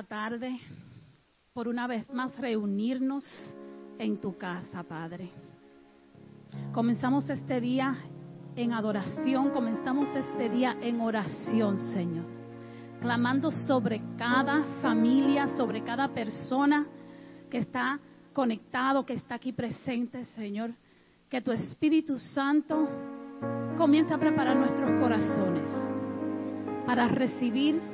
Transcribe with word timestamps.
esta 0.00 0.16
tarde 0.16 0.58
por 1.52 1.68
una 1.68 1.86
vez 1.86 2.08
más 2.10 2.34
reunirnos 2.38 3.22
en 3.98 4.18
tu 4.18 4.38
casa, 4.38 4.82
Padre. 4.82 5.28
Comenzamos 6.72 7.28
este 7.28 7.60
día 7.60 7.98
en 8.56 8.72
adoración, 8.72 9.50
comenzamos 9.50 10.08
este 10.14 10.48
día 10.48 10.74
en 10.80 11.02
oración, 11.02 11.76
Señor. 11.92 12.24
Clamando 13.02 13.50
sobre 13.50 14.00
cada 14.16 14.64
familia, 14.80 15.48
sobre 15.58 15.82
cada 15.82 16.08
persona 16.08 16.86
que 17.50 17.58
está 17.58 18.00
conectado, 18.32 19.04
que 19.04 19.14
está 19.14 19.34
aquí 19.34 19.52
presente, 19.52 20.24
Señor. 20.36 20.70
Que 21.28 21.42
tu 21.42 21.52
Espíritu 21.52 22.18
Santo 22.18 22.88
comience 23.76 24.14
a 24.14 24.18
preparar 24.18 24.56
nuestros 24.56 24.98
corazones 24.98 25.68
para 26.86 27.06
recibir 27.06 27.89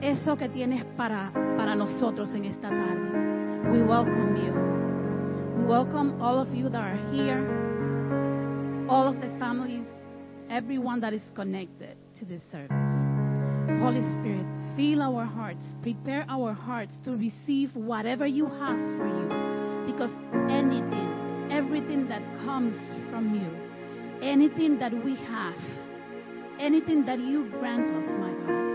eso 0.00 0.36
que 0.36 0.48
tienes 0.48 0.84
para, 0.96 1.32
para 1.56 1.74
nosotros 1.74 2.32
en 2.34 2.44
esta 2.44 2.68
tarde. 2.68 3.70
We 3.70 3.82
welcome 3.82 4.36
you. 4.36 4.52
We 5.58 5.64
welcome 5.66 6.22
all 6.22 6.38
of 6.38 6.54
you 6.54 6.68
that 6.68 6.80
are 6.80 6.96
here, 7.12 8.86
all 8.88 9.08
of 9.08 9.20
the 9.20 9.28
families, 9.38 9.86
everyone 10.48 11.00
that 11.00 11.12
is 11.12 11.22
connected 11.34 11.96
to 12.18 12.24
this 12.24 12.42
service. 12.50 12.70
Holy 13.80 14.02
Spirit, 14.14 14.46
fill 14.76 15.02
our 15.02 15.24
hearts, 15.24 15.62
prepare 15.82 16.24
our 16.28 16.52
hearts 16.52 16.92
to 17.04 17.16
receive 17.16 17.74
whatever 17.74 18.26
you 18.26 18.46
have 18.46 18.78
for 18.96 19.06
you. 19.06 19.92
Because 19.92 20.10
anything, 20.48 21.48
everything 21.50 22.08
that 22.08 22.22
comes 22.44 22.76
from 23.10 23.34
you, 23.34 24.26
anything 24.26 24.78
that 24.78 24.92
we 25.04 25.16
have, 25.16 25.54
anything 26.58 27.04
that 27.04 27.18
you 27.18 27.50
grant 27.58 27.88
us, 27.88 28.18
my 28.18 28.32
God, 28.46 28.67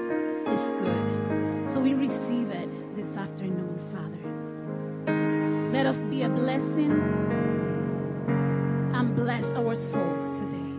we 1.84 1.94
receive 1.94 2.48
it 2.48 2.72
this 2.96 3.12
afternoon, 3.18 3.76
Father. 3.92 4.24
Let 5.76 5.86
us 5.86 6.00
be 6.10 6.24
a 6.24 6.30
blessing 6.30 6.96
and 8.96 9.16
bless 9.18 9.44
our 9.60 9.76
souls 9.92 10.40
today. 10.40 10.72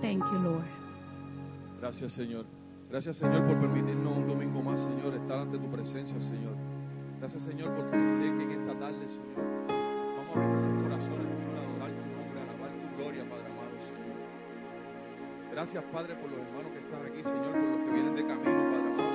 Thank 0.00 0.24
you, 0.32 0.38
Lord. 0.38 0.64
Gracias, 1.78 2.14
Señor. 2.14 2.46
Gracias, 2.88 3.18
Señor, 3.18 3.46
por 3.46 3.60
permitirnos 3.60 4.16
un 4.16 4.28
domingo 4.28 4.62
más, 4.62 4.80
Señor, 4.80 5.14
estar 5.14 5.40
ante 5.40 5.58
tu 5.58 5.70
presencia, 5.70 6.18
Señor. 6.22 6.56
Gracias, 7.18 7.42
Señor, 7.44 7.76
porque 7.76 7.98
sé 8.08 8.24
que 8.24 8.42
en 8.42 8.50
esta 8.62 8.78
tarde, 8.80 9.08
Señor, 9.10 9.44
vamos 10.16 10.36
a 10.36 10.40
abrir 10.40 10.56
nuestros 10.56 10.82
corazones, 10.88 11.32
Señor, 11.32 11.52
a 11.52 11.68
adorar 11.68 11.90
tu 11.92 12.04
nombre, 12.16 12.40
a 12.40 12.44
alabar 12.48 12.70
tu 12.80 12.96
gloria, 12.96 13.28
Padre 13.28 13.44
amado, 13.44 13.76
Señor. 13.92 14.16
Gracias, 15.52 15.84
Padre, 15.92 16.14
por 16.16 16.30
los 16.30 16.40
hermanos 16.40 16.72
que 16.72 16.80
están 16.80 17.04
aquí, 17.04 17.22
Señor, 17.22 17.52
por 17.52 17.68
los 17.76 17.80
que 17.84 17.92
vienen 17.92 18.14
de 18.16 18.24
camino, 18.24 18.62
Padre 18.72 18.88
amado, 18.88 19.09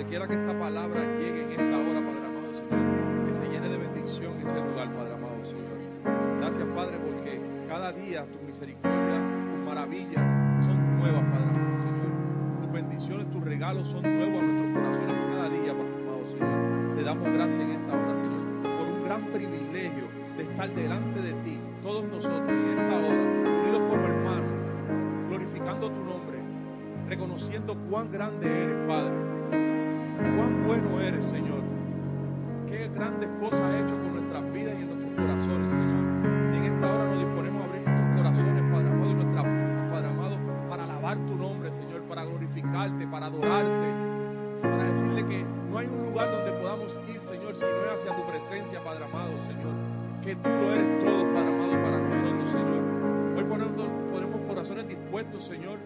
donde 0.00 0.08
quiera 0.08 0.26
que 0.26 0.32
esta 0.34 0.58
palabra 0.58 1.00
llegue 1.18 1.44
en 1.44 1.50
esta 1.50 1.76
hora, 1.76 2.00
Padre 2.00 2.24
amado, 2.24 2.54
Señor, 2.54 3.26
que 3.26 3.34
se 3.34 3.44
llene 3.52 3.68
de 3.68 3.76
bendición 3.76 4.40
ese 4.40 4.54
lugar, 4.54 4.88
Padre 4.96 5.12
amado, 5.12 5.44
Señor. 5.44 6.38
Gracias, 6.38 6.66
Padre, 6.74 6.96
porque 7.04 7.40
cada 7.68 7.92
día 7.92 8.24
tus 8.24 8.40
misericordias, 8.40 9.20
tus 9.52 9.60
maravillas 9.66 10.64
son 10.64 10.98
nuevas, 11.00 11.22
Padre 11.22 11.50
amado, 11.50 11.82
Señor. 11.84 12.62
Tus 12.62 12.72
bendiciones, 12.72 13.30
tus 13.30 13.44
regalos 13.44 13.88
son 13.88 14.02
nuevos 14.02 14.42
a 14.42 14.46
nuestros 14.46 14.72
corazones 14.72 15.16
cada 15.36 15.48
día, 15.50 15.72
Padre 15.76 15.94
amado, 16.00 16.24
Señor. 16.32 16.96
Te 16.96 17.02
damos 17.02 17.28
gracias 17.28 17.60
en 17.60 17.70
esta 17.70 17.92
hora, 17.92 18.14
Señor, 18.16 18.42
por 18.62 18.86
un 18.88 19.04
gran 19.04 19.24
privilegio 19.26 20.04
de 20.38 20.42
estar 20.44 20.74
delante 20.74 21.20
de 21.20 21.32
ti, 21.44 21.60
todos 21.82 22.04
nosotros 22.04 22.48
en 22.48 22.68
esta 22.70 22.96
hora, 22.96 23.22
unidos 23.68 23.82
como 23.82 24.06
hermanos, 24.06 25.28
glorificando 25.28 25.90
tu 25.90 26.04
nombre, 26.04 26.38
reconociendo 27.06 27.76
cuán 27.90 28.10
grande 28.10 28.46
eres, 28.46 28.59
grandes 33.00 33.30
cosas 33.40 33.60
has 33.62 33.74
hecho 33.80 33.96
con 33.96 34.12
nuestras 34.12 34.52
vidas 34.52 34.74
y 34.78 34.82
en 34.82 34.88
nuestros 34.92 35.12
corazones, 35.16 35.72
Señor. 35.72 36.04
En 36.52 36.64
esta 36.68 36.84
hora 36.84 37.04
nos 37.08 37.18
disponemos 37.24 37.62
a 37.62 37.64
abrir 37.64 37.80
nuestros 37.88 38.16
corazones, 38.20 38.62
Padre 38.70 38.88
amado, 38.92 39.10
y 39.10 39.14
nuestras 39.14 39.44
Padre 39.90 40.06
amado, 40.06 40.36
para 40.68 40.84
alabar 40.84 41.16
tu 41.16 41.34
nombre, 41.34 41.72
Señor, 41.72 42.02
para 42.02 42.24
glorificarte, 42.26 43.06
para 43.06 43.26
adorarte, 43.26 43.88
para 44.60 44.84
decirle 44.84 45.26
que 45.32 45.44
no 45.70 45.78
hay 45.78 45.86
un 45.86 46.12
lugar 46.12 46.30
donde 46.30 46.52
podamos 46.60 46.92
ir, 47.08 47.22
Señor, 47.22 47.54
si 47.54 47.64
no 47.64 47.80
es 47.88 48.00
hacia 48.00 48.16
tu 48.16 48.22
presencia, 48.28 48.84
Padre 48.84 49.04
amado, 49.04 49.32
Señor. 49.48 49.72
Que 50.20 50.36
tú 50.36 50.48
lo 50.50 50.66
eres 50.68 51.00
todo, 51.00 51.24
Padre 51.32 51.48
amado, 51.56 51.72
para 51.80 51.98
nosotros, 52.04 52.48
Señor. 52.52 52.82
Hoy 53.32 53.44
ponemos, 53.44 53.88
ponemos 54.12 54.40
corazones 54.46 54.88
dispuestos, 54.88 55.46
Señor, 55.46 55.78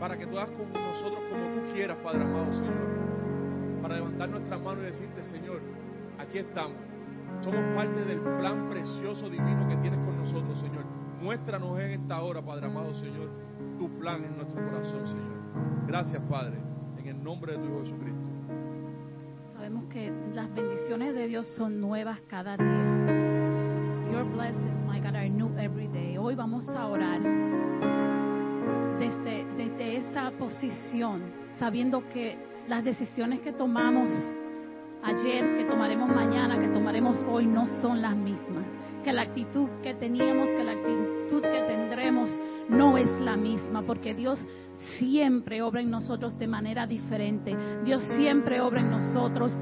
para 0.00 0.18
que 0.18 0.26
tú 0.26 0.36
hagas 0.36 0.50
con 0.50 0.66
nosotros 0.72 1.20
como 1.30 1.46
tú 1.54 1.72
quieras, 1.72 1.96
Padre 2.02 2.22
amado, 2.22 2.52
Señor. 2.52 2.74
Para 3.82 3.94
levantar 3.94 4.28
nuestras 4.30 4.60
manos 4.60 4.82
y 4.82 4.86
decirte, 4.86 5.22
Señor, 5.22 5.60
aquí 6.28 6.38
estamos. 6.38 6.76
Somos 7.42 7.60
parte 7.74 8.04
del 8.04 8.20
plan 8.20 8.68
precioso, 8.68 9.28
divino 9.28 9.68
que 9.68 9.76
tienes 9.76 10.00
con 10.00 10.16
nosotros, 10.16 10.58
Señor. 10.58 10.84
Muéstranos 11.20 11.78
en 11.80 12.02
esta 12.02 12.20
hora, 12.22 12.42
Padre 12.42 12.66
amado, 12.66 12.94
Señor, 12.94 13.30
tu 13.78 13.88
plan 13.98 14.24
en 14.24 14.36
nuestro 14.36 14.64
corazón, 14.64 15.06
Señor. 15.06 15.86
Gracias, 15.86 16.22
Padre, 16.28 16.56
en 16.98 17.06
el 17.06 17.22
nombre 17.22 17.52
de 17.52 17.58
tu 17.58 17.64
Hijo 17.66 17.80
Jesucristo. 17.80 18.20
Sabemos 19.54 19.84
que 19.84 20.12
las 20.34 20.52
bendiciones 20.54 21.14
de 21.14 21.26
Dios 21.26 21.46
son 21.56 21.80
nuevas 21.80 22.20
cada 22.22 22.56
día. 22.56 24.12
Your 24.12 24.24
blessings, 24.24 24.84
my 24.86 25.00
God, 25.00 25.16
are 25.16 25.28
new 25.28 25.50
every 25.58 25.88
day. 25.88 26.16
Hoy 26.16 26.34
vamos 26.34 26.68
a 26.68 26.86
orar 26.86 27.20
desde, 28.98 29.44
desde 29.56 29.96
esa 29.98 30.30
posición, 30.32 31.22
sabiendo 31.58 32.06
que 32.08 32.38
las 32.68 32.84
decisiones 32.84 33.40
que 33.40 33.52
tomamos 33.52 34.10
ayer, 35.02 35.56
que 35.56 35.64
tomaremos 35.64 36.08
mañana, 36.08 36.58
que 36.58 36.68
tomaremos 36.68 37.22
hoy, 37.28 37.46
no 37.46 37.66
son 37.80 38.02
las 38.02 38.16
mismas. 38.16 38.64
Que 39.04 39.12
la 39.12 39.22
actitud 39.22 39.68
que 39.82 39.94
teníamos, 39.94 40.48
que 40.50 40.64
la 40.64 40.72
actitud 40.72 41.42
que 41.42 41.62
tendremos 41.62 42.30
no 42.68 42.98
es 42.98 43.08
la 43.20 43.36
misma, 43.36 43.82
porque 43.82 44.14
Dios 44.14 44.44
siempre 44.98 45.62
obra 45.62 45.80
en 45.80 45.90
nosotros 45.90 46.38
de 46.38 46.48
manera 46.48 46.86
diferente. 46.86 47.56
Dios 47.84 48.02
siempre 48.16 48.60
obra 48.60 48.80
en 48.80 48.90
nosotros 48.90 49.52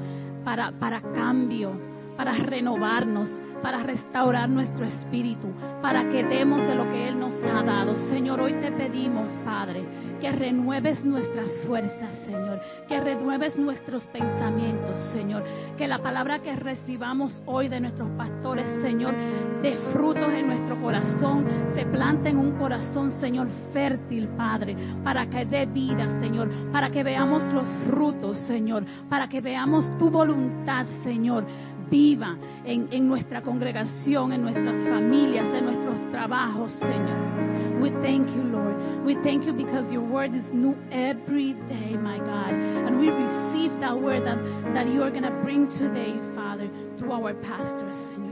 para, 0.43 0.71
para 0.79 1.01
cambio, 1.01 1.94
para 2.17 2.33
renovarnos, 2.33 3.29
para 3.61 3.83
restaurar 3.83 4.49
nuestro 4.49 4.85
espíritu, 4.85 5.51
para 5.81 6.07
que 6.09 6.23
demos 6.23 6.61
de 6.61 6.75
lo 6.75 6.87
que 6.89 7.07
Él 7.07 7.19
nos 7.19 7.33
ha 7.41 7.63
dado. 7.63 7.95
Señor, 8.09 8.39
hoy 8.39 8.53
te 8.53 8.71
pedimos, 8.71 9.27
Padre, 9.43 9.83
que 10.21 10.31
renueves 10.31 11.03
nuestras 11.03 11.49
fuerzas, 11.65 12.11
Señor, 12.25 12.61
que 12.87 12.99
renueves 12.99 13.57
nuestros 13.57 14.03
pensamientos, 14.07 14.99
Señor, 15.13 15.43
que 15.77 15.87
la 15.87 15.99
palabra 15.99 16.39
que 16.39 16.55
recibamos 16.55 17.41
hoy 17.45 17.67
de 17.67 17.79
nuestros 17.79 18.09
pastores, 18.11 18.65
Señor, 18.81 19.15
de 19.61 19.73
frutos 19.93 20.31
en 20.31 20.47
nuestro 20.47 20.79
corazón, 20.81 21.45
se 21.73 21.85
plante 21.85 22.29
en 22.29 22.37
un 22.37 22.51
corazón, 22.57 23.11
Señor, 23.19 23.47
fértil, 23.73 24.27
Padre, 24.37 24.75
para 25.03 25.27
que 25.27 25.45
dé 25.45 25.65
vida, 25.65 26.07
Señor, 26.19 26.49
para 26.71 26.89
que 26.91 27.03
veamos 27.03 27.43
los 27.53 27.67
frutos, 27.87 28.37
Señor, 28.47 28.85
para 29.09 29.27
que 29.27 29.41
veamos 29.41 29.97
tu 29.97 30.09
voluntad, 30.09 30.85
Señor, 31.03 31.45
viva 31.89 32.37
en, 32.65 32.87
en, 32.91 33.07
nuestra 33.07 33.41
congregación, 33.41 34.31
en 34.31 34.41
nuestras 34.41 34.83
familias, 34.87 35.45
en 35.53 35.65
nuestros 35.65 36.11
trabajos, 36.11 36.71
Señor. 36.73 37.81
We 37.81 37.91
thank 38.01 38.29
you, 38.29 38.43
Lord. 38.43 39.05
We 39.05 39.15
thank 39.23 39.45
you 39.45 39.53
because 39.53 39.91
your 39.91 40.01
word 40.01 40.33
is 40.33 40.45
new 40.51 40.75
every 40.91 41.53
day, 41.67 41.95
my 41.95 42.17
God. 42.17 42.53
And 42.53 42.99
we 42.99 43.09
receive 43.09 43.79
that 43.79 43.99
word 43.99 44.25
that, 44.25 44.37
that 44.73 44.87
you 44.87 45.03
are 45.03 45.11
going 45.11 45.23
to 45.23 45.39
bring 45.43 45.67
today, 45.77 46.13
Father, 46.35 46.69
through 46.97 47.11
our 47.11 47.33
pastors, 47.33 47.95
Señor. 48.09 48.25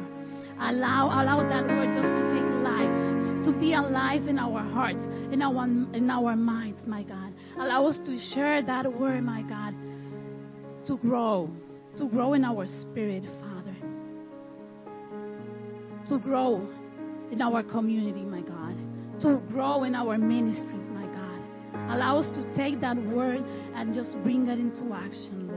Allow, 0.59 1.21
allow 1.21 1.43
that 1.47 1.67
word 1.67 1.93
just 1.93 2.07
to 2.07 2.23
take 2.33 2.49
life, 2.63 3.45
to 3.45 3.51
be 3.59 3.73
alive 3.73 4.27
in 4.27 4.39
our 4.39 4.63
hearts, 4.63 5.03
in 5.31 5.41
our, 5.41 5.65
in 5.65 6.09
our 6.09 6.35
minds, 6.35 6.87
my 6.87 7.03
God. 7.03 7.33
Allow 7.59 7.87
us 7.87 7.99
to 8.05 8.17
share 8.33 8.63
that 8.63 8.91
word, 8.91 9.23
my 9.23 9.41
God, 9.41 9.75
to 10.87 10.97
grow, 10.97 11.49
to 11.97 12.07
grow 12.07 12.33
in 12.33 12.45
our 12.45 12.65
spirit. 12.81 13.23
To 16.13 16.19
grow 16.19 16.69
in 17.31 17.41
our 17.41 17.63
community, 17.63 18.23
my 18.23 18.41
God. 18.41 18.77
To 19.21 19.41
grow 19.51 19.83
in 19.83 19.95
our 19.95 20.15
ministries, 20.15 20.85
my 20.93 21.07
God. 21.07 21.91
Allow 21.95 22.19
us 22.19 22.29
to 22.35 22.55
take 22.55 22.79
that 22.81 22.95
word 22.97 23.43
and 23.73 23.95
just 23.95 24.13
bring 24.21 24.47
it 24.47 24.59
into 24.59 24.93
action. 24.93 25.52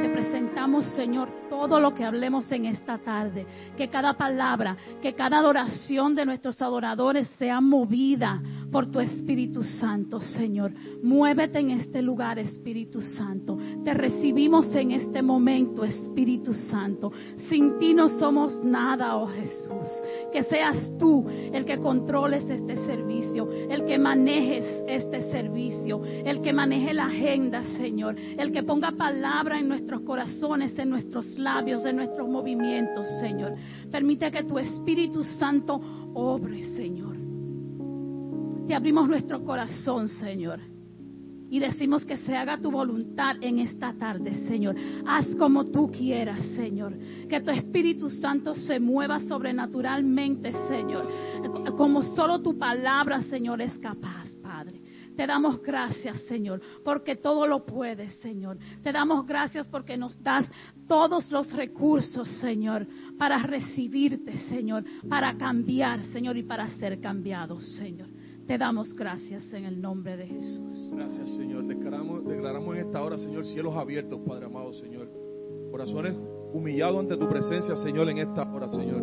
Te 0.00 0.08
presentamos, 0.10 0.86
Señor, 0.94 1.28
todo 1.48 1.80
lo 1.80 1.92
que 1.92 2.04
hablemos 2.04 2.50
en 2.52 2.66
esta 2.66 2.98
tarde. 2.98 3.46
Que 3.76 3.88
cada 3.88 4.14
palabra, 4.14 4.76
que 5.02 5.14
cada 5.14 5.38
adoración 5.38 6.14
de 6.14 6.24
nuestros 6.24 6.62
adoradores 6.62 7.28
sea 7.38 7.60
movida 7.60 8.40
por 8.70 8.90
tu 8.90 9.00
Espíritu 9.00 9.62
Santo, 9.64 10.20
Señor. 10.20 10.72
Muévete 11.02 11.58
en 11.58 11.70
este 11.70 12.02
lugar, 12.02 12.38
Espíritu 12.38 13.00
Santo. 13.00 13.58
Te 13.84 13.94
recibimos 13.94 14.72
en 14.74 14.92
este 14.92 15.22
momento, 15.22 15.84
Espíritu 15.84 16.52
Santo. 16.52 17.12
Sin 17.48 17.78
ti 17.78 17.94
no 17.94 18.08
somos 18.08 18.62
nada, 18.62 19.16
oh 19.16 19.26
Jesús. 19.26 19.86
Que 20.32 20.44
seas 20.44 20.92
tú 20.98 21.26
el 21.28 21.64
que 21.64 21.78
controles 21.78 22.48
este 22.48 22.76
servicio, 22.86 23.48
el 23.68 23.84
que 23.84 23.98
manejes 23.98 24.64
este 24.86 25.30
servicio, 25.30 26.02
el 26.04 26.40
que 26.42 26.52
maneje 26.52 26.94
la 26.94 27.06
agenda, 27.06 27.64
Señor. 27.78 28.16
El 28.16 28.52
que 28.52 28.62
ponga 28.62 28.92
palabra 28.92 29.58
en 29.58 29.68
nuestros 29.88 30.06
corazones, 30.06 30.78
en 30.78 30.90
nuestros 30.90 31.38
labios, 31.38 31.84
en 31.86 31.96
nuestros 31.96 32.28
movimientos, 32.28 33.06
Señor. 33.20 33.54
Permite 33.90 34.30
que 34.30 34.44
tu 34.44 34.58
Espíritu 34.58 35.24
Santo 35.24 35.80
obre, 36.12 36.62
Señor. 36.76 37.16
Te 38.66 38.74
abrimos 38.74 39.08
nuestro 39.08 39.42
corazón, 39.42 40.08
Señor. 40.08 40.60
Y 41.50 41.58
decimos 41.58 42.04
que 42.04 42.18
se 42.18 42.36
haga 42.36 42.58
tu 42.58 42.70
voluntad 42.70 43.36
en 43.40 43.60
esta 43.60 43.94
tarde, 43.94 44.46
Señor. 44.46 44.76
Haz 45.06 45.34
como 45.36 45.64
tú 45.64 45.90
quieras, 45.90 46.44
Señor. 46.54 46.94
Que 47.26 47.40
tu 47.40 47.50
Espíritu 47.50 48.10
Santo 48.10 48.54
se 48.54 48.78
mueva 48.78 49.20
sobrenaturalmente, 49.20 50.52
Señor. 50.68 51.08
Como 51.78 52.02
solo 52.02 52.42
tu 52.42 52.58
palabra, 52.58 53.22
Señor, 53.22 53.62
es 53.62 53.72
capaz. 53.78 54.28
Te 55.18 55.26
damos 55.26 55.60
gracias, 55.60 56.16
Señor, 56.28 56.60
porque 56.84 57.16
todo 57.16 57.44
lo 57.44 57.66
puedes, 57.66 58.12
Señor. 58.20 58.56
Te 58.84 58.92
damos 58.92 59.26
gracias 59.26 59.66
porque 59.66 59.96
nos 59.96 60.16
das 60.22 60.46
todos 60.86 61.28
los 61.32 61.52
recursos, 61.54 62.28
Señor, 62.40 62.86
para 63.18 63.42
recibirte, 63.42 64.32
Señor, 64.48 64.84
para 65.08 65.36
cambiar, 65.36 66.04
Señor, 66.12 66.36
y 66.36 66.44
para 66.44 66.68
ser 66.78 67.00
cambiados, 67.00 67.66
Señor. 67.70 68.06
Te 68.46 68.56
damos 68.58 68.94
gracias 68.94 69.42
en 69.52 69.64
el 69.64 69.80
nombre 69.80 70.16
de 70.16 70.28
Jesús. 70.28 70.92
Gracias, 70.92 71.34
Señor. 71.34 71.66
Declaramos, 71.66 72.24
declaramos 72.24 72.76
en 72.76 72.86
esta 72.86 73.02
hora, 73.02 73.18
Señor, 73.18 73.44
cielos 73.44 73.74
abiertos, 73.74 74.20
Padre 74.24 74.46
amado, 74.46 74.72
Señor. 74.72 75.10
Corazones 75.72 76.14
humillados 76.52 77.00
ante 77.00 77.16
tu 77.16 77.28
presencia, 77.28 77.74
Señor, 77.74 78.08
en 78.08 78.18
esta 78.18 78.48
hora, 78.48 78.68
Señor. 78.68 79.02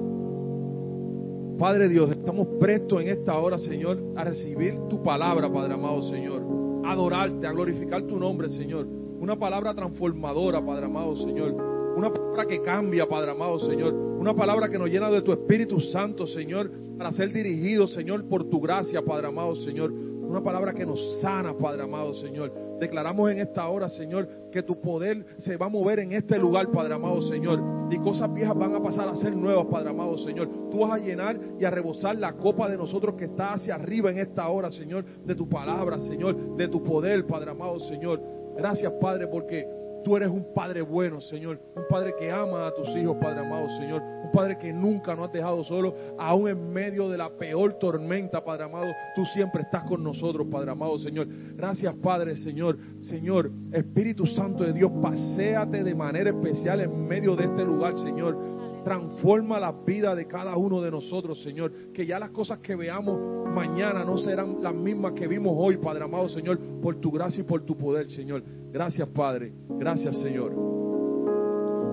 Padre 1.57 1.87
Dios, 1.87 2.11
estamos 2.11 2.47
prestos 2.59 3.01
en 3.01 3.09
esta 3.09 3.37
hora, 3.37 3.57
Señor, 3.57 3.97
a 4.15 4.23
recibir 4.23 4.77
tu 4.89 5.01
palabra, 5.01 5.51
Padre 5.51 5.73
amado, 5.73 6.01
Señor. 6.09 6.43
A 6.83 6.91
adorarte, 6.91 7.47
a 7.47 7.51
glorificar 7.51 8.03
tu 8.03 8.19
nombre, 8.19 8.49
Señor. 8.49 8.85
Una 8.85 9.37
palabra 9.37 9.73
transformadora, 9.73 10.63
Padre 10.65 10.85
amado, 10.85 11.15
Señor. 11.15 11.53
Una 11.95 12.11
palabra 12.11 12.45
que 12.45 12.61
cambia, 12.61 13.07
Padre 13.07 13.31
amado, 13.31 13.59
Señor. 13.59 13.93
Una 13.93 14.35
palabra 14.35 14.69
que 14.69 14.77
nos 14.77 14.89
llena 14.89 15.09
de 15.09 15.21
tu 15.21 15.31
Espíritu 15.31 15.79
Santo, 15.79 16.27
Señor 16.27 16.69
para 16.97 17.11
ser 17.11 17.31
dirigidos, 17.31 17.93
Señor, 17.93 18.27
por 18.27 18.49
tu 18.49 18.61
gracia, 18.61 19.03
Padre 19.03 19.27
amado, 19.27 19.55
Señor. 19.55 19.91
Una 20.27 20.41
palabra 20.41 20.73
que 20.73 20.85
nos 20.85 20.99
sana, 21.21 21.53
Padre 21.53 21.83
amado, 21.83 22.13
Señor. 22.15 22.51
Declaramos 22.79 23.31
en 23.31 23.39
esta 23.39 23.67
hora, 23.67 23.87
Señor, 23.89 24.27
que 24.51 24.63
tu 24.63 24.79
poder 24.81 25.25
se 25.37 25.57
va 25.57 25.67
a 25.67 25.69
mover 25.69 25.99
en 25.99 26.13
este 26.13 26.37
lugar, 26.37 26.71
Padre 26.71 26.95
amado, 26.95 27.21
Señor. 27.29 27.61
Y 27.91 27.97
cosas 27.99 28.33
viejas 28.33 28.57
van 28.57 28.75
a 28.75 28.81
pasar 28.81 29.07
a 29.07 29.15
ser 29.15 29.35
nuevas, 29.35 29.65
Padre 29.67 29.89
amado, 29.89 30.17
Señor. 30.17 30.49
Tú 30.71 30.79
vas 30.79 30.93
a 30.93 30.97
llenar 30.97 31.39
y 31.59 31.65
a 31.65 31.69
rebosar 31.69 32.17
la 32.17 32.33
copa 32.33 32.67
de 32.67 32.77
nosotros 32.77 33.15
que 33.15 33.25
está 33.25 33.53
hacia 33.53 33.75
arriba 33.75 34.09
en 34.09 34.19
esta 34.19 34.49
hora, 34.49 34.71
Señor, 34.71 35.05
de 35.05 35.35
tu 35.35 35.47
palabra, 35.47 35.99
Señor, 35.99 36.57
de 36.57 36.67
tu 36.67 36.83
poder, 36.83 37.25
Padre 37.25 37.51
amado, 37.51 37.79
Señor. 37.81 38.21
Gracias, 38.57 38.91
Padre, 38.99 39.27
porque 39.27 39.67
Tú 40.05 40.15
eres 40.15 40.29
un 40.29 40.53
Padre 40.53 40.83
bueno, 40.83 41.19
Señor. 41.19 41.59
Un 41.75 41.87
Padre 41.89 42.13
que 42.17 42.31
ama 42.31 42.67
a 42.67 42.73
tus 42.75 42.87
hijos, 42.89 43.17
Padre 43.19 43.39
amado, 43.39 43.67
Señor. 43.79 44.03
Un 44.03 44.31
Padre 44.31 44.55
que 44.59 44.71
nunca 44.71 45.15
nos 45.15 45.25
has 45.27 45.33
dejado 45.33 45.63
solo, 45.63 45.95
aún 46.19 46.47
en 46.47 46.69
medio 46.69 47.09
de 47.09 47.17
la 47.17 47.29
peor 47.31 47.73
tormenta, 47.79 48.43
Padre 48.43 48.65
amado. 48.65 48.93
Tú 49.15 49.25
siempre 49.33 49.63
estás 49.63 49.83
con 49.85 50.03
nosotros, 50.03 50.45
Padre 50.51 50.69
amado, 50.69 50.99
Señor. 50.99 51.27
Gracias, 51.55 51.95
Padre, 51.95 52.35
Señor. 52.35 52.77
Señor, 52.99 53.49
Espíritu 53.71 54.27
Santo 54.27 54.63
de 54.63 54.73
Dios, 54.73 54.91
paséate 55.01 55.83
de 55.83 55.95
manera 55.95 56.29
especial 56.29 56.81
en 56.81 57.07
medio 57.07 57.35
de 57.35 57.45
este 57.45 57.65
lugar, 57.65 57.95
Señor 57.97 58.64
transforma 58.85 59.59
la 59.59 59.73
vida 59.73 60.15
de 60.15 60.27
cada 60.27 60.55
uno 60.55 60.79
de 60.79 60.91
nosotros, 60.91 61.41
Señor. 61.41 61.91
Que 61.91 62.05
ya 62.05 62.19
las 62.19 62.29
cosas 62.29 62.59
que 62.59 62.75
veamos 62.75 63.51
mañana 63.51 64.05
no 64.05 64.17
serán 64.19 64.61
las 64.61 64.75
mismas 64.75 65.13
que 65.13 65.27
vimos 65.27 65.53
hoy, 65.57 65.77
Padre 65.77 66.03
amado, 66.03 66.29
Señor, 66.29 66.59
por 66.81 66.95
tu 67.01 67.11
gracia 67.11 67.41
y 67.41 67.43
por 67.43 67.65
tu 67.65 67.75
poder, 67.75 68.07
Señor. 68.07 68.43
Gracias, 68.71 69.09
Padre. 69.09 69.51
Gracias, 69.67 70.15
Señor. 70.21 70.53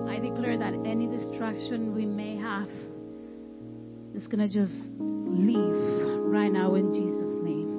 I 0.07 0.19
declare 0.19 0.57
that 0.59 0.75
any 0.85 1.07
distraction 1.07 1.95
we 1.95 2.05
may 2.05 2.37
have 2.37 2.69
is 4.13 4.27
going 4.27 4.47
to 4.47 4.53
just 4.53 4.73
leave 4.99 5.73
right 6.29 6.51
now 6.51 6.75
in 6.75 6.93
Jesus' 6.93 7.41
name. 7.43 7.71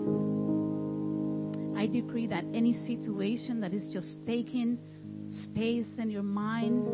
I 1.78 1.86
decree 1.86 2.26
that 2.26 2.44
any 2.52 2.72
situation 2.84 3.60
that 3.60 3.72
is 3.72 3.86
just 3.92 4.26
taking 4.26 4.78
space 5.42 5.86
in 5.98 6.10
your 6.10 6.22
mind 6.22 6.86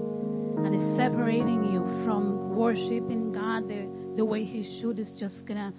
and 0.64 0.74
is 0.74 0.96
separating 0.96 1.64
you 1.72 1.80
from 2.04 2.56
worshiping 2.56 3.32
God 3.32 3.68
the, 3.68 3.88
the 4.16 4.24
way 4.24 4.44
He 4.44 4.80
should 4.80 4.98
is 4.98 5.12
just 5.18 5.46
going 5.46 5.58
to 5.58 5.72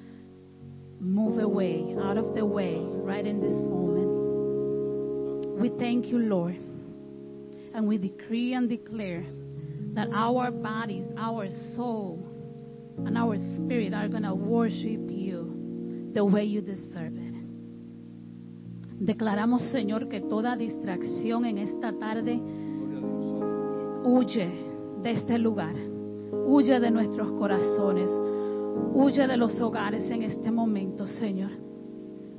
move 0.99 1.39
away, 1.39 1.95
out 2.01 2.17
of 2.17 2.35
the 2.35 2.45
way, 2.45 2.75
right 2.79 3.25
in 3.25 3.41
this 3.41 3.51
moment. 3.51 4.11
We 5.59 5.69
thank 5.79 6.07
you, 6.07 6.19
Lord. 6.19 6.59
And 7.73 7.87
we 7.87 7.97
decree 7.97 8.53
and 8.53 8.67
declare 8.67 9.25
that 9.93 10.09
our 10.13 10.51
bodies, 10.51 11.05
our 11.17 11.47
soul, 11.75 12.19
and 12.97 13.17
our 13.17 13.37
spirit 13.37 13.93
are 13.93 14.07
going 14.07 14.23
to 14.23 14.35
worship 14.35 15.09
you 15.09 16.11
the 16.13 16.23
way 16.23 16.43
you 16.43 16.61
deserve 16.61 17.15
it. 17.17 17.20
Declaramos, 19.01 19.63
Señor, 19.71 20.07
que 20.09 20.21
toda 20.21 20.55
distracción 20.55 21.45
en 21.45 21.57
esta 21.57 21.91
tarde 21.91 22.39
huye 24.03 24.47
de 25.01 25.11
este 25.11 25.39
lugar, 25.39 25.73
huye 26.45 26.79
de 26.79 26.91
nuestros 26.91 27.31
corazones, 27.31 28.11
huye 28.93 29.25
de 29.25 29.37
los 29.37 29.59
hogares 29.59 30.03
en 30.11 30.21
este 30.21 30.51
momento, 30.51 31.07
Señor. 31.07 31.49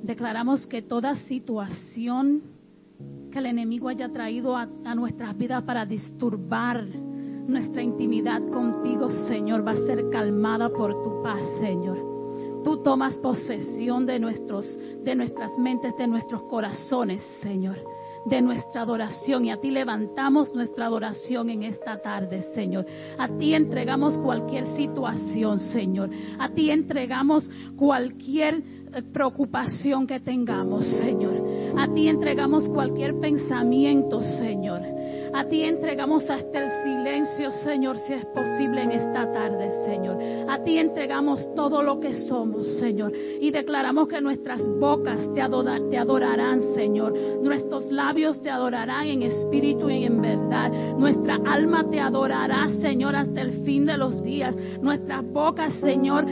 Declaramos 0.05 0.65
que 0.69 0.83
toda 0.83 1.17
situación 1.27 2.43
que 3.33 3.41
el 3.41 3.47
enemigo 3.47 3.89
haya 3.89 4.09
traído 4.13 4.57
a, 4.57 4.67
nuestras 4.95 5.37
vidas 5.37 5.65
para 5.65 5.85
disturbar 5.85 6.87
nuestra 6.87 7.83
intimidad 7.83 8.41
contigo, 8.41 9.11
Señor, 9.27 9.67
va 9.67 9.73
a 9.73 9.85
ser 9.85 10.09
calmada 10.11 10.69
por 10.69 10.95
tu 10.95 11.25
paz, 11.25 11.41
Señor. 11.61 12.12
Tú 12.65 12.83
tomas 12.83 13.15
posesión 13.17 14.07
de 14.07 14.19
nuestros 14.19 14.65
de 15.05 15.15
nuestras 15.15 15.59
mentes, 15.59 15.97
de 15.97 16.07
nuestros 16.07 16.43
corazones, 16.45 17.23
Señor, 17.43 17.79
de 18.25 18.41
nuestra 18.41 18.83
adoración 18.83 19.45
y 19.45 19.51
a 19.51 19.61
ti 19.61 19.71
levantamos 19.71 20.55
nuestra 20.55 20.87
adoración 20.87 21.51
en 21.51 21.65
esta 21.65 22.01
tarde, 22.01 22.43
Señor. 22.55 22.87
A 23.19 23.29
ti 23.29 23.55
entregamos 23.55 24.15
cualquier 24.19 24.77
situación, 24.77 25.59
Señor. 25.59 26.11
A 26.39 26.49
ti 26.51 26.71
entregamos 26.71 27.49
cualquier 27.77 28.55
eh, 28.95 29.03
preocupación 29.13 30.07
que 30.07 30.21
tengamos, 30.21 30.87
Señor. 30.87 31.43
A 31.77 31.93
ti 31.93 32.09
entregamos 32.09 32.67
cualquier 32.67 33.19
pensamiento, 33.19 34.21
Señor. 34.39 34.92
A 35.35 35.45
ti 35.45 35.63
entregamos 35.63 36.29
hasta 36.29 36.59
el 36.59 36.71
silencio, 36.85 37.51
Señor, 37.65 37.97
si 38.07 38.13
es 38.13 38.25
posible 38.27 38.83
en 38.83 38.91
esta 38.93 39.33
tarde, 39.33 39.71
Señor. 39.87 40.19
A 40.49 40.63
ti 40.63 40.77
entregamos 40.77 41.49
todo 41.55 41.83
lo 41.83 41.99
que 42.01 42.13
somos, 42.29 42.67
Señor. 42.79 43.13
Y 43.41 43.51
declaramos 43.51 44.09
que 44.09 44.21
nuestras 44.21 44.61
bocas 44.79 45.19
te, 45.35 45.41
adorarán, 45.41 46.61
Señor. 46.75 47.15
Nuestros 47.43 47.91
labios 47.91 48.43
te 48.43 48.51
adorarán 48.51 49.07
en 49.07 49.23
espíritu 49.23 49.89
y 49.89 50.05
en 50.05 50.21
verdad. 50.21 50.71
Nuestra 50.99 51.37
alma 51.47 51.89
te 51.91 51.99
adorará, 51.99 52.69
Señor, 52.83 53.17
hasta 53.17 53.41
el 53.41 53.65
fin 53.65 53.87
de 53.87 53.97
los 53.97 54.23
días. 54.23 54.55
Nuestras 54.83 55.25
bocas, 55.33 55.73
Señor, 55.81 56.27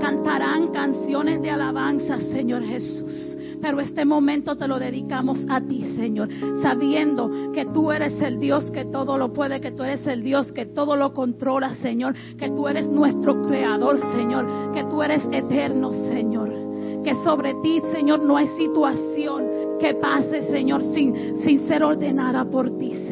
cantarán 0.00 0.68
canciones 0.72 1.42
de 1.42 1.50
alabanza, 1.50 2.18
Señor 2.20 2.64
Jesús. 2.64 3.36
Pero 3.60 3.80
este 3.80 4.04
momento 4.04 4.56
te 4.56 4.68
lo 4.68 4.78
dedicamos 4.78 5.38
a 5.48 5.60
ti, 5.60 5.84
Señor, 5.96 6.28
sabiendo 6.62 7.52
que 7.52 7.66
tú 7.66 7.90
eres 7.90 8.20
el 8.22 8.38
Dios 8.38 8.70
que 8.70 8.84
todo 8.84 9.18
lo 9.18 9.32
puede, 9.32 9.60
que 9.60 9.72
tú 9.72 9.82
eres 9.82 10.06
el 10.06 10.22
Dios 10.22 10.52
que 10.52 10.66
todo 10.66 10.96
lo 10.96 11.12
controla, 11.12 11.74
Señor, 11.76 12.14
que 12.38 12.48
tú 12.48 12.68
eres 12.68 12.86
nuestro 12.90 13.42
creador, 13.42 13.98
Señor, 14.14 14.72
que 14.72 14.84
tú 14.84 15.02
eres 15.02 15.22
eterno, 15.32 15.92
Señor. 15.92 16.52
Que 17.02 17.14
sobre 17.24 17.54
ti, 17.62 17.80
Señor, 17.92 18.20
no 18.22 18.36
hay 18.36 18.48
situación 18.56 19.78
que 19.78 19.94
pase, 19.94 20.50
Señor, 20.50 20.82
sin, 20.94 21.42
sin 21.42 21.68
ser 21.68 21.84
ordenada 21.84 22.44
por 22.44 22.76
ti. 22.78 23.05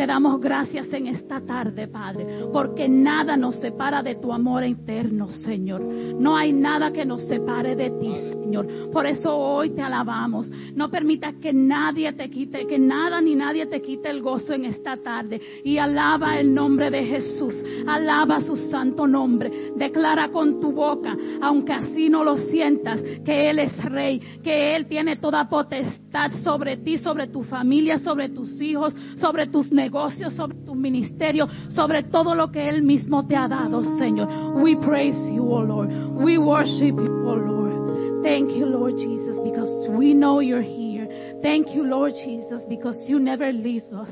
Te 0.00 0.06
damos 0.06 0.40
gracias 0.40 0.90
en 0.94 1.08
esta 1.08 1.42
tarde, 1.42 1.86
Padre, 1.86 2.24
porque 2.54 2.88
nada 2.88 3.36
nos 3.36 3.56
separa 3.56 4.02
de 4.02 4.14
tu 4.14 4.32
amor 4.32 4.64
eterno, 4.64 5.28
Señor. 5.28 5.82
No 5.82 6.38
hay 6.38 6.54
nada 6.54 6.90
que 6.90 7.04
nos 7.04 7.28
separe 7.28 7.76
de 7.76 7.90
ti, 7.90 8.10
Señor. 8.30 8.66
Por 8.90 9.04
eso 9.04 9.36
hoy 9.36 9.74
te 9.74 9.82
alabamos. 9.82 10.50
No 10.74 10.90
permitas 10.90 11.34
que 11.34 11.52
nadie 11.52 12.14
te 12.14 12.30
quite, 12.30 12.66
que 12.66 12.78
nada 12.78 13.20
ni 13.20 13.34
nadie 13.34 13.66
te 13.66 13.82
quite 13.82 14.08
el 14.08 14.22
gozo 14.22 14.54
en 14.54 14.64
esta 14.64 14.96
tarde. 14.96 15.38
Y 15.64 15.76
alaba 15.76 16.40
el 16.40 16.54
nombre 16.54 16.88
de 16.90 17.04
Jesús. 17.04 17.54
Alaba 17.86 18.40
su 18.40 18.56
santo 18.56 19.06
nombre. 19.06 19.72
Declara 19.76 20.30
con 20.30 20.62
tu 20.62 20.72
boca, 20.72 21.14
aunque 21.42 21.74
así 21.74 22.08
no 22.08 22.24
lo 22.24 22.38
sientas, 22.38 23.02
que 23.22 23.50
Él 23.50 23.58
es 23.58 23.84
rey, 23.84 24.18
que 24.42 24.76
Él 24.76 24.86
tiene 24.86 25.16
toda 25.16 25.46
potestad 25.46 26.32
sobre 26.42 26.78
ti, 26.78 26.96
sobre 26.96 27.26
tu 27.26 27.42
familia, 27.42 27.98
sobre 27.98 28.30
tus 28.30 28.58
hijos, 28.62 28.94
sobre 29.16 29.46
tus 29.48 29.70
negocios, 29.70 29.89
sobre 30.30 30.56
tu 30.64 30.74
ministerio, 30.74 31.46
sobre 31.70 32.04
todo 32.04 32.34
lo 32.34 32.50
que 32.50 32.68
Él 32.68 32.82
mismo 32.82 33.26
te 33.26 33.36
ha 33.36 33.48
dado, 33.48 33.82
Señor. 33.98 34.28
We 34.62 34.76
praise 34.76 35.16
you, 35.32 35.44
oh 35.44 35.62
Lord. 35.62 35.90
We 36.22 36.38
worship 36.38 36.98
you, 36.98 37.28
oh 37.28 37.36
Lord. 37.36 38.22
Thank 38.22 38.50
you, 38.50 38.66
Lord 38.66 38.96
Jesus, 38.96 39.36
because 39.42 39.88
we 39.88 40.14
know 40.14 40.40
you're 40.40 40.62
here. 40.62 41.08
Thank 41.42 41.74
you, 41.74 41.84
Lord 41.84 42.12
Jesus, 42.12 42.62
because 42.68 42.96
you 43.06 43.18
never 43.18 43.50
leave 43.52 43.84
us. 43.92 44.08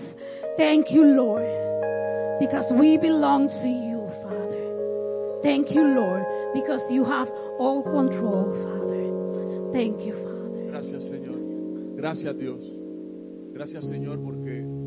Thank 0.57 0.91
you, 0.91 1.05
Lord, 1.05 1.45
because 2.41 2.73
we 2.79 2.97
belong 2.97 3.49
to 3.49 3.69
you, 3.69 4.09
Father. 4.23 5.43
Thank 5.43 5.71
you, 5.71 5.83
Lord, 5.83 6.25
because 6.55 6.81
you 6.91 7.05
have 7.05 7.29
all 7.59 7.83
control, 7.83 8.51
Father. 8.65 9.73
Thank 9.73 10.07
you, 10.07 10.15
Father. 10.15 10.71
Gracias, 10.71 11.05
Señor. 11.05 11.97
Gracias, 11.97 12.39
Dios. 12.39 12.61
Gracias, 13.53 13.87
Señor, 13.87 14.19
porque 14.23 14.78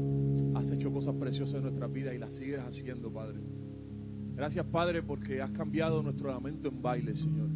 has 0.61 0.71
hecho 0.71 0.91
cosas 0.91 1.15
preciosas 1.15 1.55
en 1.55 1.63
nuestra 1.63 1.87
vida 1.87 2.13
y 2.13 2.19
las 2.19 2.33
sigues 2.33 2.59
haciendo, 2.59 3.11
Padre. 3.11 3.39
Gracias, 4.35 4.65
Padre, 4.67 5.01
porque 5.01 5.41
has 5.41 5.51
cambiado 5.51 6.01
nuestro 6.03 6.29
lamento 6.29 6.69
en 6.69 6.81
baile, 6.81 7.15
Señor. 7.15 7.49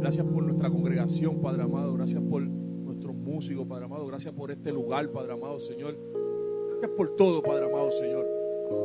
Gracias 0.00 0.24
por 0.26 0.42
nuestra 0.42 0.70
congregación, 0.70 1.40
Padre 1.40 1.62
amado. 1.62 1.94
Gracias 1.94 2.22
por 2.22 2.42
nuestros 2.42 3.14
músicos, 3.14 3.66
Padre 3.66 3.86
amado. 3.86 4.06
Gracias 4.06 4.34
por 4.34 4.50
este 4.50 4.70
lugar, 4.70 5.10
Padre 5.10 5.32
amado, 5.32 5.60
Señor. 5.60 5.96
Gracias 6.70 6.90
por 6.96 7.16
todo, 7.16 7.42
Padre 7.42 7.66
amado, 7.66 7.90
Señor. 7.92 8.26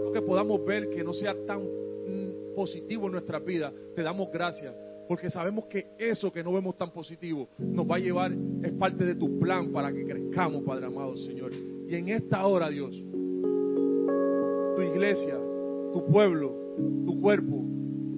Lo 0.05 0.11
que 0.11 0.21
podamos 0.21 0.65
ver 0.65 0.89
que 0.89 1.03
no 1.03 1.13
sea 1.13 1.35
tan 1.45 1.61
mm, 1.61 2.55
positivo 2.55 3.07
en 3.07 3.11
nuestra 3.13 3.39
vida, 3.39 3.71
te 3.95 4.01
damos 4.01 4.29
gracias. 4.31 4.73
Porque 5.09 5.29
sabemos 5.29 5.65
que 5.65 5.87
eso 5.97 6.31
que 6.31 6.43
no 6.43 6.53
vemos 6.53 6.77
tan 6.77 6.91
positivo 6.91 7.49
nos 7.57 7.89
va 7.89 7.95
a 7.95 7.99
llevar, 7.99 8.33
es 8.63 8.71
parte 8.73 9.05
de 9.05 9.15
tu 9.15 9.39
plan 9.39 9.71
para 9.71 9.93
que 9.93 10.05
crezcamos, 10.05 10.63
Padre 10.63 10.87
amado, 10.87 11.17
Señor. 11.17 11.51
Y 11.87 11.95
en 11.95 12.09
esta 12.09 12.45
hora, 12.45 12.69
Dios, 12.69 12.93
tu 14.77 14.83
iglesia, 14.83 15.35
tu 15.91 16.05
pueblo, 16.05 16.55
tu 17.03 17.19
cuerpo, 17.19 17.65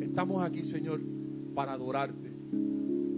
estamos 0.01 0.43
aquí, 0.43 0.65
Señor, 0.65 0.99
para 1.55 1.71
adorarte, 1.71 2.33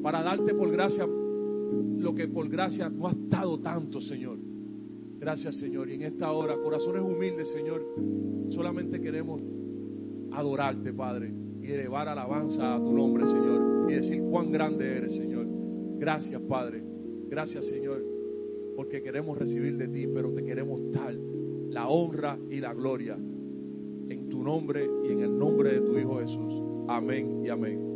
para 0.03 0.21
darte 0.21 0.53
por 0.53 0.71
gracia 0.71 1.07
lo 1.07 2.13
que 2.13 2.27
por 2.27 2.47
gracia 2.49 2.87
no 2.87 3.07
has 3.07 3.15
dado 3.29 3.59
tanto, 3.59 3.99
Señor. 3.99 4.37
Gracias, 5.17 5.57
Señor. 5.57 5.89
Y 5.89 5.95
en 5.95 6.03
esta 6.03 6.31
hora, 6.31 6.55
corazones 6.55 7.01
humildes, 7.01 7.51
Señor, 7.51 7.83
solamente 8.49 9.01
queremos 9.01 9.41
adorarte, 10.33 10.93
Padre, 10.93 11.33
y 11.63 11.71
elevar 11.71 12.09
alabanza 12.09 12.75
a 12.75 12.79
tu 12.79 12.91
nombre, 12.91 13.25
Señor, 13.25 13.89
y 13.89 13.95
decir 13.95 14.21
cuán 14.29 14.51
grande 14.51 14.97
eres, 14.97 15.13
Señor. 15.13 15.47
Gracias, 15.97 16.39
Padre. 16.43 16.83
Gracias, 17.27 17.65
Señor, 17.65 18.03
porque 18.75 19.01
queremos 19.01 19.35
recibir 19.35 19.77
de 19.77 19.87
ti, 19.87 20.05
pero 20.13 20.31
te 20.31 20.43
queremos 20.43 20.79
dar 20.91 21.15
la 21.71 21.87
honra 21.87 22.37
y 22.49 22.59
la 22.59 22.73
gloria 22.73 23.17
nombre 24.41 24.89
y 25.03 25.11
en 25.11 25.21
el 25.21 25.37
nombre 25.37 25.73
de 25.73 25.81
tu 25.81 25.97
Hijo 25.97 26.19
Jesús. 26.19 26.63
Amén 26.87 27.45
y 27.45 27.49
amén. 27.49 27.90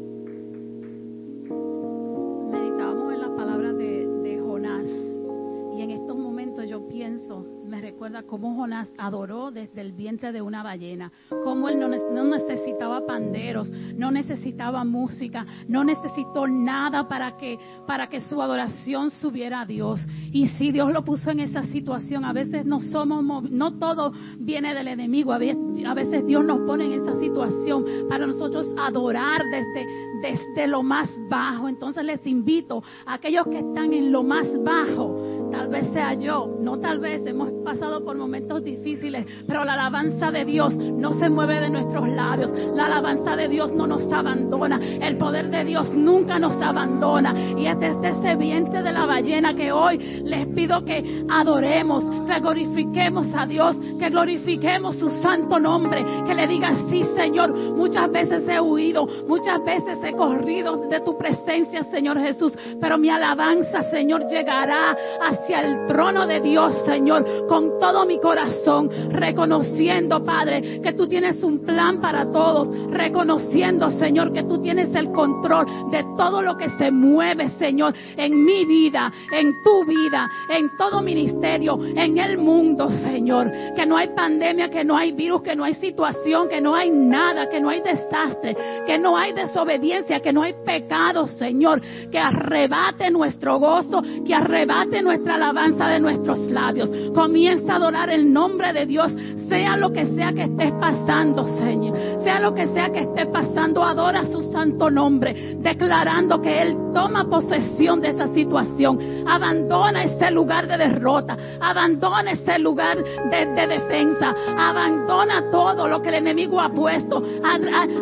Recuerda 8.16 8.24
cómo 8.28 8.56
Jonás 8.56 8.88
adoró 8.98 9.52
desde 9.52 9.82
el 9.82 9.92
vientre 9.92 10.32
de 10.32 10.42
una 10.42 10.64
ballena, 10.64 11.12
cómo 11.44 11.68
él 11.70 11.78
no, 11.78 11.88
ne- 11.90 12.02
no 12.10 12.24
necesitaba 12.24 13.02
panderos, 13.06 13.70
no 13.98 14.10
necesitaba 14.12 14.84
música, 14.84 15.46
no 15.68 15.84
necesitó 15.84 16.48
nada 16.48 17.08
para 17.08 17.36
que, 17.38 17.58
para 17.86 18.08
que 18.08 18.22
su 18.22 18.42
adoración 18.42 19.10
subiera 19.12 19.62
a 19.62 19.66
Dios. 19.66 20.00
Y 20.32 20.48
si 20.58 20.72
Dios 20.72 20.92
lo 20.94 21.04
puso 21.04 21.32
en 21.32 21.40
esa 21.42 21.64
situación, 21.64 22.24
a 22.26 22.32
veces 22.34 22.66
no 22.66 22.80
somos, 22.82 23.50
no 23.50 23.78
todo 23.78 24.14
viene 24.40 24.74
del 24.74 24.88
enemigo, 24.88 25.34
a 25.34 25.38
veces, 25.38 25.58
a 25.86 25.94
veces 25.94 26.26
Dios 26.26 26.44
nos 26.46 26.62
pone 26.62 26.86
en 26.86 27.02
esa 27.02 27.20
situación 27.20 27.86
para 28.08 28.26
nosotros 28.28 28.68
adorar 28.78 29.42
desde, 29.52 29.86
desde 30.22 30.68
lo 30.68 30.84
más 30.84 31.10
bajo. 31.30 31.68
Entonces 31.68 32.04
les 32.06 32.26
invito 32.26 32.82
a 33.06 33.16
aquellos 33.16 33.46
que 33.48 33.60
están 33.60 33.94
en 33.94 34.12
lo 34.12 34.24
más 34.24 34.48
bajo, 34.64 35.35
Tal 35.56 35.70
vez 35.70 35.88
sea 35.94 36.14
yo, 36.16 36.58
no 36.60 36.80
tal 36.80 37.00
vez, 37.00 37.26
hemos 37.26 37.50
pasado 37.64 38.04
por 38.04 38.18
momentos 38.18 38.62
difíciles, 38.62 39.26
pero 39.48 39.64
la 39.64 39.74
alabanza 39.74 40.30
de 40.30 40.44
Dios 40.44 40.76
no 40.76 41.14
se 41.14 41.30
mueve 41.30 41.62
de 41.62 41.70
nuestros 41.70 42.10
labios. 42.10 42.52
La 42.76 42.88
alabanza 42.88 43.38
de 43.38 43.48
Dios 43.48 43.72
no 43.72 43.88
nos 43.88 44.12
abandona. 44.12 44.78
El 45.02 45.18
poder 45.18 45.50
de 45.50 45.64
Dios 45.64 45.94
nunca 45.94 46.38
nos 46.40 46.62
abandona. 46.62 47.54
Y 47.58 47.68
es 47.68 47.80
desde 47.80 48.10
ese 48.10 48.36
vientre 48.36 48.84
de 48.84 48.92
la 48.92 49.06
ballena 49.06 49.56
que 49.56 49.72
hoy 49.72 49.98
les 49.98 50.46
pido 50.48 50.84
que 50.84 51.24
adoremos, 51.30 52.04
que 52.28 52.40
glorifiquemos 52.42 53.28
a 53.34 53.46
Dios, 53.46 53.78
que 53.98 54.10
glorifiquemos 54.10 54.98
su 54.98 55.10
santo 55.22 55.58
nombre, 55.58 56.06
que 56.26 56.36
le 56.36 56.48
digas, 56.48 56.78
sí 56.90 57.06
Señor, 57.16 57.56
muchas 57.76 58.12
veces 58.12 58.44
he 58.50 58.60
huido, 58.60 59.08
muchas 59.26 59.64
veces 59.64 60.00
he 60.04 60.12
corrido 60.12 60.90
de 60.90 61.00
tu 61.00 61.18
presencia, 61.18 61.84
Señor 61.86 62.20
Jesús, 62.20 62.54
pero 62.82 62.98
mi 62.98 63.10
alabanza, 63.10 63.84
Señor, 63.84 64.28
llegará 64.28 64.98
hacia 65.46 65.62
el 65.62 65.86
trono 65.86 66.26
de 66.26 66.42
Dios, 66.42 66.74
Señor, 66.86 67.46
con 67.48 67.80
todo 67.80 68.06
mi 68.06 68.20
corazón, 68.20 68.90
reconociendo, 69.12 70.24
Padre, 70.26 70.82
que 70.82 70.94
tú 70.94 71.08
tienes 71.08 71.44
un 71.44 71.64
plan 71.64 72.02
para 72.02 72.32
todos, 72.32 72.68
reconociendo, 72.90 73.92
Señor, 73.92 74.34
que 74.34 74.44
tú 74.44 74.60
tienes 74.60 74.94
el 74.96 75.12
control 75.12 75.92
de 75.92 76.04
todo 76.18 76.42
lo 76.42 76.58
que 76.58 76.70
se 76.78 76.90
mueve, 76.90 77.50
Señor, 77.60 77.94
en 78.18 78.44
mi 78.44 78.66
vida, 78.66 79.12
en 79.32 79.54
tu 79.64 79.86
vida, 79.86 80.28
en 80.50 80.76
todo 80.78 81.02
ministerio, 81.02 81.80
en 81.96 82.18
el 82.18 82.40
mundo, 82.40 82.90
Señor, 82.90 83.52
que 83.76 83.86
no 83.86 83.98
hay 83.98 84.10
pandemia, 84.16 84.70
que 84.70 84.84
no 84.84 84.98
hay 84.98 85.12
virus, 85.12 85.44
que 85.44 85.56
no 85.56 85.64
hay 85.64 85.76
situación, 85.76 86.50
que 86.50 86.60
no 86.60 86.76
hay 86.76 86.90
nada, 86.90 87.48
que 87.50 87.60
no 87.60 87.70
hay 87.70 87.82
desastre, 87.82 88.56
que 88.88 88.98
no 88.98 89.16
hay 89.16 89.34
desobediencia, 89.34 90.20
que 90.22 90.34
no 90.34 90.42
hay 90.42 90.56
pecado, 90.66 91.28
Señor, 91.28 91.82
que 92.12 92.18
arrebate 92.18 93.12
nuestro 93.12 93.60
gozo, 93.60 94.02
que 94.26 94.34
arrebate 94.34 95.04
nuestra 95.04 95.35
alabanza 95.36 95.88
de 95.88 96.00
nuestros 96.00 96.40
labios. 96.52 96.90
Comienza 97.14 97.74
a 97.74 97.76
adorar 97.78 98.10
el 98.10 98.32
nombre 98.32 98.74
de 98.74 98.86
Dios, 98.86 99.16
sea 99.48 99.78
lo 99.78 99.92
que 99.92 100.06
sea 100.08 100.34
que 100.34 100.44
estés 100.44 100.72
pasando, 100.74 101.46
Señor, 101.60 102.24
sea 102.24 102.40
lo 102.40 102.54
que 102.54 102.68
sea 102.68 102.90
que 102.90 103.02
esté 103.02 103.26
pasando, 103.28 103.84
adora 103.84 104.26
su 104.26 104.52
santo 104.52 104.90
nombre, 104.90 105.58
declarando 105.60 106.42
que 106.42 106.62
Él 106.62 106.76
toma 106.94 107.30
posesión 107.30 108.02
de 108.02 108.10
esa 108.10 108.28
situación, 108.28 109.00
abandona 109.28 110.04
ese 110.04 110.32
lugar 110.32 110.68
de 110.68 110.78
derrota, 110.78 111.38
abandona 111.60 112.32
ese 112.32 112.60
lugar 112.60 112.98
de, 112.98 113.46
de 113.46 113.68
defensa, 113.68 114.34
abandona 114.58 115.50
todo 115.52 115.88
lo 115.88 116.02
que 116.02 116.10
el 116.10 116.16
enemigo 116.16 116.60
ha 116.60 116.70
puesto, 116.70 117.22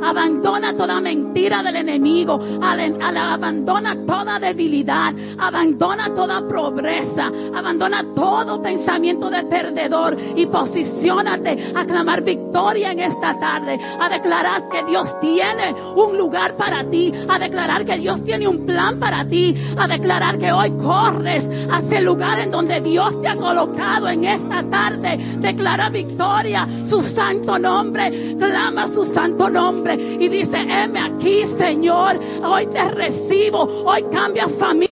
abandona 0.02 0.76
toda 0.76 1.00
mentira 1.00 1.64
del 1.64 1.78
enemigo, 1.78 2.40
abandona 2.62 3.96
toda 4.06 4.40
debilidad, 4.40 5.14
abandona 5.38 6.14
toda 6.14 6.48
pobreza, 6.48 7.32
abandona 7.54 8.06
todo 8.16 8.62
pensamiento 8.62 9.30
de 9.30 9.44
perdedor 9.44 10.18
y 10.36 10.46
posiciónate 10.48 11.74
a 11.76 11.86
clamar 11.86 12.24
victoria 12.24 12.92
en 12.92 13.00
esta 13.00 13.40
tarde, 13.40 13.80
a 14.00 14.10
declarar 14.10 14.70
que 14.70 14.84
Dios 14.84 15.20
tiene 15.20 15.74
un 15.96 16.18
lugar 16.18 16.56
para 16.56 16.84
ti, 16.90 17.14
a 17.28 17.40
declarar 17.40 17.86
que 17.86 17.98
Dios 17.98 18.24
tiene 18.24 18.48
un 18.48 18.66
plan 18.66 19.00
para 19.00 19.26
ti, 19.28 19.56
a 19.78 19.88
declarar 19.88 20.38
que 20.38 20.52
hoy 20.52 20.72
corres 21.14 21.44
hacia 21.70 22.00
el 22.00 22.06
lugar 22.06 22.40
en 22.40 22.52
donde 22.52 22.82
Dios 22.82 23.22
te 23.22 23.28
ha 23.28 23.36
colocado 23.36 24.08
en 24.08 24.26
esta 24.26 24.64
tarde. 24.70 25.38
Declara 25.40 25.90
victoria, 25.90 26.68
su 26.86 27.02
santo 27.02 27.58
nombre, 27.60 28.36
clama 28.38 28.88
su 28.88 29.06
santo 29.06 29.50
nombre 29.50 29.96
y 29.96 30.28
dice, 30.28 30.58
heme 30.58 31.00
aquí, 31.00 31.46
Señor, 31.58 32.20
hoy 32.44 32.68
te 32.68 32.92
recibo, 32.92 33.64
hoy 33.86 34.04
cambias 34.12 34.54
familia. 34.58 34.93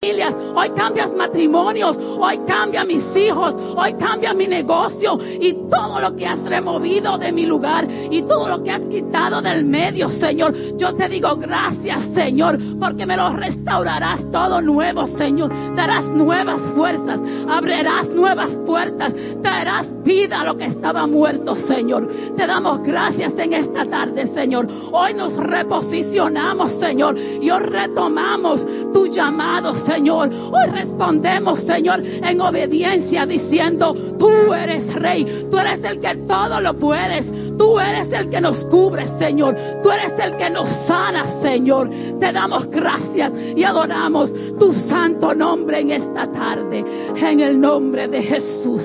Hoy 0.54 0.70
cambias 0.76 1.12
matrimonios, 1.12 1.96
hoy 1.96 2.38
cambia 2.46 2.84
mis 2.84 3.04
hijos, 3.16 3.54
hoy 3.76 3.94
cambia 3.94 4.32
mi 4.32 4.46
negocio 4.46 5.18
y 5.40 5.54
todo 5.68 5.98
lo 6.00 6.14
que 6.14 6.24
has 6.24 6.40
removido 6.44 7.18
de 7.18 7.32
mi 7.32 7.46
lugar 7.46 7.86
y 8.10 8.22
todo 8.22 8.48
lo 8.48 8.62
que 8.62 8.70
has 8.70 8.82
quitado 8.84 9.42
del 9.42 9.64
medio, 9.64 10.08
Señor. 10.10 10.54
Yo 10.76 10.94
te 10.94 11.08
digo 11.08 11.34
gracias, 11.36 12.12
Señor, 12.14 12.58
porque 12.78 13.06
me 13.06 13.16
lo 13.16 13.30
restaurarás 13.30 14.30
todo 14.30 14.60
nuevo, 14.60 15.06
Señor. 15.06 15.50
Darás 15.74 16.04
nuevas 16.04 16.60
fuerzas, 16.76 17.20
abrirás 17.48 18.08
nuevas 18.10 18.56
puertas, 18.66 19.12
traerás 19.42 19.92
vida 20.04 20.42
a 20.42 20.44
lo 20.44 20.56
que 20.56 20.66
estaba 20.66 21.06
muerto, 21.06 21.54
Señor. 21.54 22.08
Te 22.36 22.46
damos 22.46 22.82
gracias 22.82 23.36
en 23.36 23.52
esta 23.52 23.84
tarde, 23.84 24.26
Señor. 24.28 24.68
Hoy 24.92 25.14
nos 25.14 25.36
reposicionamos, 25.36 26.78
Señor, 26.78 27.18
y 27.18 27.50
hoy 27.50 27.62
retomamos 27.62 28.64
tu 28.92 29.06
llamado, 29.08 29.74
Señor. 29.88 30.30
Hoy 30.30 30.70
respondemos, 30.70 31.60
Señor, 31.64 32.02
en 32.04 32.40
obediencia, 32.40 33.24
diciendo, 33.24 33.94
tú 34.18 34.52
eres 34.52 34.94
rey, 34.94 35.46
tú 35.50 35.58
eres 35.58 35.82
el 35.82 35.98
que 35.98 36.14
todo 36.26 36.60
lo 36.60 36.74
puedes. 36.74 37.26
Tú 37.58 37.80
eres 37.80 38.12
el 38.12 38.30
que 38.30 38.40
nos 38.40 38.56
cubre, 38.66 39.08
Señor. 39.18 39.56
Tú 39.82 39.90
eres 39.90 40.12
el 40.16 40.36
que 40.36 40.48
nos 40.48 40.68
sana, 40.86 41.40
Señor. 41.42 41.90
Te 42.20 42.32
damos 42.32 42.70
gracias 42.70 43.32
y 43.56 43.64
adoramos 43.64 44.32
tu 44.60 44.72
santo 44.72 45.34
nombre 45.34 45.80
en 45.80 45.90
esta 45.90 46.30
tarde. 46.30 46.84
En 47.16 47.40
el 47.40 47.60
nombre 47.60 48.06
de 48.06 48.22
Jesús. 48.22 48.82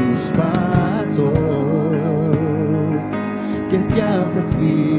tus 0.00 0.32
pasos, 0.32 1.32
que 3.68 3.78
se 3.78 4.02
aproximan. 4.02 4.89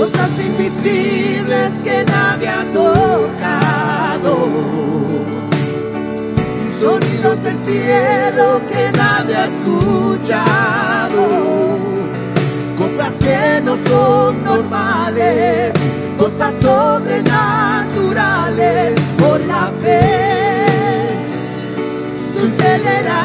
cosas 0.00 0.30
invisibles 0.38 1.72
que 1.84 2.04
nadie 2.06 2.48
ha 2.48 2.64
tocado, 2.72 4.48
sonidos 6.80 7.42
del 7.42 7.58
cielo 7.66 8.62
que 8.70 8.90
nadie 8.96 9.36
ha 9.36 9.44
escuchado, 9.44 11.26
cosas 12.78 13.12
que 13.20 13.60
no 13.62 13.76
son 13.86 14.42
normales, 14.42 15.74
cosas 16.18 16.54
sobrenaturales. 16.62 18.98
Por 19.18 19.38
la 19.40 19.70
fe. 19.82 21.10
Sucederá. 22.40 23.24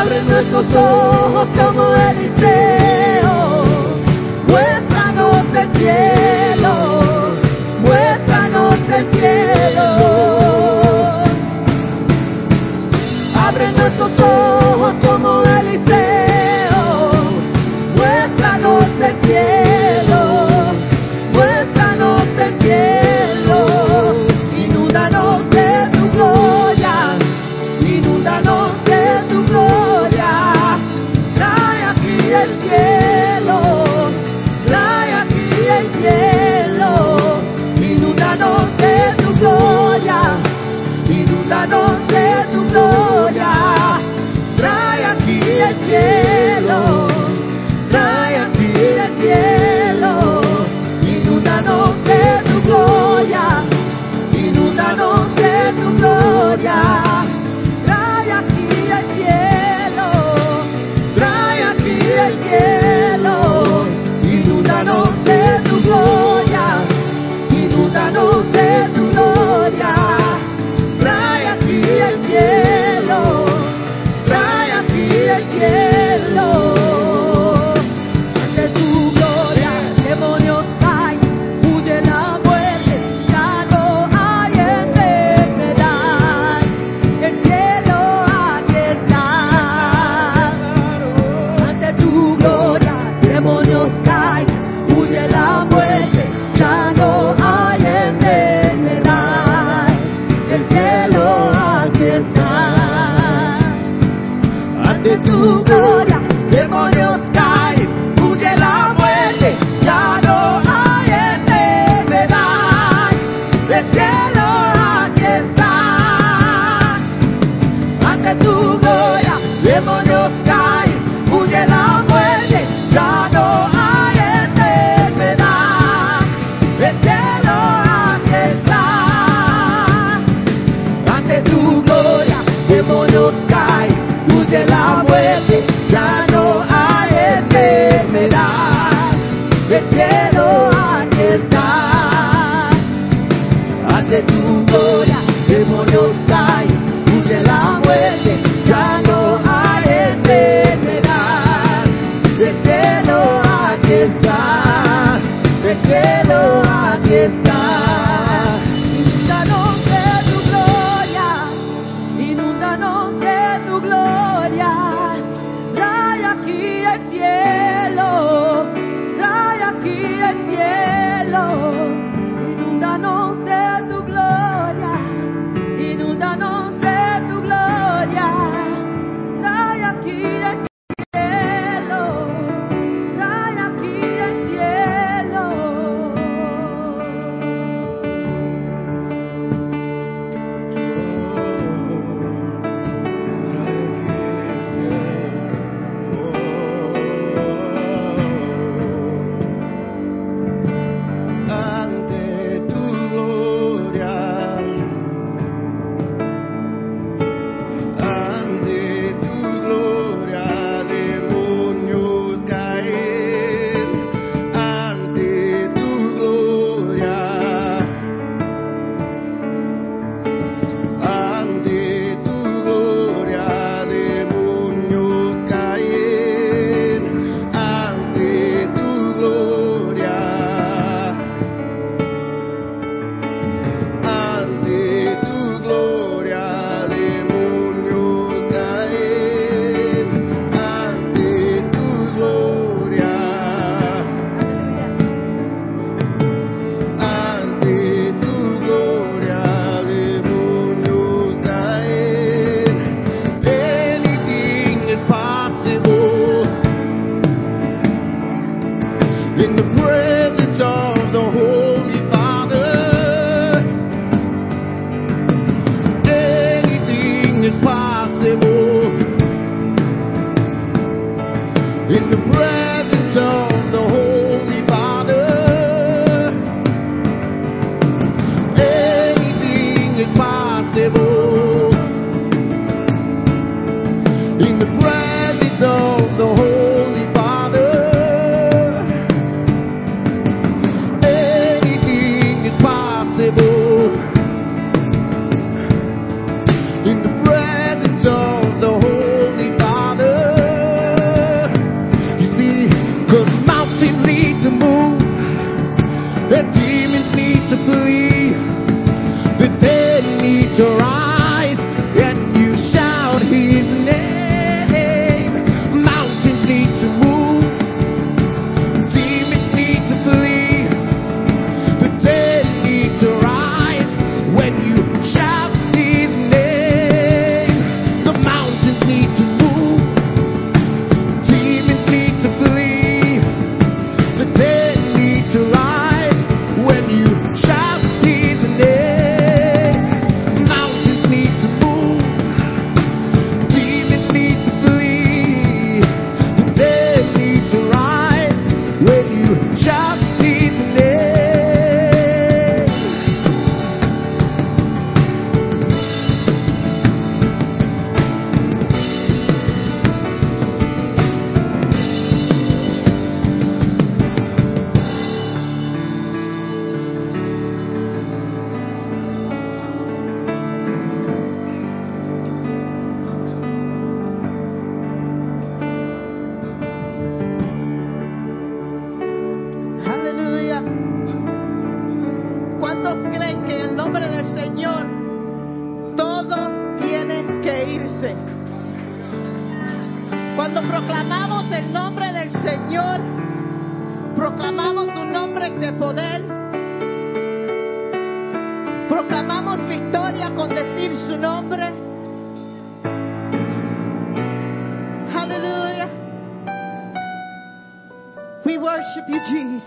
Abre 0.00 0.22
nuestros 0.22 0.64
ojos. 0.74 1.43
Como 1.56 1.94
el 1.94 2.18
deseo, 2.18 3.54
muéstranos 4.48 5.46
el 5.54 5.68
cielo, 5.78 6.74
muéstranos 7.80 8.74
el 8.96 9.06
cielo. 9.12 9.88
Abre 13.36 13.72
nuestro 13.72 14.08
sol. 14.16 14.63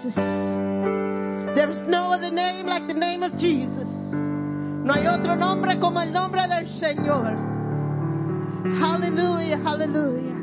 Jesus. 0.03 0.15
There 1.55 1.69
is 1.69 1.87
no 1.87 2.11
other 2.13 2.29
name 2.29 2.67
like 2.67 2.87
the 2.87 2.93
name 2.93 3.23
of 3.23 3.35
Jesus. 3.37 3.87
No 4.85 4.93
hay 4.93 5.07
otro 5.07 5.35
nombre 5.35 5.79
como 5.79 5.99
el 5.99 6.11
nombre 6.11 6.47
del 6.47 6.67
Señor. 6.79 7.33
Hallelujah, 8.79 9.57
hallelujah. 9.57 10.37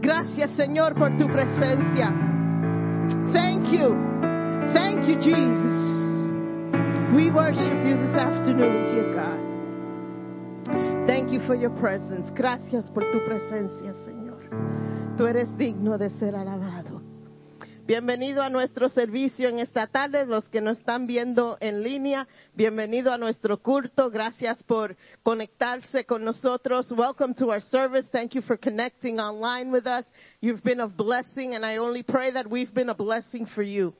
Gracias, 0.00 0.50
Señor, 0.56 0.94
por 0.94 1.16
tu 1.16 1.26
presencia. 1.28 2.12
Thank 3.32 3.72
you. 3.72 3.96
Thank 4.74 5.06
you, 5.08 5.16
Jesus. 5.20 5.78
We 7.14 7.30
worship 7.30 7.84
you 7.84 7.96
this 7.96 8.16
afternoon, 8.16 8.84
dear 8.92 9.12
God. 9.12 11.06
Thank 11.06 11.30
you 11.32 11.40
for 11.46 11.54
your 11.54 11.70
presence. 11.70 12.30
Gracias 12.34 12.90
por 12.90 13.04
tu 13.10 13.20
presencia, 13.24 13.94
Señor. 14.04 14.42
Tú 15.16 15.26
eres 15.26 15.56
digno 15.56 15.96
de 15.98 16.10
ser 16.10 16.34
alabado. 16.36 16.91
Bienvenido 17.84 18.42
a 18.42 18.48
nuestro 18.48 18.88
servicio 18.88 19.48
en 19.48 19.58
esta 19.58 19.88
tarde, 19.88 20.24
los 20.24 20.48
que 20.48 20.60
nos 20.60 20.78
están 20.78 21.04
viendo 21.04 21.58
en 21.60 21.82
línea. 21.82 22.28
Bienvenido 22.54 23.12
a 23.12 23.18
nuestro 23.18 23.60
culto. 23.60 24.08
Gracias 24.08 24.62
por 24.62 24.96
conectarse 25.24 26.04
con 26.04 26.24
nosotros. 26.24 26.92
Welcome 26.92 27.34
to 27.34 27.48
our 27.48 27.60
service. 27.60 28.08
Thank 28.12 28.34
you 28.34 28.42
for 28.42 28.56
connecting 28.56 29.18
online 29.18 29.72
with 29.72 29.88
us. 29.88 30.06
You've 30.40 30.62
been 30.62 30.78
a 30.78 30.86
blessing, 30.86 31.56
and 31.56 31.66
I 31.66 31.78
only 31.78 32.04
pray 32.04 32.30
that 32.30 32.48
we've 32.48 32.72
been 32.72 32.88
a 32.88 32.94
blessing 32.94 33.46
for 33.46 33.64
you. 33.64 33.92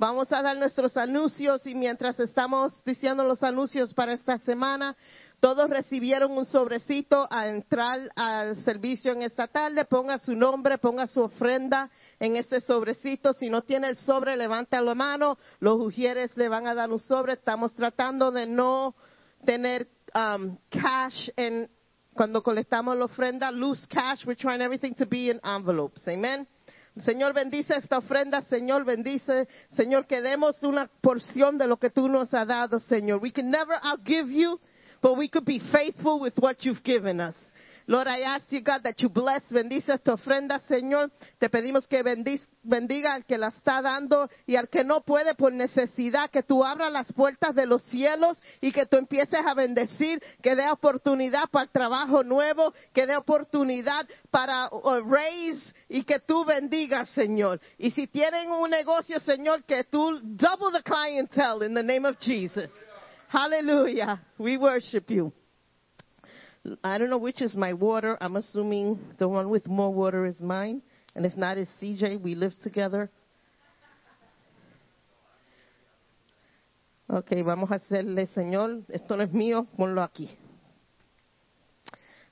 Vamos 0.00 0.32
a 0.32 0.42
dar 0.42 0.56
nuestros 0.56 0.96
anuncios 0.96 1.64
y 1.66 1.74
mientras 1.74 2.18
estamos 2.20 2.72
diciendo 2.84 3.24
los 3.24 3.42
anuncios 3.42 3.94
para 3.94 4.12
esta 4.12 4.38
semana, 4.38 4.96
todos 5.40 5.70
recibieron 5.70 6.32
un 6.32 6.44
sobrecito 6.44 7.28
a 7.30 7.46
entrar 7.46 8.00
al 8.16 8.56
servicio 8.64 9.12
en 9.12 9.22
esta 9.22 9.46
tarde. 9.46 9.84
Ponga 9.84 10.18
su 10.18 10.34
nombre, 10.34 10.78
ponga 10.78 11.06
su 11.06 11.22
ofrenda 11.22 11.90
en 12.18 12.36
ese 12.36 12.60
sobrecito. 12.60 13.32
Si 13.32 13.48
no 13.48 13.62
tiene 13.62 13.88
el 13.88 13.96
sobre, 13.96 14.36
levanta 14.36 14.80
la 14.80 14.94
mano. 14.94 15.38
Los 15.60 15.80
ujieres 15.80 16.36
le 16.36 16.48
van 16.48 16.66
a 16.66 16.74
dar 16.74 16.90
un 16.90 16.98
sobre. 16.98 17.34
Estamos 17.34 17.74
tratando 17.74 18.32
de 18.32 18.46
no 18.46 18.96
tener 19.44 19.88
um, 20.14 20.56
cash 20.70 21.30
en 21.36 21.70
cuando 22.14 22.42
colectamos 22.42 22.96
la 22.96 23.04
ofrenda, 23.04 23.52
loose 23.52 23.86
cash. 23.86 24.26
We're 24.26 24.34
trying 24.34 24.60
everything 24.60 24.94
to 24.94 25.06
be 25.06 25.30
in 25.30 25.40
envelopes. 25.44 26.06
Amen. 26.08 26.48
Señor, 26.96 27.32
bendice 27.32 27.76
esta 27.76 27.98
ofrenda, 27.98 28.42
Señor, 28.42 28.84
bendice, 28.84 29.46
Señor, 29.70 30.06
que 30.06 30.20
demos 30.20 30.60
una 30.64 30.90
porción 31.00 31.56
de 31.56 31.68
lo 31.68 31.76
que 31.76 31.90
tú 31.90 32.08
nos 32.08 32.34
has 32.34 32.48
dado, 32.48 32.80
Señor. 32.80 33.20
We 33.22 33.30
can 33.30 33.50
never 33.50 33.76
outgive 33.82 34.28
you, 34.32 34.58
but 35.02 35.16
we 35.16 35.28
could 35.28 35.44
be 35.44 35.60
faithful 35.72 36.20
with 36.20 36.36
what 36.38 36.64
you've 36.64 36.82
given 36.82 37.20
us. 37.20 37.34
Lord, 37.88 38.06
I 38.06 38.20
ask 38.20 38.44
you, 38.52 38.60
God, 38.60 38.82
that 38.82 39.00
you 39.00 39.08
bless, 39.08 39.50
bendice 39.50 39.88
esta 39.88 40.12
ofrenda, 40.12 40.60
Señor. 40.68 41.10
Te 41.40 41.48
pedimos 41.48 41.88
que 41.88 42.02
bendiga 42.02 43.14
al 43.14 43.24
que 43.24 43.38
la 43.38 43.48
está 43.48 43.80
dando 43.80 44.28
y 44.46 44.56
al 44.56 44.68
que 44.68 44.84
no 44.84 45.00
puede 45.00 45.34
por 45.34 45.54
necesidad, 45.54 46.28
que 46.28 46.42
tú 46.42 46.62
abras 46.62 46.92
las 46.92 47.10
puertas 47.14 47.54
de 47.54 47.64
los 47.64 47.82
cielos 47.84 48.38
y 48.60 48.72
que 48.72 48.84
tú 48.84 48.98
empieces 48.98 49.40
a 49.42 49.54
bendecir, 49.54 50.22
que 50.42 50.54
dé 50.54 50.68
oportunidad 50.70 51.48
para 51.50 51.64
el 51.64 51.70
trabajo 51.70 52.22
nuevo, 52.22 52.74
que 52.92 53.06
dé 53.06 53.16
oportunidad 53.16 54.06
para 54.30 54.68
uh, 54.68 55.02
raise 55.10 55.74
y 55.88 56.02
que 56.02 56.20
tú 56.20 56.44
bendigas, 56.44 57.08
Señor. 57.14 57.58
Y 57.78 57.92
si 57.92 58.06
tienen 58.06 58.50
un 58.50 58.68
negocio, 58.68 59.18
Señor, 59.18 59.64
que 59.64 59.84
tú 59.84 60.20
double 60.24 60.72
the 60.74 60.82
clientele 60.82 61.64
in 61.64 61.72
the 61.72 61.82
name 61.82 62.06
of 62.06 62.18
Jesus. 62.18 62.70
Hallelujah. 63.28 64.20
We 64.38 64.56
worship 64.56 65.10
you. 65.10 65.32
I 66.82 66.98
don't 66.98 67.10
know 67.10 67.18
which 67.18 67.40
is 67.40 67.54
my 67.54 67.72
water. 67.72 68.16
I'm 68.20 68.36
assuming 68.36 68.98
the 69.18 69.28
one 69.28 69.48
with 69.48 69.66
more 69.66 69.92
water 69.92 70.26
is 70.26 70.40
mine. 70.40 70.82
And 71.14 71.24
if 71.24 71.36
not, 71.36 71.58
it's 71.58 71.70
CJ. 71.80 72.20
We 72.20 72.34
live 72.34 72.58
together. 72.60 73.10
Ok, 77.10 77.42
vamos 77.42 77.70
a 77.70 77.76
hacerle, 77.76 78.26
Señor, 78.34 78.82
esto 78.90 79.16
no 79.16 79.22
es 79.22 79.32
mío, 79.32 79.66
ponlo 79.78 80.02
aquí. 80.02 80.28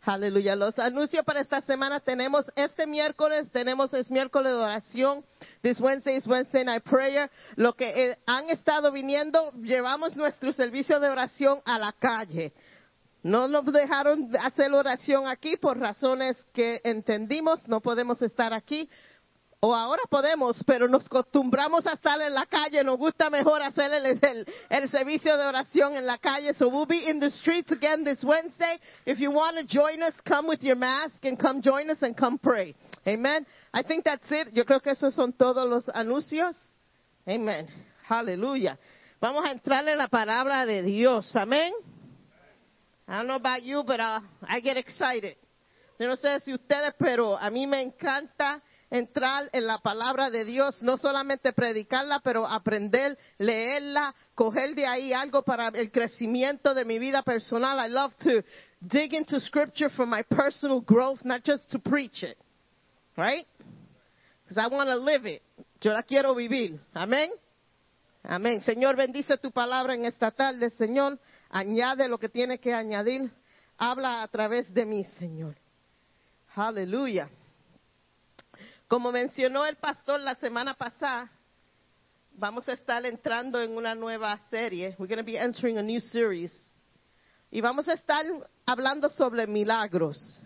Aleluya. 0.06 0.54
Los 0.54 0.78
anuncios 0.78 1.24
para 1.24 1.40
esta 1.40 1.60
semana 1.62 1.98
tenemos 1.98 2.46
este 2.54 2.86
miércoles, 2.86 3.50
tenemos 3.50 3.92
es 3.92 4.08
miércoles 4.08 4.52
de 4.52 4.58
oración. 4.58 5.24
This 5.62 5.80
Wednesday 5.80 6.16
is 6.16 6.28
Wednesday 6.28 6.64
night 6.64 6.84
prayer. 6.84 7.28
Lo 7.56 7.72
que 7.72 7.88
eh, 7.88 8.18
han 8.24 8.48
estado 8.48 8.92
viniendo, 8.92 9.50
llevamos 9.54 10.14
nuestro 10.16 10.52
servicio 10.52 11.00
de 11.00 11.08
oración 11.08 11.60
a 11.64 11.76
la 11.80 11.92
calle. 11.92 12.52
No 13.24 13.48
nos 13.48 13.64
dejaron 13.64 14.30
hacer 14.40 14.72
oración 14.72 15.26
aquí 15.26 15.56
por 15.56 15.76
razones 15.76 16.36
que 16.54 16.80
entendimos, 16.84 17.66
no 17.66 17.80
podemos 17.80 18.22
estar 18.22 18.54
aquí. 18.54 18.88
O 19.66 19.74
ahora 19.74 20.02
podemos, 20.08 20.62
pero 20.64 20.86
nos 20.86 21.06
acostumbramos 21.06 21.84
a 21.88 21.94
estar 21.94 22.20
en 22.20 22.32
la 22.32 22.46
calle. 22.46 22.84
Nos 22.84 22.98
gusta 22.98 23.28
mejor 23.30 23.60
hacer 23.62 23.92
el, 23.92 24.06
el, 24.06 24.46
el 24.70 24.88
servicio 24.88 25.36
de 25.36 25.44
oración 25.44 25.96
en 25.96 26.06
la 26.06 26.18
calle. 26.18 26.54
So 26.54 26.68
we'll 26.68 26.86
be 26.86 27.10
in 27.10 27.18
the 27.18 27.32
streets 27.32 27.72
again 27.72 28.04
this 28.04 28.22
Wednesday. 28.22 28.78
If 29.04 29.18
you 29.18 29.32
want 29.32 29.56
to 29.56 29.64
join 29.64 30.04
us, 30.04 30.14
come 30.24 30.46
with 30.46 30.62
your 30.62 30.76
mask 30.76 31.24
and 31.24 31.36
come 31.36 31.60
join 31.62 31.90
us 31.90 32.00
and 32.02 32.16
come 32.16 32.38
pray. 32.38 32.76
Amen. 33.08 33.44
I 33.74 33.82
think 33.82 34.04
that's 34.04 34.30
it. 34.30 34.54
Yo 34.54 34.62
creo 34.62 34.80
que 34.80 34.92
esos 34.92 35.16
son 35.16 35.32
todos 35.32 35.68
los 35.68 35.88
anuncios. 35.88 36.54
Amen. 37.26 37.66
Aleluya. 38.08 38.78
Vamos 39.20 39.44
a 39.46 39.50
entrar 39.50 39.84
en 39.88 39.98
la 39.98 40.06
palabra 40.06 40.64
de 40.64 40.84
Dios. 40.84 41.34
Amén. 41.34 41.72
I 43.08 43.16
don't 43.16 43.26
know 43.26 43.34
about 43.34 43.64
you, 43.64 43.82
but 43.84 43.98
uh, 43.98 44.20
I 44.48 44.60
get 44.60 44.76
excited. 44.76 45.34
Yo 45.98 46.06
no 46.06 46.14
sé 46.14 46.40
si 46.44 46.52
ustedes, 46.52 46.94
pero 46.98 47.36
a 47.36 47.50
mí 47.50 47.66
me 47.66 47.80
encanta 47.82 48.62
entrar 48.90 49.48
en 49.52 49.66
la 49.66 49.78
palabra 49.78 50.30
de 50.30 50.44
Dios, 50.44 50.82
no 50.82 50.96
solamente 50.96 51.52
predicarla, 51.52 52.20
pero 52.20 52.46
aprender, 52.46 53.18
leerla, 53.38 54.14
coger 54.34 54.74
de 54.74 54.86
ahí 54.86 55.12
algo 55.12 55.42
para 55.42 55.68
el 55.68 55.90
crecimiento 55.90 56.74
de 56.74 56.84
mi 56.84 56.98
vida 56.98 57.22
personal. 57.22 57.78
I 57.78 57.92
love 57.92 58.14
to 58.18 58.42
dig 58.80 59.14
into 59.14 59.40
scripture 59.40 59.88
for 59.90 60.06
my 60.06 60.22
personal 60.22 60.80
growth, 60.80 61.20
not 61.24 61.42
just 61.44 61.70
to 61.70 61.78
preach 61.78 62.22
it. 62.22 62.36
Right? 63.16 63.46
Because 64.44 64.58
I 64.62 64.68
want 64.68 64.88
to 64.90 64.96
live 64.96 65.26
it. 65.26 65.42
Yo 65.80 65.92
la 65.92 66.02
quiero 66.02 66.34
vivir. 66.34 66.78
Amén. 66.94 67.30
Amén. 68.22 68.60
Señor, 68.60 68.96
bendice 68.96 69.36
tu 69.38 69.50
palabra 69.50 69.94
en 69.94 70.04
esta 70.04 70.30
tarde, 70.30 70.70
Señor. 70.70 71.18
Añade 71.50 72.08
lo 72.08 72.18
que 72.18 72.28
tiene 72.28 72.58
que 72.58 72.74
añadir. 72.74 73.30
Habla 73.78 74.22
a 74.22 74.28
través 74.28 74.72
de 74.72 74.84
mí, 74.84 75.04
Señor. 75.18 75.56
Aleluya. 76.54 77.28
Como 78.88 79.10
mencionó 79.10 79.66
el 79.66 79.76
pastor 79.76 80.20
la 80.20 80.36
semana 80.36 80.74
pasada, 80.74 81.28
vamos 82.32 82.68
a 82.68 82.72
estar 82.72 83.04
entrando 83.04 83.60
en 83.60 83.76
una 83.76 83.96
nueva 83.96 84.38
serie. 84.48 84.94
We're 84.98 85.08
going 85.08 85.18
to 85.18 85.24
be 85.24 85.36
entering 85.36 85.76
a 85.78 85.82
new 85.82 86.00
series. 86.00 86.52
Y 87.50 87.60
vamos 87.60 87.88
a 87.88 87.94
estar 87.94 88.24
hablando 88.64 89.08
sobre 89.08 89.46
milagros. 89.48 90.38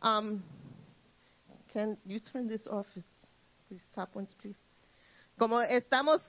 Um, 0.00 0.40
can 1.72 1.98
you 2.04 2.20
turn 2.20 2.46
this 2.46 2.64
off? 2.68 2.86
These 3.68 3.84
top 3.92 4.14
ones, 4.14 4.34
please. 4.40 4.58
Como 5.36 5.60
estamos, 5.60 6.20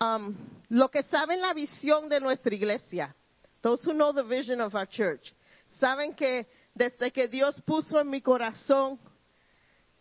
um, 0.00 0.34
lo 0.70 0.88
que 0.88 1.02
saben 1.02 1.42
la 1.42 1.52
visión 1.52 2.08
de 2.08 2.20
nuestra 2.20 2.54
iglesia, 2.54 3.14
those 3.60 3.84
who 3.84 3.92
know 3.92 4.14
the 4.14 4.24
vision 4.24 4.62
of 4.62 4.74
our 4.74 4.86
church, 4.86 5.34
saben 5.78 6.14
que 6.16 6.46
desde 6.74 7.12
que 7.12 7.28
Dios 7.28 7.60
puso 7.66 8.00
en 8.00 8.08
mi 8.08 8.22
corazón 8.22 8.98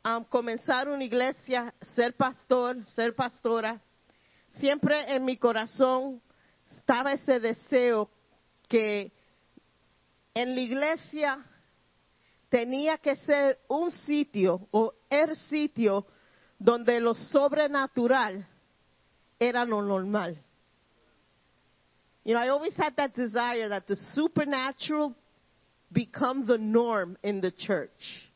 um, 0.08 0.24
comenzar 0.26 0.88
una 0.88 1.04
iglesia, 1.04 1.74
ser 1.96 2.14
pastor, 2.14 2.78
ser 2.88 3.14
pastora, 3.16 3.82
siempre 4.52 5.14
en 5.14 5.26
mi 5.26 5.38
corazón 5.38 6.22
estaba 6.70 7.14
ese 7.14 7.40
deseo 7.40 8.10
que 8.68 9.12
en 10.34 10.56
la 10.56 10.62
iglesia 10.62 11.46
tenía 12.50 12.98
que 12.98 13.16
ser 13.16 13.60
un 13.68 13.92
sitio 13.92 14.68
o 14.72 14.94
el 15.10 15.36
sitio 15.36 16.06
donde 16.60 17.00
lo 17.00 17.14
sobrenatural 17.14 18.48
era 19.40 19.66
lo 19.66 19.82
normal. 19.82 20.38
You 22.24 22.34
know, 22.34 22.42
I 22.42 22.50
always 22.50 22.76
had 22.76 22.96
that 22.98 23.14
desire 23.14 23.70
that 23.70 23.88
the 23.88 23.96
supernatural 24.14 25.16
become 25.92 26.46
the 26.46 26.58
norm 26.58 27.18
in 27.24 27.40
the 27.40 27.52
church. 27.52 28.27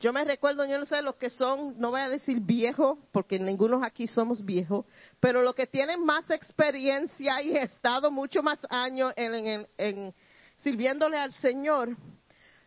Yo 0.00 0.12
me 0.12 0.24
recuerdo, 0.24 0.64
yo 0.66 0.78
no 0.78 0.84
sé 0.84 1.00
los 1.02 1.16
que 1.16 1.30
son, 1.30 1.78
no 1.78 1.90
voy 1.90 2.00
a 2.00 2.08
decir 2.08 2.40
viejos, 2.40 2.98
porque 3.12 3.38
ninguno 3.38 3.82
aquí 3.82 4.06
somos 4.06 4.44
viejos, 4.44 4.84
pero 5.20 5.42
los 5.42 5.54
que 5.54 5.66
tienen 5.66 6.04
más 6.04 6.30
experiencia 6.30 7.40
y 7.40 7.56
estado 7.56 8.10
mucho 8.10 8.42
más 8.42 8.58
años 8.68 9.12
en, 9.16 9.34
en, 9.34 9.68
en 9.78 10.14
sirviéndole 10.58 11.16
al 11.16 11.32
Señor, 11.32 11.96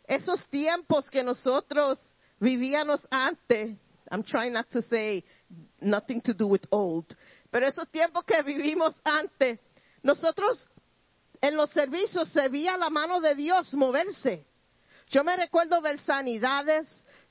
esos 0.05 0.47
tiempos 0.47 1.09
que 1.09 1.23
nosotros 1.23 1.99
vivíamos 2.39 3.05
antes, 3.11 3.77
I'm 4.09 4.23
trying 4.23 4.53
not 4.53 4.69
to 4.69 4.81
say 4.83 5.23
nothing 5.81 6.21
to 6.21 6.33
do 6.33 6.47
with 6.47 6.61
old, 6.69 7.05
pero 7.51 7.67
esos 7.67 7.89
tiempos 7.89 8.23
que 8.23 8.41
vivimos 8.41 8.95
antes, 9.03 9.59
nosotros 10.01 10.67
en 11.41 11.55
los 11.55 11.69
servicios 11.71 12.29
se 12.29 12.47
veía 12.49 12.77
la 12.77 12.89
mano 12.89 13.19
de 13.19 13.35
Dios 13.35 13.73
moverse. 13.73 14.45
Yo 15.09 15.23
me 15.23 15.37
recuerdo 15.37 15.81
ver 15.81 15.99
sanidades, 15.99 16.87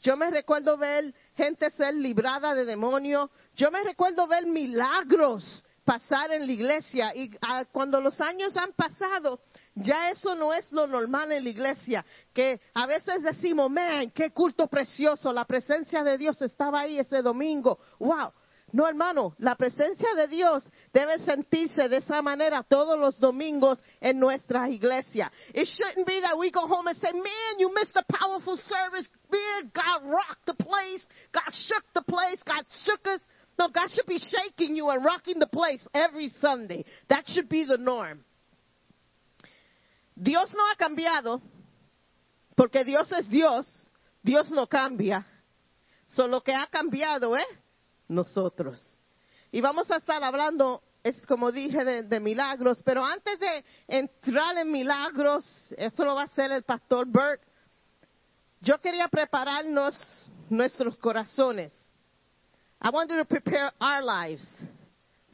yo 0.06 0.16
me 0.16 0.30
recuerdo 0.30 0.78
ver 0.78 1.12
gente 1.34 1.68
ser 1.70 1.92
librada 1.92 2.54
de 2.54 2.64
demonios, 2.64 3.28
yo 3.56 3.72
me 3.72 3.82
recuerdo 3.82 4.28
ver 4.28 4.46
milagros 4.46 5.64
pasar 5.84 6.30
en 6.30 6.46
la 6.46 6.52
iglesia. 6.52 7.12
Y 7.12 7.32
ah, 7.42 7.64
cuando 7.72 8.00
los 8.00 8.20
años 8.20 8.56
han 8.56 8.72
pasado, 8.74 9.40
ya 9.74 10.10
eso 10.10 10.36
no 10.36 10.54
es 10.54 10.70
lo 10.70 10.86
normal 10.86 11.32
en 11.32 11.42
la 11.42 11.50
iglesia, 11.50 12.06
que 12.32 12.60
a 12.74 12.86
veces 12.86 13.20
decimos, 13.20 13.68
man, 13.68 14.12
qué 14.12 14.30
culto 14.30 14.68
precioso, 14.68 15.32
la 15.32 15.44
presencia 15.44 16.04
de 16.04 16.16
Dios 16.16 16.40
estaba 16.40 16.82
ahí 16.82 17.00
ese 17.00 17.20
domingo, 17.20 17.80
wow. 17.98 18.30
No, 18.72 18.86
hermano, 18.86 19.34
la 19.38 19.54
presencia 19.54 20.12
de 20.16 20.26
Dios 20.26 20.64
debe 20.92 21.18
sentirse 21.20 21.88
de 21.88 21.98
esa 21.98 22.20
manera 22.20 22.64
todos 22.64 22.98
los 22.98 23.18
domingos 23.18 23.78
en 24.00 24.18
nuestra 24.18 24.68
iglesia. 24.68 25.30
It 25.54 25.68
shouldn't 25.68 26.06
be 26.06 26.20
that 26.20 26.36
we 26.36 26.50
go 26.50 26.66
home 26.66 26.88
and 26.88 26.98
say, 26.98 27.12
man, 27.12 27.58
you 27.58 27.72
missed 27.72 27.96
a 27.96 28.04
powerful 28.12 28.56
service. 28.56 29.06
Man, 29.30 29.70
God 29.72 30.10
rocked 30.10 30.46
the 30.46 30.54
place. 30.54 31.06
God 31.32 31.52
shook 31.52 31.84
the 31.94 32.02
place. 32.02 32.42
God 32.44 32.64
shook 32.84 33.06
us. 33.06 33.20
No, 33.58 33.68
God 33.68 33.88
should 33.90 34.06
be 34.06 34.18
shaking 34.18 34.74
you 34.74 34.88
and 34.90 35.04
rocking 35.04 35.38
the 35.38 35.46
place 35.46 35.86
every 35.94 36.28
Sunday. 36.40 36.84
That 37.08 37.24
should 37.28 37.48
be 37.48 37.64
the 37.64 37.78
norm. 37.78 38.24
Dios 40.20 40.52
no 40.54 40.64
ha 40.64 40.76
cambiado, 40.76 41.40
porque 42.56 42.84
Dios 42.84 43.12
es 43.12 43.28
Dios, 43.28 43.66
Dios 44.22 44.50
no 44.50 44.66
cambia. 44.66 45.24
Solo 46.08 46.40
que 46.40 46.52
ha 46.52 46.66
cambiado, 46.66 47.36
¿eh? 47.36 47.44
Nosotros. 48.08 49.02
Y 49.50 49.60
vamos 49.60 49.90
a 49.90 49.96
estar 49.96 50.22
hablando, 50.22 50.82
es 51.02 51.20
como 51.22 51.52
dije, 51.52 51.84
de, 51.84 52.20
milagros, 52.20 52.82
pero 52.84 53.04
antes 53.04 53.38
de 53.38 53.64
entrar 53.88 54.56
en 54.58 54.70
milagros, 54.70 55.44
eso 55.76 56.04
lo 56.04 56.14
va 56.14 56.22
a 56.22 56.24
hacer 56.24 56.52
el 56.52 56.62
pastor 56.62 57.06
Bert, 57.08 57.42
yo 58.60 58.80
quería 58.80 59.08
prepararnos 59.08 59.96
nuestros 60.50 60.98
corazones. 60.98 61.72
I 62.80 62.90
wanted 62.90 63.16
to 63.16 63.24
prepare 63.24 63.72
our 63.80 64.02
lives 64.02 64.46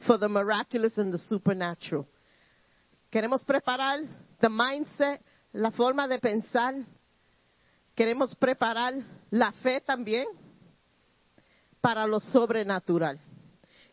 for 0.05 0.17
the 0.17 0.29
miraculous 0.29 0.97
and 0.97 1.11
the 1.11 1.17
supernatural. 1.17 2.07
Queremos 3.11 3.43
preparar 3.45 3.99
la 5.53 5.71
forma 5.71 6.07
de 6.07 6.19
pensar. 6.19 6.75
Queremos 7.95 8.35
preparar 8.35 8.93
la 9.29 9.51
fe 9.51 9.81
también 9.81 10.25
para 11.83 12.07
lo 12.07 12.21
sobrenatural. 12.21 13.19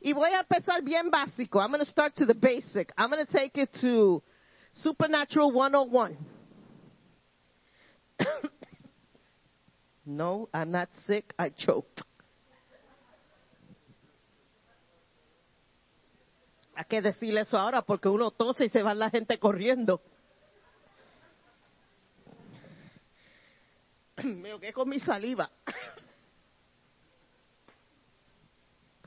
Y 0.01 0.13
voy 0.13 0.31
a 0.31 0.41
empezar 0.41 0.81
bien 0.81 1.11
básico. 1.11 1.61
I'm 1.61 1.73
going 1.73 1.81
to 1.81 1.91
start 1.91 2.15
to 2.15 2.25
the 2.25 2.35
basic. 2.35 2.93
I'm 2.97 3.11
going 3.11 3.27
to 3.27 3.31
take 3.31 3.61
it 3.61 3.71
to 3.81 4.23
Supernatural 4.73 5.51
101. 5.51 6.17
no, 10.07 10.49
I'm 10.55 10.71
not 10.71 10.89
sick. 11.05 11.35
I 11.37 11.51
choked. 11.51 12.03
Hay 16.77 16.85
que 16.89 17.03
decirle 17.03 17.41
eso 17.41 17.59
ahora 17.59 17.83
porque 17.83 18.09
uno 18.09 18.31
tose 18.31 18.67
y 18.67 18.69
se 18.69 18.85
va 18.85 18.95
la 18.95 19.11
gente 19.11 19.37
corriendo. 19.39 20.01
Me 24.23 24.53
ahogué 24.53 24.73
con 24.73 24.89
mi 24.89 25.01
saliva. 25.01 25.51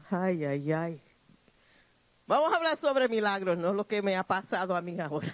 Ay, 0.09 0.45
ay, 0.45 0.71
ay. 0.71 1.01
Vamos 2.25 2.53
a 2.53 2.57
hablar 2.57 2.77
sobre 2.77 3.07
milagros, 3.07 3.57
no 3.57 3.73
lo 3.73 3.85
que 3.85 4.01
me 4.01 4.15
ha 4.15 4.23
pasado 4.23 4.75
a 4.75 4.81
mí 4.81 4.99
ahora. 4.99 5.33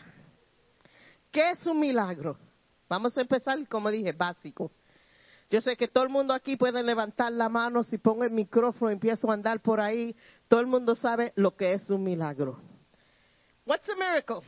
¿Qué 1.31 1.51
es 1.51 1.65
un 1.67 1.79
milagro? 1.79 2.37
Vamos 2.87 3.15
a 3.17 3.21
empezar, 3.21 3.57
como 3.67 3.91
dije, 3.91 4.11
básico. 4.11 4.71
Yo 5.49 5.61
sé 5.61 5.75
que 5.75 5.87
todo 5.87 6.03
el 6.03 6.09
mundo 6.09 6.33
aquí 6.33 6.57
puede 6.57 6.83
levantar 6.83 7.31
la 7.31 7.49
mano, 7.49 7.83
si 7.83 7.97
pongo 7.97 8.23
el 8.23 8.31
micrófono 8.31 8.91
y 8.91 8.93
empiezo 8.93 9.29
a 9.29 9.33
andar 9.33 9.61
por 9.61 9.79
ahí, 9.79 10.15
todo 10.47 10.59
el 10.59 10.67
mundo 10.67 10.95
sabe 10.95 11.33
lo 11.35 11.55
que 11.55 11.73
es 11.73 11.89
un 11.89 12.03
milagro. 12.03 12.59
What's 13.65 13.87
a 13.89 13.95
miracle? 13.95 14.41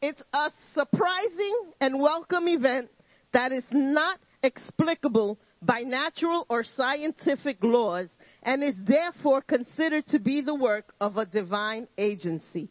It's 0.00 0.22
a 0.32 0.50
surprising 0.74 1.74
and 1.78 2.00
welcome 2.00 2.48
event 2.48 2.90
that 3.32 3.52
is 3.52 3.64
not 3.70 4.18
explicable 4.42 5.38
by 5.60 5.82
natural 5.84 6.46
or 6.48 6.64
scientific 6.64 7.62
laws 7.62 8.08
and 8.42 8.62
is 8.62 8.76
therefore 8.84 9.42
considered 9.42 10.06
to 10.08 10.18
be 10.18 10.40
the 10.40 10.54
work 10.54 10.92
of 11.00 11.16
a 11.16 11.26
divine 11.26 11.86
agency. 11.96 12.68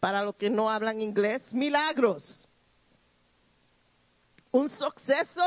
Para 0.00 0.24
los 0.24 0.36
que 0.36 0.48
no 0.48 0.68
hablan 0.68 1.00
inglés, 1.00 1.42
milagros. 1.52 2.46
Un 4.52 4.68
suceso 4.68 5.42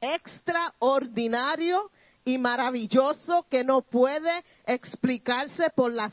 extraordinario 0.00 1.90
y 2.24 2.38
maravilloso 2.38 3.46
que 3.48 3.62
no 3.62 3.82
puede 3.82 4.44
explicarse 4.66 5.70
por 5.70 5.92
las 5.92 6.12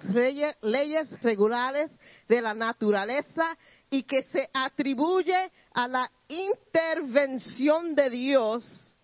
leyes, 0.61 1.22
regulares 1.22 1.91
de 2.28 2.41
la 2.41 2.53
naturaleza 2.53 3.57
y 3.89 4.03
que 4.03 4.22
se 4.24 4.47
atribuye 4.53 5.51
a 5.74 5.88
la 5.88 6.11
intervención 6.28 7.95
de 7.95 8.09
Dios 8.11 8.95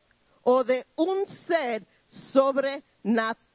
o 0.43 0.63
de 0.63 0.85
un 0.95 1.25
ser 1.47 1.85
sobrenatural. 2.07 3.48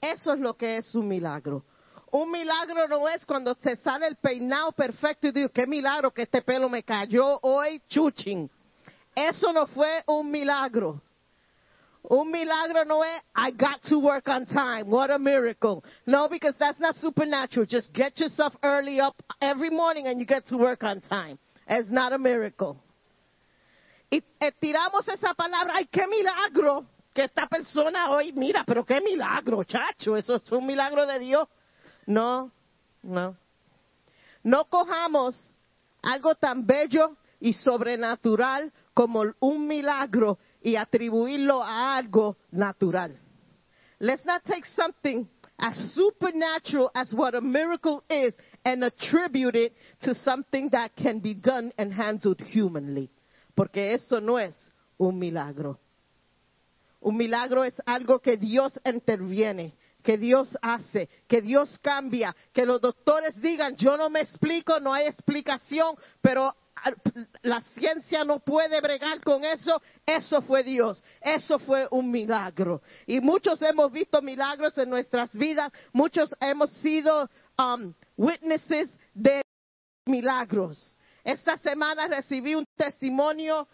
Eso 0.00 0.32
es 0.32 0.40
lo 0.40 0.54
que 0.54 0.76
es 0.78 0.94
un 0.94 1.08
milagro. 1.08 1.64
Un 2.10 2.30
milagro 2.30 2.86
no 2.88 3.08
es 3.08 3.24
cuando 3.24 3.54
te 3.54 3.76
sale 3.76 4.06
el 4.06 4.16
peinado 4.16 4.72
perfecto 4.72 5.28
y 5.28 5.32
digo, 5.32 5.48
qué 5.48 5.66
milagro 5.66 6.10
que 6.10 6.22
este 6.22 6.42
pelo 6.42 6.68
me 6.68 6.82
cayó 6.82 7.38
hoy, 7.42 7.80
chuching. 7.88 8.50
Eso 9.14 9.52
no 9.52 9.66
fue 9.66 10.02
un 10.06 10.30
milagro. 10.30 11.00
Un 12.02 12.30
milagro 12.30 12.84
no 12.84 13.02
es, 13.04 13.22
I 13.34 13.52
got 13.52 13.80
to 13.88 13.98
work 13.98 14.28
on 14.28 14.44
time. 14.44 14.90
What 14.90 15.10
a 15.10 15.18
miracle. 15.18 15.82
No, 16.04 16.28
because 16.28 16.56
that's 16.58 16.80
not 16.80 16.96
supernatural. 16.96 17.64
Just 17.64 17.94
get 17.94 18.18
yourself 18.18 18.54
early 18.62 19.00
up 19.00 19.14
every 19.40 19.70
morning 19.70 20.06
and 20.08 20.18
you 20.18 20.26
get 20.26 20.44
to 20.48 20.58
work 20.58 20.82
on 20.82 21.00
time. 21.00 21.38
It's 21.66 21.88
not 21.90 22.12
a 22.12 22.18
miracle. 22.18 22.76
Y 24.10 24.20
tiramos 24.60 25.08
esa 25.08 25.32
palabra, 25.32 25.76
ay, 25.76 25.86
qué 25.90 26.06
milagro 26.06 26.84
que 27.12 27.24
esta 27.24 27.46
persona 27.46 28.10
hoy, 28.10 28.32
mira, 28.32 28.64
pero 28.64 28.84
qué 28.84 29.00
milagro, 29.00 29.64
chacho, 29.64 30.16
eso 30.16 30.36
es 30.36 30.52
un 30.52 30.66
milagro 30.66 31.06
de 31.06 31.18
Dios. 31.18 31.48
No, 32.06 32.50
no. 33.02 33.36
No 34.42 34.64
cojamos 34.64 35.36
algo 36.02 36.34
tan 36.34 36.66
bello 36.66 37.16
y 37.38 37.52
sobrenatural 37.52 38.72
como 38.94 39.24
un 39.40 39.66
milagro 39.66 40.38
y 40.62 40.76
atribuirlo 40.76 41.62
a 41.62 41.96
algo 41.96 42.36
natural. 42.50 43.18
Let's 43.98 44.24
not 44.24 44.42
take 44.44 44.66
something 44.66 45.28
as 45.58 45.94
supernatural 45.94 46.90
as 46.94 47.12
what 47.12 47.34
a 47.34 47.40
miracle 47.40 48.02
is 48.08 48.34
and 48.64 48.82
attribute 48.82 49.54
it 49.54 49.72
to 50.02 50.14
something 50.22 50.70
that 50.70 50.96
can 50.96 51.20
be 51.20 51.34
done 51.34 51.72
and 51.78 51.92
handled 51.92 52.40
humanly. 52.40 53.10
Porque 53.54 53.92
eso 53.92 54.20
no 54.20 54.38
es 54.38 54.54
un 54.98 55.18
milagro. 55.18 55.78
Un 57.02 57.16
milagro 57.16 57.64
es 57.64 57.74
algo 57.84 58.20
que 58.20 58.36
Dios 58.36 58.72
interviene, 58.84 59.74
que 60.02 60.18
Dios 60.18 60.56
hace, 60.62 61.08
que 61.28 61.42
Dios 61.42 61.78
cambia, 61.82 62.34
que 62.52 62.64
los 62.64 62.80
doctores 62.80 63.40
digan, 63.40 63.76
yo 63.76 63.96
no 63.96 64.08
me 64.08 64.20
explico, 64.20 64.80
no 64.80 64.94
hay 64.94 65.06
explicación, 65.06 65.96
pero 66.20 66.54
la 67.42 67.60
ciencia 67.74 68.24
no 68.24 68.40
puede 68.40 68.80
bregar 68.80 69.20
con 69.20 69.44
eso, 69.44 69.80
eso 70.06 70.42
fue 70.42 70.62
Dios, 70.62 71.02
eso 71.20 71.58
fue 71.58 71.86
un 71.90 72.10
milagro. 72.10 72.82
Y 73.06 73.20
muchos 73.20 73.60
hemos 73.62 73.92
visto 73.92 74.22
milagros 74.22 74.76
en 74.78 74.88
nuestras 74.88 75.32
vidas, 75.36 75.72
muchos 75.92 76.34
hemos 76.40 76.70
sido 76.74 77.28
um, 77.58 77.92
witnesses 78.16 78.90
de 79.12 79.42
milagros. 80.06 80.98
Esta 81.24 81.56
semana 81.58 82.08
recibí 82.08 82.54
un 82.54 82.64
testimonio 82.76 83.68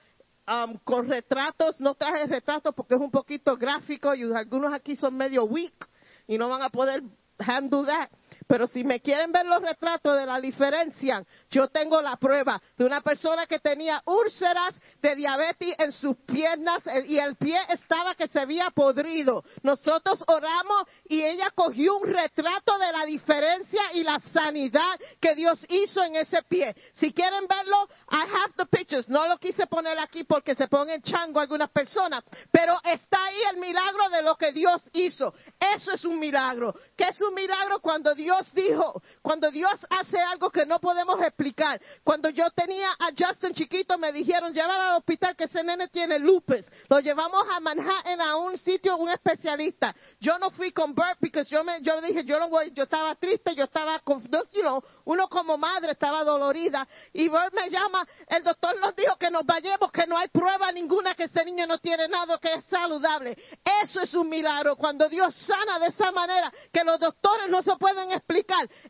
um, 0.49 0.79
con 0.85 1.07
retratos, 1.09 1.81
no 1.81 1.95
traje 1.95 2.27
retratos 2.27 2.75
porque 2.75 2.95
es 2.95 3.01
un 3.01 3.11
poquito 3.11 3.57
gráfico 3.57 4.15
y 4.15 4.23
algunos 4.33 4.73
aquí 4.73 4.97
son 4.97 5.17
medio 5.17 5.45
weak 5.45 5.89
y 6.27 6.39
no 6.39 6.49
van 6.49 6.63
a 6.63 6.71
poder 6.71 7.03
handle 7.39 7.85
that. 7.85 8.11
Pero 8.49 8.67
si 8.67 8.83
me 8.83 9.01
quieren 9.01 9.31
ver 9.31 9.45
los 9.45 9.61
retratos 9.61 10.19
de 10.19 10.25
la 10.25 10.41
diferencia, 10.41 11.23
yo 11.51 11.69
tengo 11.69 12.01
la 12.01 12.17
prueba 12.17 12.61
de 12.79 12.87
una 12.87 13.03
persona 13.03 13.47
que 13.47 13.59
tenía 13.59 14.03
úlceras 14.07 14.75
de 15.03 15.15
diabetes 15.17 15.75
en 15.79 15.93
sus 15.93 16.17
piernas 16.25 16.85
eh, 16.87 17.05
y 17.07 17.19
el 17.19 17.37
pie 17.37 17.59
estaba 17.69 18.15
que 18.15 18.27
se 18.27 18.41
había 18.41 18.71
podrido. 18.71 19.45
Nosotros 19.63 20.25
oramos 20.27 20.85
y 21.05 21.23
ella 21.23 21.51
cogió 21.55 21.99
un 21.99 22.09
retrato 22.09 22.79
de 22.79 22.91
la 22.91 23.05
diferencia 23.05 23.83
y 23.93 24.03
la 24.03 24.19
sanidad 24.33 24.99
que 25.21 25.35
Dios 25.35 25.63
hizo 25.69 26.03
en 26.03 26.17
ese 26.17 26.43
pie. 26.49 26.75
Si 26.95 27.13
quieren 27.13 27.47
verlo, 27.47 27.87
I 28.11 28.23
have 28.33 28.55
the 28.57 28.67
pictures. 28.67 29.11
No 29.11 29.29
lo 29.29 29.37
quise 29.37 29.67
poner 29.67 29.99
aquí 29.99 30.25
porque 30.25 30.55
se 30.55 30.69
ponen 30.69 31.03
chango 31.03 31.39
algunas 31.39 31.71
personas, 31.71 32.25
pero 32.51 32.75
está 32.83 33.27
ahí 33.27 33.41
el 33.53 33.59
milagro 33.59 34.09
de 34.09 34.23
lo 34.23 34.37
que 34.37 34.53
Dios 34.53 34.89
hizo. 34.95 35.35
Eso 35.61 35.93
es 35.93 36.05
un 36.07 36.19
milagro. 36.19 36.75
¿Qué 36.97 37.09
es 37.09 37.21
un 37.21 37.35
milagro 37.35 37.81
cuando 37.81 38.15
Dios 38.15 38.38
dijo, 38.53 39.03
cuando 39.22 39.51
Dios 39.51 39.84
hace 39.91 40.18
algo 40.18 40.51
que 40.51 40.66
no 40.66 40.78
podemos 40.80 41.20
explicar. 41.22 41.80
Cuando 42.05 42.28
yo 42.30 42.51
tenía 42.51 42.91
a 42.99 43.11
Justin 43.16 43.53
chiquito, 43.53 43.99
me 43.99 44.12
dijeron, 44.12 44.53
llévalo 44.53 44.82
al 44.82 44.97
hospital 44.97 45.36
que 45.36 45.45
ese 45.45 45.62
nene 45.62 45.89
tiene 45.89 46.18
lupus. 46.18 46.64
Lo 46.89 47.01
llevamos 47.01 47.45
a 47.51 47.61
Manhattan 47.61 48.20
a 48.20 48.36
un 48.36 48.57
sitio, 48.59 48.97
un 48.97 49.11
especialista. 49.11 49.95
Yo 50.20 50.39
no 50.39 50.51
fui 50.51 50.72
con 50.72 50.95
Bert 50.95 51.18
porque 51.20 51.45
yo 51.45 51.64
me, 51.64 51.80
yo 51.82 52.01
dije, 52.01 52.24
yo 52.24 52.39
no 52.39 52.49
voy, 52.49 52.72
yo 52.72 52.84
estaba 52.84 53.14
triste, 53.16 53.55
yo 53.55 53.64
estaba 53.64 53.99
con, 54.01 54.22
you 54.53 54.82
uno 55.05 55.28
como 55.28 55.59
madre 55.59 55.93
estaba 55.93 56.24
dolorida. 56.24 56.86
Y 57.12 57.28
Bert 57.28 57.53
me 57.55 57.68
llama, 57.70 58.07
el 58.28 58.43
doctor 58.43 58.78
nos 58.80 58.95
dijo 58.95 59.16
que 59.16 59.30
nos 59.30 59.45
vayamos, 59.45 59.91
que 59.93 60.07
no 60.07 60.16
hay 60.16 60.28
prueba 60.28 60.70
ninguna 60.72 61.14
que 61.14 61.24
ese 61.24 61.45
niño 61.45 61.66
no 61.66 61.78
tiene 61.78 62.09
nada, 62.09 62.39
que 62.39 62.55
es 62.55 62.64
saludable. 62.66 63.36
Eso 63.82 64.01
es 64.01 64.14
un 64.14 64.28
milagro. 64.28 64.76
Cuando 64.76 65.09
Dios 65.09 65.34
sana 65.34 65.78
de 65.78 65.89
esa 65.89 66.12
manera, 66.12 66.53
que 66.72 66.84
los 66.84 66.99
doctores 67.01 67.51
no 67.51 67.62
se 67.62 67.76
pueden 67.76 68.11
explicar. 68.12 68.28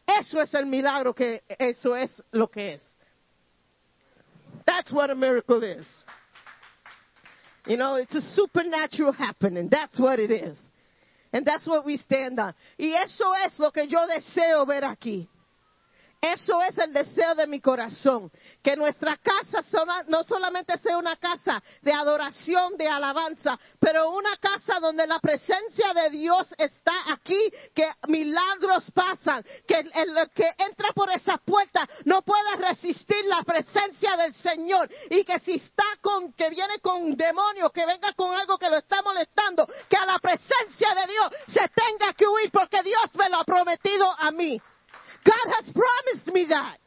Eso 0.06 0.40
es 0.40 0.54
el 0.54 0.66
milagro 0.66 1.14
que 1.14 1.42
eso 1.58 1.94
es 1.94 2.10
lo 2.32 2.48
que 2.48 2.74
es. 2.74 2.82
That's 4.66 4.92
what 4.92 5.10
a 5.10 5.14
miracle 5.14 5.62
is. 5.62 5.86
You 7.66 7.76
know, 7.76 7.96
it's 7.96 8.14
a 8.14 8.20
supernatural 8.20 9.12
happening. 9.12 9.68
That's 9.68 9.98
what 9.98 10.18
it 10.18 10.30
is. 10.30 10.58
And 11.32 11.44
that's 11.44 11.66
what 11.66 11.84
we 11.84 11.96
stand 11.98 12.38
on. 12.40 12.54
Y 12.78 12.94
eso 12.94 13.32
es 13.44 13.58
lo 13.58 13.70
que 13.70 13.86
yo 13.86 14.06
deseo 14.06 14.66
ver 14.66 14.84
aquí. 14.84 15.28
Eso 16.20 16.60
es 16.62 16.76
el 16.78 16.92
deseo 16.92 17.36
de 17.36 17.46
mi 17.46 17.60
corazón. 17.60 18.30
Que 18.62 18.76
nuestra 18.76 19.16
casa 19.18 19.62
no 20.08 20.24
solamente 20.24 20.76
sea 20.78 20.98
una 20.98 21.16
casa 21.16 21.62
de 21.82 21.92
adoración, 21.92 22.76
de 22.76 22.88
alabanza, 22.88 23.58
pero 23.78 24.10
una 24.10 24.36
casa 24.38 24.80
donde 24.80 25.06
la 25.06 25.20
presencia 25.20 25.92
de 25.94 26.10
Dios 26.10 26.52
está 26.58 27.12
aquí, 27.12 27.38
que 27.72 27.88
milagros 28.08 28.90
pasan, 28.92 29.44
que 29.66 29.78
el 29.78 30.30
que 30.34 30.50
entra 30.58 30.92
por 30.92 31.08
esa 31.10 31.38
puerta 31.38 31.86
no 32.04 32.22
pueda 32.22 32.56
resistir 32.56 33.24
la 33.26 33.42
presencia 33.44 34.16
del 34.16 34.34
Señor 34.34 34.90
y 35.10 35.24
que 35.24 35.38
si 35.40 35.54
está 35.54 35.84
con, 36.00 36.32
que 36.32 36.50
viene 36.50 36.80
con 36.80 37.00
un 37.00 37.16
demonio, 37.16 37.70
que 37.70 37.86
venga 37.86 38.12
con 38.14 38.34
algo 38.34 38.58
que 38.58 38.68
lo 38.68 38.76
está 38.76 39.02
molestando, 39.02 39.68
que 39.88 39.96
a 39.96 40.06
la 40.06 40.18
presencia 40.18 40.94
de 40.96 41.12
Dios 41.12 41.32
se 41.46 41.68
tenga 41.68 42.12
que 42.14 42.26
huir 42.26 42.50
porque 42.50 42.82
Dios 42.82 43.14
me 43.14 43.28
lo 43.28 43.36
ha 43.36 43.44
prometido 43.44 44.10
a 44.18 44.32
mí. 44.32 44.60
God 45.24 45.54
has 45.56 45.72
promised 45.72 46.28
me 46.28 46.46
that. 46.48 46.78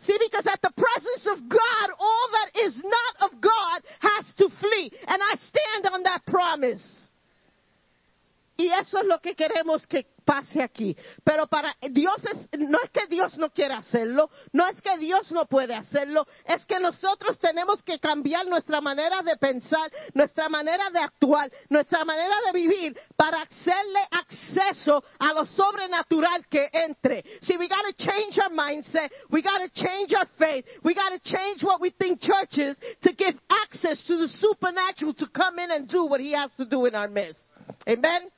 See, 0.00 0.16
because 0.18 0.46
at 0.46 0.62
the 0.62 0.72
presence 0.76 1.28
of 1.38 1.48
God, 1.48 1.90
all 1.98 2.28
that 2.32 2.60
is 2.64 2.82
not 2.82 3.30
of 3.30 3.40
God 3.40 3.82
has 4.00 4.32
to 4.38 4.48
flee. 4.48 4.90
And 5.06 5.22
I 5.22 5.34
stand 5.36 5.94
on 5.94 6.02
that 6.04 6.24
promise. 6.26 6.82
Y 8.60 8.68
eso 8.68 8.98
es 8.98 9.06
lo 9.06 9.18
que 9.22 9.34
queremos 9.34 9.86
que 9.86 10.04
pase 10.22 10.62
aquí. 10.62 10.94
Pero 11.24 11.46
para 11.46 11.74
Dios 11.92 12.22
es, 12.26 12.60
no 12.60 12.78
es 12.84 12.90
que 12.90 13.06
Dios 13.06 13.38
no 13.38 13.48
quiera 13.48 13.78
hacerlo, 13.78 14.28
no 14.52 14.66
es 14.66 14.78
que 14.82 14.98
Dios 14.98 15.32
no 15.32 15.46
puede 15.46 15.74
hacerlo, 15.74 16.26
es 16.44 16.66
que 16.66 16.78
nosotros 16.78 17.38
tenemos 17.38 17.82
que 17.82 17.98
cambiar 17.98 18.46
nuestra 18.46 18.82
manera 18.82 19.22
de 19.22 19.34
pensar, 19.38 19.90
nuestra 20.12 20.50
manera 20.50 20.90
de 20.90 20.98
actuar, 20.98 21.50
nuestra 21.70 22.04
manera 22.04 22.34
de 22.44 22.52
vivir 22.52 22.94
para 23.16 23.40
hacerle 23.40 24.00
acceso 24.10 25.02
a 25.18 25.32
lo 25.32 25.46
sobrenatural 25.46 26.46
que 26.50 26.68
entre. 26.70 27.24
See, 27.40 27.56
we 27.56 27.66
got 27.66 27.86
to 27.86 27.94
change 27.94 28.38
our 28.40 28.50
mindset, 28.50 29.10
we 29.30 29.40
got 29.40 29.62
to 29.62 29.70
change 29.70 30.12
our 30.12 30.28
faith, 30.38 30.66
we 30.84 30.94
got 30.94 31.12
to 31.12 31.20
change 31.20 31.64
what 31.64 31.80
we 31.80 31.92
think 31.92 32.20
church 32.20 32.58
is 32.58 32.76
to 33.00 33.14
give 33.14 33.40
access 33.64 34.04
to 34.04 34.18
the 34.18 34.28
supernatural 34.28 35.14
to 35.14 35.26
come 35.28 35.58
in 35.58 35.70
and 35.70 35.88
do 35.88 36.04
what 36.04 36.20
he 36.20 36.32
has 36.32 36.52
to 36.58 36.66
do 36.66 36.84
in 36.84 36.94
our 36.94 37.08
midst. 37.08 37.40
Amen. 37.88 38.30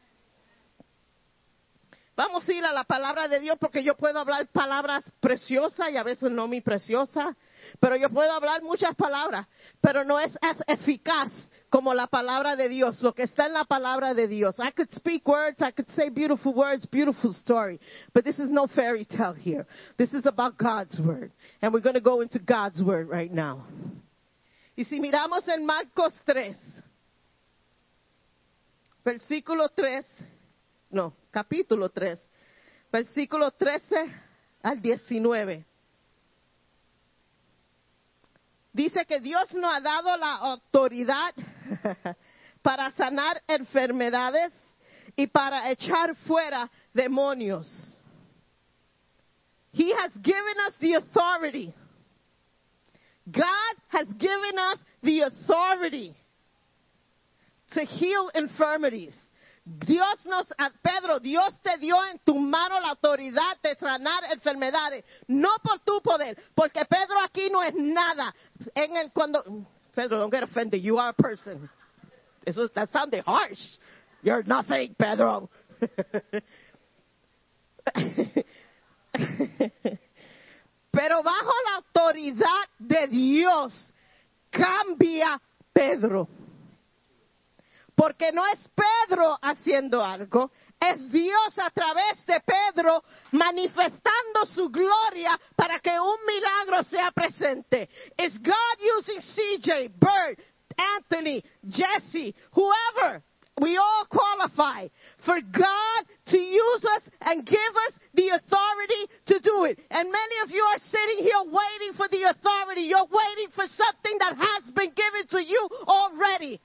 Vamos 2.14 2.46
a 2.46 2.52
ir 2.52 2.64
a 2.64 2.72
la 2.72 2.84
palabra 2.84 3.26
de 3.26 3.40
Dios 3.40 3.56
porque 3.58 3.82
yo 3.82 3.96
puedo 3.96 4.18
hablar 4.18 4.46
palabras 4.48 5.10
preciosas 5.20 5.90
y 5.90 5.96
a 5.96 6.02
veces 6.02 6.30
no 6.30 6.46
muy 6.46 6.60
preciosas, 6.60 7.34
pero 7.80 7.96
yo 7.96 8.10
puedo 8.10 8.30
hablar 8.30 8.62
muchas 8.62 8.94
palabras, 8.94 9.46
pero 9.80 10.04
no 10.04 10.20
es 10.20 10.36
as 10.42 10.58
eficaz 10.66 11.32
como 11.70 11.94
la 11.94 12.06
palabra 12.06 12.54
de 12.54 12.68
Dios, 12.68 13.00
lo 13.00 13.14
que 13.14 13.22
está 13.22 13.46
en 13.46 13.54
la 13.54 13.64
palabra 13.64 14.12
de 14.12 14.28
Dios. 14.28 14.56
I 14.58 14.72
could 14.72 14.92
speak 14.92 15.26
words, 15.26 15.62
I 15.62 15.72
could 15.72 15.88
say 15.96 16.10
beautiful 16.10 16.52
words, 16.52 16.86
beautiful 16.86 17.32
story, 17.32 17.80
but 18.12 18.24
this 18.24 18.38
is 18.38 18.50
no 18.50 18.66
fairy 18.66 19.06
tale 19.06 19.32
here. 19.32 19.66
This 19.96 20.12
is 20.12 20.26
about 20.26 20.58
God's 20.58 21.00
word, 21.00 21.32
and 21.62 21.72
we're 21.72 21.80
going 21.80 21.94
to 21.94 22.02
go 22.02 22.20
into 22.20 22.38
God's 22.38 22.82
word 22.82 23.08
right 23.08 23.32
now. 23.32 23.64
Y 24.76 24.84
si 24.84 25.00
miramos 25.00 25.48
en 25.48 25.64
Marcos 25.64 26.12
3, 26.26 26.54
versículo 29.02 29.70
3, 29.74 30.04
no, 30.92 31.14
capítulo 31.30 31.88
3, 31.88 32.20
versículo 32.92 33.50
13 33.50 34.14
al 34.62 34.80
19. 34.80 35.64
Dice 38.72 39.04
que 39.06 39.20
Dios 39.20 39.52
nos 39.54 39.74
ha 39.74 39.80
dado 39.80 40.16
la 40.16 40.34
autoridad 40.36 41.34
para 42.62 42.90
sanar 42.92 43.42
enfermedades 43.48 44.52
y 45.16 45.26
para 45.26 45.70
echar 45.70 46.14
fuera 46.26 46.70
demonios. 46.92 47.98
He 49.72 49.92
has 49.92 50.12
given 50.22 50.56
us 50.66 50.76
the 50.78 50.94
authority. 50.94 51.74
God 53.30 53.74
has 53.88 54.06
given 54.18 54.58
us 54.58 54.78
the 55.02 55.20
authority 55.22 56.14
to 57.72 57.80
heal 57.84 58.30
infirmities. 58.34 59.14
Dios 59.64 60.26
nos, 60.26 60.48
Pedro, 60.82 61.20
Dios 61.20 61.60
te 61.62 61.78
dio 61.78 61.94
en 62.06 62.18
tu 62.20 62.36
mano 62.36 62.80
la 62.80 62.90
autoridad 62.90 63.60
de 63.62 63.76
sanar 63.76 64.24
enfermedades, 64.32 65.04
no 65.28 65.50
por 65.62 65.78
tu 65.80 66.00
poder, 66.02 66.36
porque 66.54 66.84
Pedro 66.84 67.20
aquí 67.22 67.48
no 67.48 67.62
es 67.62 67.72
nada. 67.74 68.34
En 68.74 68.96
el, 68.96 69.12
cuando, 69.12 69.44
Pedro, 69.94 70.18
don't 70.18 70.32
get 70.32 70.42
offended, 70.42 70.82
you 70.82 70.98
are 70.98 71.10
a 71.10 71.12
person. 71.12 71.70
Eso, 72.44 72.66
that 72.68 72.90
sounded 72.90 73.22
harsh. 73.24 73.78
You're 74.22 74.42
nothing, 74.44 74.96
Pedro. 74.98 75.48
Pero 80.90 81.22
bajo 81.22 81.52
la 81.64 81.76
autoridad 81.76 82.68
de 82.78 83.06
Dios 83.08 83.92
cambia 84.50 85.40
Pedro. 85.72 86.28
Porque 87.94 88.32
no 88.32 88.44
es 88.46 88.58
Pedro 88.74 89.38
haciendo 89.42 90.02
algo, 90.02 90.50
es 90.80 91.10
Dios 91.10 91.58
a 91.58 91.70
través 91.70 92.24
de 92.26 92.40
Pedro 92.40 93.02
manifestando 93.32 94.46
su 94.46 94.68
gloria 94.70 95.38
para 95.54 95.78
que 95.78 95.90
un 95.90 96.16
milagro 96.26 96.82
sea 96.84 97.10
presente. 97.12 97.88
Is 98.18 98.34
God 98.38 98.78
using 98.98 99.20
CJ, 99.20 99.92
Bert, 99.98 100.40
Anthony, 100.76 101.42
Jesse, 101.68 102.34
whoever? 102.52 103.22
We 103.60 103.76
all 103.76 104.06
qualify 104.08 104.88
for 105.26 105.38
God 105.40 106.06
to 106.28 106.38
use 106.38 106.84
us 106.96 107.02
and 107.20 107.44
give 107.44 107.58
us 107.86 107.94
the 108.14 108.28
authority 108.30 109.12
to 109.26 109.40
do 109.40 109.64
it. 109.64 109.78
And 109.90 110.10
many 110.10 110.36
of 110.42 110.50
you 110.50 110.62
are 110.62 110.78
sitting 110.78 111.24
here 111.24 111.42
waiting 111.44 111.92
for 111.94 112.08
the 112.08 112.30
authority. 112.30 112.82
You're 112.82 113.04
waiting 113.04 113.52
for 113.54 113.66
something 113.66 114.18
that 114.20 114.36
has 114.38 114.72
been 114.72 114.92
given 114.96 115.26
to 115.32 115.44
you 115.44 115.68
already. 115.86 116.60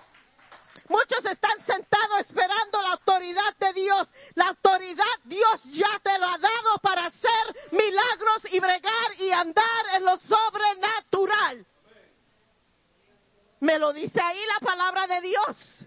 Muchos 0.90 1.26
están 1.26 1.60
sentados 1.66 2.22
esperando 2.22 2.82
la 2.82 2.92
autoridad 2.92 3.58
de 3.60 3.74
Dios. 3.74 4.12
La 4.36 4.48
autoridad 4.50 5.06
Dios 5.26 5.64
ya 5.74 6.00
te 6.02 6.18
lo 6.18 6.26
ha 6.26 6.38
dado 6.38 6.78
para 6.82 7.08
hacer 7.08 7.56
milagros 7.72 8.46
y 8.52 8.60
bregar 8.60 9.20
y 9.20 9.32
andar 9.32 9.86
en 9.96 10.06
lo 10.06 10.18
sobrenatural. 10.18 11.66
Me 13.60 13.80
lo 13.80 13.92
dice 13.92 14.20
ahí 14.22 14.40
la 14.46 14.66
palabra 14.66 15.08
de 15.08 15.22
Dios. 15.22 15.86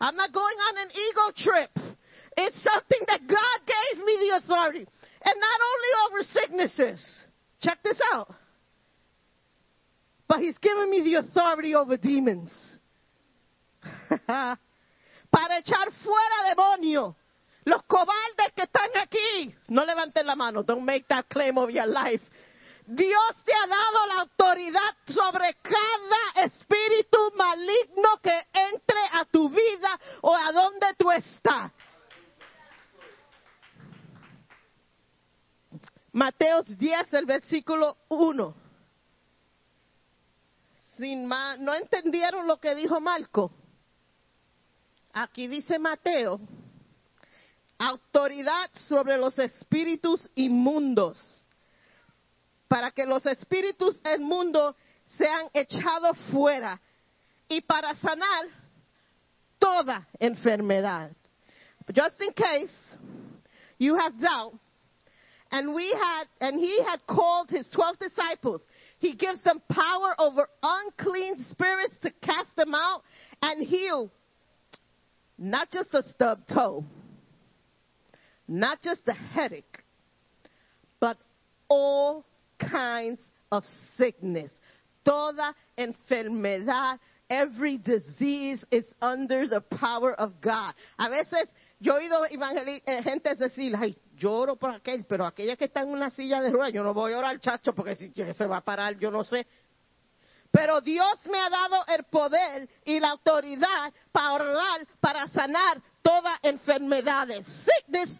I'm 0.00 0.16
not 0.16 0.32
going 0.32 0.56
on 0.70 0.78
an 0.78 0.90
ego 0.90 1.32
trip. 1.36 1.70
It's 2.36 2.62
something 2.62 3.00
that 3.08 3.26
God 3.26 3.66
gave 3.66 4.04
me 4.04 4.28
the 4.28 4.36
authority. 4.36 4.86
And 5.22 5.40
not 5.40 5.60
only 5.70 5.90
over 6.06 6.24
sicknesses. 6.24 7.26
Check 7.60 7.82
this 7.82 8.00
out. 8.14 8.32
But 10.28 10.40
He's 10.40 10.56
given 10.58 10.88
me 10.90 11.02
the 11.02 11.16
authority 11.16 11.74
over 11.74 11.96
demons. 11.96 12.50
Para 15.30 15.58
echar 15.58 15.90
fuera 15.92 16.48
demonios. 16.48 17.14
Los 17.64 17.82
cobardes 17.84 18.52
que 18.54 18.62
están 18.62 18.90
aquí. 19.00 19.54
No 19.68 19.84
levanten 19.84 20.26
la 20.26 20.34
mano. 20.34 20.62
Don't 20.62 20.82
make 20.84 21.04
that 21.08 21.26
claim 21.28 21.56
of 21.58 21.70
your 21.70 21.86
life. 21.86 22.24
Dios 22.86 23.36
te 23.44 23.52
ha 23.54 23.66
dado 23.68 24.06
la 24.08 24.20
autoridad 24.22 24.96
sobre 25.06 25.54
cada 25.62 26.44
espíritu 26.46 27.18
maligno 27.36 28.18
que 28.20 28.46
entre 28.52 28.98
a 29.12 29.24
tu 29.26 29.48
vida 29.48 30.00
o 30.22 30.34
a 30.34 30.50
donde 30.50 30.86
tú 30.98 31.10
estás. 31.12 31.70
Mateos 36.12 36.76
10, 36.76 37.12
el 37.14 37.26
versículo 37.26 37.96
1. 38.08 38.54
Sin 40.96 41.26
ma- 41.26 41.56
¿No 41.56 41.72
entendieron 41.74 42.46
lo 42.48 42.58
que 42.58 42.74
dijo 42.74 43.00
Marco? 43.00 43.52
Aquí 45.12 45.48
dice 45.48 45.78
Mateo, 45.78 46.40
autoridad 47.78 48.70
sobre 48.88 49.16
los 49.16 49.36
espíritus 49.38 50.28
inmundos 50.36 51.18
para 52.68 52.92
que 52.92 53.04
los 53.04 53.26
espíritus 53.26 54.00
del 54.02 54.20
mundo 54.20 54.76
sean 55.18 55.48
echados 55.52 56.16
fuera 56.30 56.80
y 57.48 57.60
para 57.62 57.94
sanar 57.96 58.46
toda 59.58 60.06
enfermedad. 60.20 61.10
Just 61.92 62.20
in 62.20 62.32
case 62.32 62.72
you 63.78 63.96
have 63.96 64.12
doubt, 64.20 64.54
and 65.50 65.74
we 65.74 65.90
had, 65.90 66.28
and 66.40 66.60
he 66.60 66.80
had 66.84 67.04
called 67.08 67.50
his 67.50 67.68
twelve 67.70 67.98
disciples. 67.98 68.62
He 69.00 69.16
gives 69.16 69.42
them 69.42 69.60
power 69.68 70.14
over 70.18 70.48
unclean 70.62 71.44
spirits 71.50 71.96
to 72.02 72.10
cast 72.22 72.54
them 72.54 72.72
out 72.72 73.02
and 73.42 73.66
heal 73.66 74.12
not 75.40 75.70
just 75.70 75.92
a 75.94 76.02
stub 76.02 76.46
toe, 76.46 76.84
not 78.46 78.82
just 78.82 79.00
a 79.08 79.14
headache, 79.14 79.82
but 81.00 81.16
all 81.68 82.26
kinds 82.58 83.18
of 83.50 83.64
sickness. 83.96 84.50
Toda 85.02 85.54
enfermedad, 85.78 86.98
every 87.30 87.78
disease 87.78 88.62
is 88.70 88.84
under 89.00 89.48
the 89.48 89.62
power 89.62 90.12
of 90.12 90.42
God. 90.42 90.74
A 90.98 91.08
veces 91.08 91.48
yo 91.80 91.98
he 91.98 92.10
oído 92.10 92.26
eh, 92.84 93.02
gente 93.02 93.34
decir, 93.34 93.74
ay, 93.76 93.96
lloro 94.18 94.56
por 94.56 94.70
aquel, 94.70 95.06
pero 95.08 95.24
aquella 95.24 95.56
que 95.56 95.64
está 95.64 95.80
en 95.80 95.88
una 95.88 96.10
silla 96.10 96.42
de 96.42 96.50
ruedas, 96.50 96.74
yo 96.74 96.84
no 96.84 96.92
voy 96.92 97.14
a 97.14 97.18
orar, 97.18 97.40
chacho, 97.40 97.72
porque 97.72 97.94
si 97.94 98.12
se 98.12 98.46
va 98.46 98.58
a 98.58 98.60
parar, 98.60 98.98
yo 98.98 99.10
no 99.10 99.24
sé. 99.24 99.46
Pero 100.52 100.80
Dios 100.80 101.18
me 101.30 101.38
ha 101.38 101.48
dado 101.48 101.84
el 101.86 102.04
poder 102.04 102.68
y 102.84 102.98
la 102.98 103.10
autoridad 103.10 103.92
para 104.10 104.32
orar, 104.32 104.86
para 105.00 105.28
sanar 105.28 105.80
toda 106.02 106.38
enfermedades. 106.42 107.46
Sickness, 107.64 108.10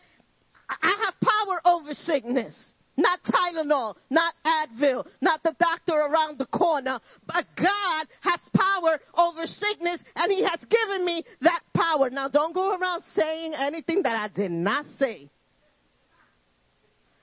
I 0.69 0.97
have 1.07 1.15
power 1.21 1.61
over 1.65 1.95
sickness. 1.95 2.75
Not 2.97 3.21
Tylenol, 3.25 3.97
not 4.11 4.35
Advil, 4.45 5.07
not 5.21 5.43
the 5.43 5.57
doctor 5.59 5.95
around 5.95 6.39
the 6.39 6.47
corner, 6.47 7.01
but 7.27 7.47
God 7.57 8.07
has 8.21 8.41
power 8.55 9.01
over 9.15 9.47
sickness 9.47 10.01
and 10.15 10.31
He 10.31 10.45
has 10.45 10.61
given 10.69 11.05
me 11.05 11.25
that 11.41 11.63
power. 11.75 12.11
Now 12.11 12.29
don't 12.29 12.53
go 12.53 12.77
around 12.77 13.03
saying 13.17 13.55
anything 13.55 14.03
that 14.03 14.17
I 14.17 14.29
did 14.29 14.51
not 14.51 14.85
say. 14.99 15.31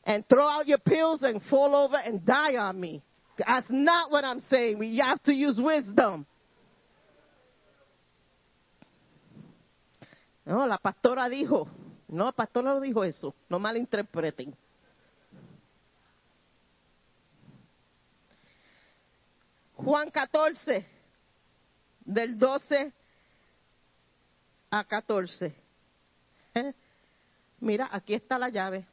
And 0.04 0.28
throw 0.28 0.48
out 0.48 0.68
your 0.68 0.80
pills 0.80 1.22
and 1.22 1.42
fall 1.44 1.76
over 1.76 1.98
and 1.98 2.26
die 2.26 2.56
on 2.56 2.80
me. 2.80 3.04
That's 3.38 3.70
not 3.70 4.12
what 4.12 4.24
I'm 4.24 4.42
saying. 4.50 4.80
We 4.80 4.98
have 4.98 5.22
to 5.24 5.34
use 5.34 5.60
wisdom. 5.60 6.26
No, 10.46 10.66
la 10.66 10.78
pastora 10.78 11.30
dijo. 11.30 11.68
No, 12.08 12.26
la 12.26 12.32
pastora 12.32 12.74
no 12.74 12.80
dijo 12.80 13.04
eso. 13.04 13.36
No 13.50 13.60
malinterpreten. 13.60 14.56
Juan 19.76 20.10
14, 20.10 20.86
del 22.04 22.38
12 22.40 22.94
a 24.72 24.84
14. 24.84 25.56
¿Eh? 26.56 26.74
Mira, 27.60 27.90
aquí 27.92 28.16
está 28.16 28.40
la 28.40 28.50
llave. 28.50 28.86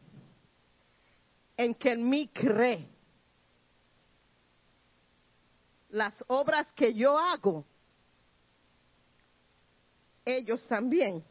En 1.57 1.75
que 1.75 1.93
en 1.93 2.09
mí 2.09 2.29
cree. 2.29 2.94
Las 5.95 6.25
obras 6.27 6.67
que 6.75 6.93
yo 6.93 7.17
hago, 7.17 7.65
ellos 10.25 10.67
también, 10.67 11.23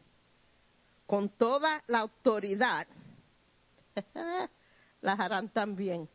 con 1.06 1.28
toda 1.28 1.84
la 1.86 1.98
autoridad, 1.98 2.86
las 5.02 5.20
harán 5.20 5.50
también. 5.50 6.08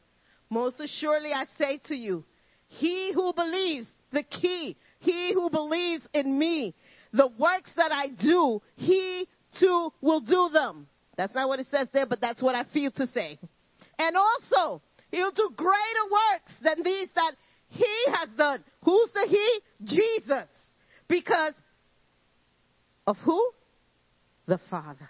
Most 0.50 0.80
assuredly 0.80 1.32
I 1.32 1.46
say 1.60 1.78
to 1.90 1.96
you, 1.96 2.26
he 2.70 3.12
who 3.14 3.34
believes, 3.34 3.88
the 4.12 4.24
key, 4.24 4.76
he 4.98 5.32
who 5.32 5.52
believes 5.52 6.08
in 6.12 6.36
me, 6.36 6.74
the 7.14 7.28
works 7.28 7.72
that 7.76 7.92
I 7.92 8.08
do, 8.08 8.64
he 8.74 9.28
too 9.60 9.94
will 10.02 10.22
do 10.22 10.50
them. 10.52 10.88
That's 11.18 11.36
not 11.36 11.48
what 11.50 11.60
it 11.60 11.68
says 11.70 11.88
there, 11.94 12.08
but 12.08 12.20
that's 12.20 12.42
what 12.42 12.56
I 12.56 12.64
feel 12.74 12.90
to 12.94 13.06
say. 13.06 13.38
And 14.00 14.18
also, 14.18 14.82
he'll 15.12 15.30
do 15.30 15.52
greater 15.56 16.06
works 16.10 16.54
than 16.64 16.84
these 16.84 17.10
that 17.14 17.36
he 17.70 18.12
has 18.12 18.30
done. 18.38 18.64
Who's 18.84 19.12
the 19.14 19.28
he? 19.28 19.62
Jesus. 19.86 20.50
Because 21.08 21.54
of 23.06 23.18
who? 23.26 23.52
The 24.48 24.60
Father. 24.70 25.10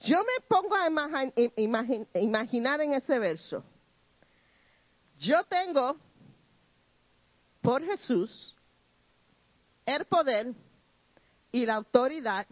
Yo 0.00 0.18
me 0.18 0.44
pongo 0.48 0.74
a 0.74 0.88
imagi- 0.90 1.52
imagi- 1.56 2.06
imaginar 2.14 2.80
en 2.80 2.94
ese 2.94 3.18
verso. 3.18 3.62
Yo 5.18 5.42
tengo 5.44 5.96
por 7.62 7.80
Jesús 7.82 8.54
el 9.86 10.04
poder 10.04 10.54
y 11.52 11.64
la 11.64 11.76
autoridad 11.76 12.46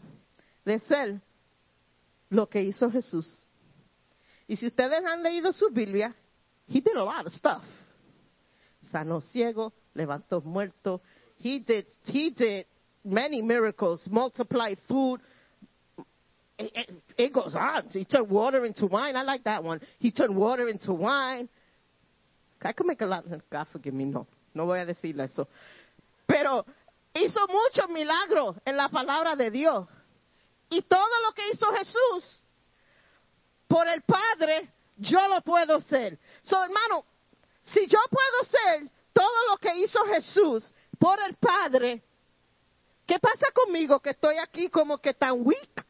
de 0.64 0.78
ser 0.80 1.20
lo 2.30 2.48
que 2.48 2.62
hizo 2.62 2.90
Jesús. 2.90 3.46
Y 4.46 4.56
si 4.56 4.66
ustedes 4.66 5.04
han 5.04 5.22
leído 5.22 5.52
su 5.52 5.68
Biblia, 5.70 6.14
he 6.68 6.80
did 6.80 6.96
a 6.96 7.02
lot 7.04 7.26
of 7.26 7.32
stuff. 7.32 7.64
Sanó 8.92 9.22
ciego, 9.22 9.72
levantó 9.94 10.42
muerto. 10.44 11.00
He 11.38 11.58
did, 11.58 11.86
he 12.04 12.30
did 12.30 12.66
many 13.04 13.42
miracles, 13.42 14.06
multiplied 14.10 14.78
food. 14.86 15.20
It, 16.58 16.70
it, 16.74 16.90
it 17.16 17.32
goes 17.32 17.54
on. 17.56 17.88
He 17.90 18.04
turned 18.04 18.30
water 18.30 18.64
into 18.64 18.86
wine. 18.86 19.16
I 19.16 19.22
like 19.22 19.44
that 19.44 19.64
one. 19.64 19.80
He 19.98 20.12
turned 20.12 20.36
water 20.36 20.68
into 20.68 20.92
wine. 20.92 21.48
I 22.60 22.72
can 22.72 22.86
make 22.86 23.00
a 23.00 23.06
lot. 23.06 23.24
God 23.50 23.66
forgive 23.72 23.94
me, 23.94 24.04
no. 24.04 24.26
No 24.54 24.66
voy 24.66 24.78
a 24.78 24.86
decirle 24.86 25.24
eso. 25.24 25.48
Pero 26.26 26.64
hizo 27.14 27.40
muchos 27.48 27.90
milagros 27.90 28.56
en 28.64 28.76
la 28.76 28.88
palabra 28.88 29.34
de 29.34 29.50
Dios. 29.50 29.86
Y 30.70 30.82
todo 30.82 31.22
lo 31.26 31.32
que 31.32 31.50
hizo 31.50 31.66
Jesús 31.72 32.40
por 33.66 33.88
el 33.88 34.02
Padre, 34.02 34.70
yo 34.98 35.26
lo 35.28 35.40
puedo 35.40 35.80
ser. 35.80 36.18
So, 36.42 36.62
hermano, 36.62 37.04
si 37.62 37.86
yo 37.86 37.98
puedo 38.10 38.44
ser 38.44 38.90
todo 39.12 39.50
lo 39.50 39.56
que 39.58 39.76
hizo 39.76 40.04
Jesús 40.06 40.74
por 40.98 41.20
el 41.20 41.36
Padre, 41.36 42.02
¿Qué 43.06 43.18
pasa 43.18 43.46
conmigo 43.52 44.00
que 44.00 44.10
estoy 44.10 44.38
aquí 44.38 44.68
como 44.68 44.98
que 44.98 45.14
tan 45.14 45.44
weak? 45.46 45.86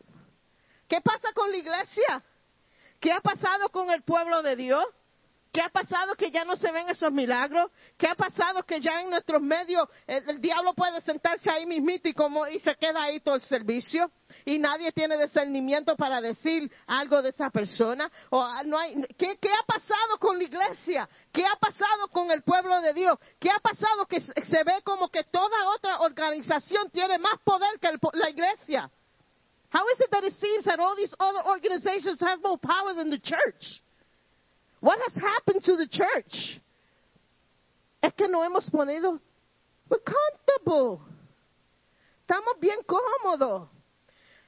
¿Qué 0.89 1.01
pasa 1.01 1.33
con 1.33 1.51
la 1.51 1.57
iglesia? 1.57 2.23
¿Qué 2.99 3.12
ha 3.12 3.20
pasado 3.20 3.68
con 3.68 3.91
el 3.91 4.03
pueblo 4.03 4.43
de 4.43 4.57
Dios? 4.57 4.85
¿Qué 5.53 5.61
ha 5.61 5.69
pasado 5.69 6.15
que 6.15 6.31
ya 6.31 6.47
no 6.47 6.57
se 6.57 6.73
ven 6.73 6.89
esos 6.89 7.13
milagros? 7.13 7.71
¿Qué 7.99 8.07
ha 8.07 8.15
pasado 8.15 8.63
que 8.63 8.81
ya 8.81 9.03
en 9.03 9.11
nuestros 9.11 9.43
medios 9.43 9.87
el, 10.07 10.41
diablo 10.41 10.73
puede 10.73 11.03
sentarse 11.03 11.51
ahí 11.51 11.67
mismito 11.67 12.09
y, 12.09 12.59
se 12.61 12.75
queda 12.77 13.03
ahí 13.03 13.21
todo 13.21 13.35
el 13.35 13.43
servicio? 13.43 14.11
Y 14.47 14.59
nadie 14.59 14.93
tiene 14.93 15.21
discernimiento 15.21 15.95
para 15.95 16.23
decir 16.23 16.73
algo 16.87 17.21
de 17.21 17.29
esa 17.29 17.51
persona. 17.51 18.11
O 18.31 18.41
ah, 18.41 18.63
no 18.65 18.79
hay, 18.79 18.95
¿qué, 19.19 19.37
¿Qué 19.37 19.51
ha 19.53 19.63
pasado 19.67 20.19
con 20.19 20.39
la 20.39 20.45
iglesia? 20.45 21.07
¿Qué 21.31 21.45
ha 21.45 21.57
pasado 21.57 22.09
con 22.09 22.31
el 22.31 22.43
pueblo 22.43 22.81
de 22.81 22.95
Dios? 22.95 23.19
¿Qué 23.39 23.51
ha 23.51 23.61
pasado 23.61 24.07
que 24.07 24.21
se 24.21 24.65
ve 24.65 24.81
como 24.85 25.11
que 25.11 25.25
toda 25.25 25.69
otra 25.77 26.01
organización 26.01 26.89
tiene 26.91 27.19
más 27.19 27.39
poder 27.45 27.79
que 27.79 27.89
el 27.89 27.99
la 28.15 28.31
iglesia? 28.31 28.91
How 29.71 29.87
is 29.89 30.01
it 30.01 30.11
that 30.11 30.25
it 30.25 30.35
seems 30.37 30.65
that 30.65 30.81
all 30.81 30.97
these 30.97 31.15
other 31.19 31.45
organizations 31.45 32.21
have 32.21 32.41
more 32.43 32.59
power 32.59 32.95
than 32.95 33.11
the 33.11 33.19
church? 33.19 33.82
What 34.83 34.99
has 34.99 35.14
happened 35.14 35.62
to 35.62 35.76
the 35.76 35.87
church? 35.87 36.61
Es 38.03 38.12
que 38.14 38.26
no 38.26 38.43
hemos 38.43 38.68
ponido. 38.68 39.20
We're 39.89 40.03
comfortable. 40.03 41.07
Estamos 42.22 42.59
bien 42.61 42.80
cómodos. 42.85 43.68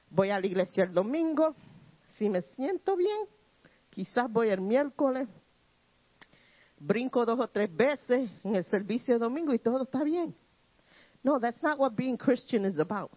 Voy 0.09 0.31
a 0.31 0.39
la 0.41 0.45
iglesia 0.45 0.83
el 0.83 0.93
domingo. 0.93 1.55
Si 2.17 2.29
me 2.29 2.41
siento 2.41 2.97
bien, 2.97 3.17
quizás 3.89 4.29
voy 4.29 4.49
el 4.49 4.59
miércoles. 4.59 5.29
Brinco 6.79 7.25
dos 7.25 7.39
o 7.39 7.47
tres 7.47 7.73
veces 7.73 8.29
en 8.43 8.55
el 8.55 8.65
servicio 8.65 9.17
domingo 9.17 9.53
y 9.53 9.59
todo 9.59 9.83
está 9.83 10.03
bien. 10.03 10.35
No, 11.23 11.39
that's 11.39 11.63
not 11.63 11.79
what 11.79 11.95
being 11.95 12.17
Christian 12.17 12.65
is 12.65 12.77
about. 12.77 13.09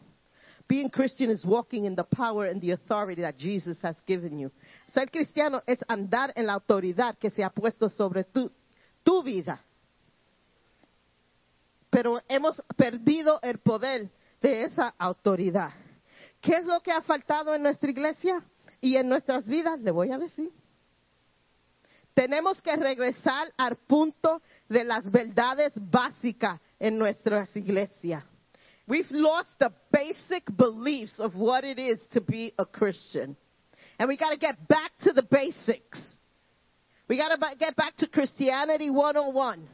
Being 0.68 0.90
Christian 0.90 1.30
is 1.30 1.46
walking 1.46 1.86
in 1.86 1.94
the 1.94 2.04
power 2.04 2.44
and 2.44 2.60
the 2.60 2.72
authority 2.72 3.22
that 3.22 3.38
Jesus 3.38 3.80
has 3.80 3.96
given 4.06 4.38
you. 4.38 4.52
Ser 4.92 5.06
cristiano 5.06 5.62
es 5.66 5.78
andar 5.88 6.32
en 6.36 6.46
la 6.46 6.52
autoridad 6.52 7.16
que 7.18 7.30
se 7.30 7.42
ha 7.42 7.48
puesto 7.48 7.88
sobre 7.88 8.24
tu, 8.24 8.50
tu 9.02 9.22
vida. 9.22 9.64
Pero 11.88 12.20
hemos 12.28 12.62
perdido 12.76 13.40
el 13.42 13.58
poder 13.58 14.10
de 14.42 14.64
esa 14.64 14.94
autoridad. 14.98 15.70
¿Qué 16.42 16.56
es 16.56 16.66
lo 16.66 16.80
que 16.80 16.92
ha 16.92 17.00
faltado 17.00 17.54
en 17.54 17.62
nuestra 17.62 17.90
iglesia 17.90 18.44
y 18.82 18.96
en 18.96 19.08
nuestras 19.08 19.46
vidas? 19.46 19.80
Le 19.80 19.90
voy 19.90 20.12
a 20.12 20.18
decir. 20.18 20.52
Tenemos 22.12 22.60
que 22.60 22.76
regresar 22.76 23.48
al 23.56 23.76
punto 23.76 24.42
de 24.68 24.84
las 24.84 25.10
verdades 25.10 25.72
básicas 25.76 26.60
en 26.78 26.98
nuestras 26.98 27.56
iglesias. 27.56 28.22
We've 28.88 29.10
lost 29.10 29.50
the 29.60 29.70
basic 29.92 30.44
beliefs 30.56 31.20
of 31.20 31.34
what 31.34 31.62
it 31.62 31.78
is 31.78 31.98
to 32.12 32.22
be 32.22 32.54
a 32.58 32.64
Christian. 32.64 33.36
And 33.98 34.08
we 34.08 34.16
got 34.16 34.30
to 34.30 34.38
get 34.38 34.66
back 34.66 34.92
to 35.02 35.12
the 35.12 35.22
basics. 35.22 36.02
We 37.06 37.18
got 37.18 37.28
to 37.28 37.56
get 37.58 37.76
back 37.76 37.96
to 37.98 38.06
Christianity 38.06 38.88
101. 38.88 39.68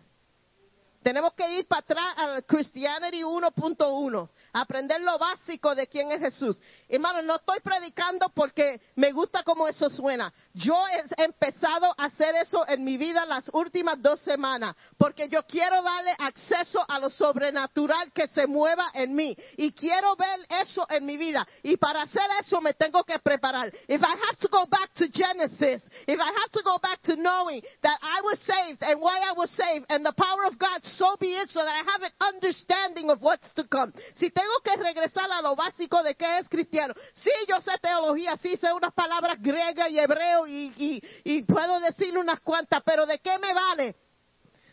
Tenemos 1.05 1.34
que 1.34 1.46
ir 1.59 1.68
para 1.68 1.80
atrás 1.80 2.14
al 2.16 2.44
Christianity 2.46 3.22
1.1, 3.22 4.30
aprender 4.55 5.02
lo 5.02 5.18
básico 5.18 5.74
de 5.74 5.86
quién 5.86 6.11
es 6.11 6.18
Jesús. 6.18 6.59
Hermano, 6.88 7.20
no 7.20 7.36
estoy 7.36 7.61
predicando 7.61 8.30
porque 8.30 8.80
me 8.94 9.12
gusta 9.12 9.42
cómo 9.42 9.68
eso 9.68 9.90
suena. 9.90 10.32
Yo 10.55 10.74
he 10.88 11.24
empezado 11.24 11.94
a 11.98 12.07
hacer 12.07 12.34
eso 12.36 12.66
en 12.66 12.82
mi 12.82 12.96
vida 12.96 13.26
las 13.26 13.50
últimas 13.52 14.00
dos 14.00 14.18
semanas, 14.20 14.74
porque 14.96 15.28
yo 15.28 15.42
quiero 15.42 15.82
darle 15.82 16.16
acceso 16.18 16.82
a 16.88 16.98
lo 16.98 17.11
sobrenatural 17.11 18.11
que 18.14 18.26
se 18.28 18.46
mueva 18.46 18.90
en 18.94 19.14
mí. 19.14 19.36
Y 19.59 19.72
quiero 19.72 20.16
ver 20.16 20.40
eso 20.62 20.86
en 20.88 21.05
mi 21.05 21.18
vida. 21.18 21.46
Y 21.62 21.76
para 21.76 22.00
hacer 22.00 22.30
eso 22.40 22.62
me 22.62 22.72
tengo 22.72 23.05
que 23.05 23.18
preparar. 23.18 23.70
If 23.88 24.00
I 24.00 24.16
have 24.26 24.38
to 24.38 24.48
go 24.48 24.64
back 24.64 24.94
to 24.94 25.07
Genesis, 25.12 25.82
if 26.07 26.18
I 26.18 26.32
have 26.32 26.50
to 26.52 26.62
go 26.62 26.78
back 26.78 27.02
to 27.02 27.14
knowing 27.16 27.61
that 27.82 27.98
I 28.00 28.22
was 28.22 28.38
saved 28.40 28.82
and 28.82 29.02
why 29.02 29.20
I 29.20 29.32
was 29.32 29.50
saved 29.50 29.84
and 29.90 30.02
the 30.02 30.14
power 30.14 30.46
of 30.46 30.59
God, 30.59 30.80
so 30.97 31.16
be 31.18 31.34
it, 31.34 31.49
so 31.51 31.61
that 31.61 31.68
I 31.68 31.82
have 31.90 32.03
an 32.03 32.34
understanding 32.34 33.11
of 33.11 33.20
what's 33.20 33.53
to 33.55 33.64
come. 33.64 33.92
Si 34.16 34.30
tengo 34.30 34.61
que 34.62 34.76
regresar 34.76 35.30
a 35.30 35.42
lo 35.42 35.55
básico 35.57 36.03
de 36.03 36.14
qué 36.14 36.38
es 36.38 36.49
cristiano, 36.49 36.95
sí, 37.22 37.30
yo 37.49 37.61
sé 37.61 37.72
teología, 37.80 38.36
sí 38.36 38.57
sé 38.57 38.72
unas 38.72 38.92
palabras 38.92 39.38
griegas 39.40 39.90
y 39.90 39.99
hebreo 39.99 40.47
y, 40.47 41.42
puedo 41.47 41.80
decir 41.80 42.16
unas 42.16 42.40
cuantas, 42.40 42.82
pero 42.84 43.07
¿de 43.07 43.18
qué 43.18 43.38
me 43.38 43.53
vale? 43.53 43.97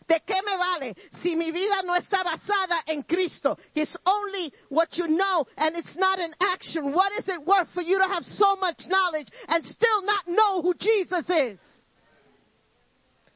¿De 0.08 0.20
qué 0.26 0.42
me 0.44 0.56
vale 0.56 0.96
si 1.22 1.36
mi 1.36 1.52
vida 1.52 1.82
no 1.84 1.94
está 1.94 2.22
basada 2.22 2.82
en 2.86 3.02
Cristo? 3.02 3.56
It's 3.74 3.96
only 4.04 4.52
what 4.68 4.88
you 4.96 5.06
know 5.06 5.46
and 5.56 5.76
it's 5.76 5.94
not 5.96 6.18
in 6.18 6.34
action. 6.40 6.92
What 6.92 7.12
is 7.18 7.28
it 7.28 7.40
worth 7.46 7.68
for 7.72 7.82
you 7.82 7.98
to 7.98 8.08
have 8.08 8.24
so 8.24 8.56
much 8.56 8.84
knowledge 8.88 9.28
and 9.48 9.64
still 9.64 10.02
not 10.02 10.26
know 10.26 10.60
who 10.60 10.74
Jesus 10.74 11.24
is? 11.30 11.71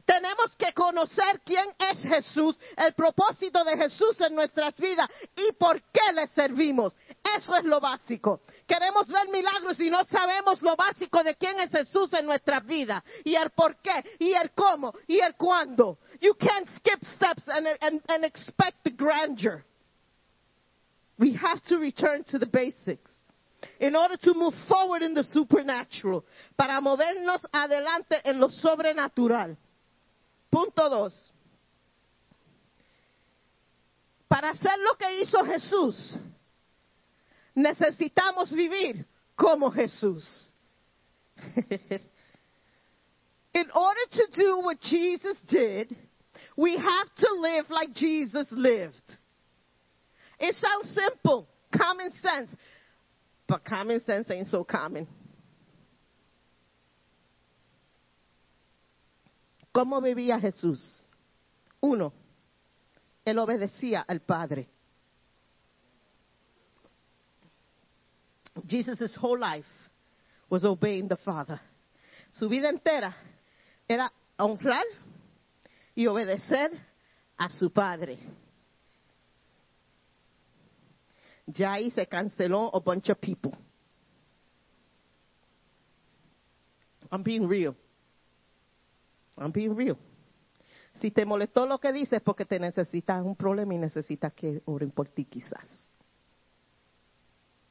Tenemos 0.07 0.55
que 0.55 0.71
conocer 0.71 1.41
quién 1.43 1.67
es 1.77 1.99
Jesús, 1.99 2.57
el 2.77 2.93
propósito 2.93 3.61
de 3.65 3.75
Jesús 3.75 4.21
en 4.21 4.35
nuestras 4.35 4.79
vidas 4.79 5.09
y 5.35 5.51
por 5.59 5.81
qué 5.91 6.13
le 6.13 6.27
servimos. 6.27 6.95
Eso 7.35 7.53
es 7.53 7.65
lo 7.65 7.81
básico. 7.81 8.39
Queremos 8.65 9.09
ver 9.09 9.27
milagros 9.27 9.77
y 9.81 9.89
no 9.89 10.05
sabemos 10.05 10.61
lo 10.61 10.77
básico 10.77 11.21
de 11.25 11.35
quién 11.35 11.59
es 11.59 11.71
Jesús 11.71 12.13
en 12.13 12.25
nuestras 12.25 12.65
vidas 12.65 13.03
y 13.25 13.35
el 13.35 13.49
por 13.49 13.81
qué 13.81 14.01
y 14.19 14.31
el 14.31 14.51
cómo 14.51 14.93
y 15.07 15.19
el 15.19 15.35
cuándo. 15.35 15.97
You 16.21 16.35
can't 16.35 16.69
skip 16.77 17.03
steps 17.15 17.45
and, 17.49 17.67
and, 17.81 18.01
and 18.07 18.23
expect 18.23 18.85
the 18.85 18.91
grandeur. 18.91 19.65
We 21.19 21.33
have 21.33 21.61
to 21.63 21.79
return 21.79 22.23
to 22.29 22.39
the 22.39 22.45
basics 22.45 23.11
in 23.81 23.93
order 23.93 24.15
to 24.15 24.33
move 24.33 24.53
forward 24.69 25.01
in 25.01 25.13
the 25.13 25.25
supernatural, 25.25 26.23
para 26.55 26.79
movernos 26.79 27.41
adelante 27.51 28.21
en 28.23 28.39
lo 28.39 28.47
sobrenatural. 28.47 29.57
Punto 30.51 30.89
dos. 30.89 31.33
Para 34.27 34.49
hacer 34.49 34.77
lo 34.79 34.95
que 34.95 35.21
hizo 35.21 35.43
Jesús, 35.45 36.15
necesitamos 37.55 38.51
vivir 38.51 39.05
como 39.35 39.71
Jesús. 39.71 40.25
In 43.53 43.71
order 43.73 44.01
to 44.11 44.27
do 44.33 44.59
what 44.59 44.79
Jesus 44.81 45.37
did, 45.49 45.95
we 46.55 46.75
have 46.75 47.15
to 47.17 47.33
live 47.39 47.69
like 47.69 47.93
Jesus 47.93 48.47
lived. 48.51 49.01
It 50.39 50.55
sounds 50.55 50.93
simple, 50.93 51.47
common 51.75 52.11
sense, 52.21 52.55
but 53.47 53.65
common 53.65 53.99
sense 54.01 54.29
ain't 54.29 54.47
so 54.47 54.63
common. 54.63 55.07
¿Cómo 59.77 60.01
vivía 60.01 60.39
Jesús? 60.39 61.03
Uno, 61.81 62.11
él 63.23 63.37
obedecía 63.37 64.01
al 64.01 64.21
Padre. 64.21 64.67
Jesus' 68.67 69.15
whole 69.21 69.39
life 69.39 69.69
was 70.49 70.65
obeying 70.65 71.07
the 71.07 71.17
Father. 71.17 71.61
Su 72.31 72.49
vida 72.49 72.69
entera 72.69 73.15
era 73.87 74.11
honrar 74.39 74.83
y 75.93 76.07
obedecer 76.07 76.71
a 77.37 77.47
su 77.47 77.69
Padre. 77.69 78.17
Ya 81.45 81.73
ahí 81.73 81.91
se 81.91 82.07
canceló 82.07 82.75
a 82.75 82.79
bunch 82.79 83.11
of 83.11 83.19
people. 83.19 83.51
I'm 87.11 87.21
being 87.21 87.47
real. 87.47 87.75
I'm 89.37 89.51
being 89.51 89.75
real. 89.75 89.97
Si 90.95 91.11
te 91.11 91.25
molestó 91.25 91.65
lo 91.65 91.79
que 91.79 91.93
dices 91.93 92.21
porque 92.21 92.45
te 92.45 92.59
necesitas 92.59 93.23
un 93.23 93.35
problema 93.35 93.73
y 93.73 93.77
necesitas 93.77 94.33
que 94.33 94.61
oren 94.65 94.91
por 94.91 95.09
ti 95.09 95.25
quizás. 95.25 95.91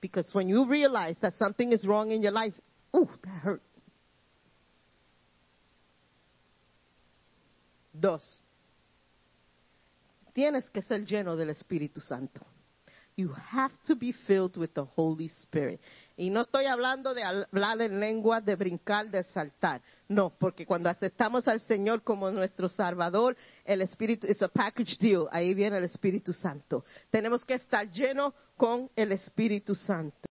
Because 0.00 0.30
when 0.32 0.48
you 0.48 0.64
realize 0.64 1.18
that 1.20 1.34
something 1.34 1.72
is 1.72 1.84
wrong 1.84 2.12
in 2.12 2.22
your 2.22 2.32
life, 2.32 2.54
ooh, 2.94 3.08
that 3.22 3.42
hurt. 3.42 3.62
Dos, 7.92 8.42
tienes 10.34 10.68
que 10.70 10.82
ser 10.82 11.04
lleno 11.06 11.34
del 11.34 11.50
Espíritu 11.50 12.00
Santo. 12.00 12.44
You 13.18 13.32
have 13.32 13.72
to 13.86 13.96
be 13.96 14.12
filled 14.12 14.58
with 14.58 14.74
the 14.74 14.84
Holy 14.84 15.30
Spirit. 15.42 15.80
Y 16.18 16.28
no 16.28 16.42
estoy 16.42 16.66
hablando 16.66 17.14
de 17.14 17.22
hablar 17.22 17.80
en 17.80 17.98
lengua, 17.98 18.42
de 18.42 18.56
brincar, 18.56 19.10
de 19.10 19.24
saltar. 19.24 19.80
No, 20.06 20.34
porque 20.38 20.66
cuando 20.66 20.90
aceptamos 20.90 21.48
al 21.48 21.60
Señor 21.60 22.02
como 22.02 22.30
nuestro 22.30 22.68
Salvador, 22.68 23.34
el 23.64 23.80
Espíritu 23.80 24.26
es 24.26 24.42
a 24.42 24.48
package 24.48 24.98
deal. 24.98 25.28
Ahí 25.30 25.54
viene 25.54 25.78
el 25.78 25.84
Espíritu 25.84 26.34
Santo. 26.34 26.84
Tenemos 27.10 27.42
que 27.42 27.54
estar 27.54 27.90
llenos 27.90 28.34
con 28.54 28.90
el 28.94 29.12
Espíritu 29.12 29.74
Santo. 29.74 30.28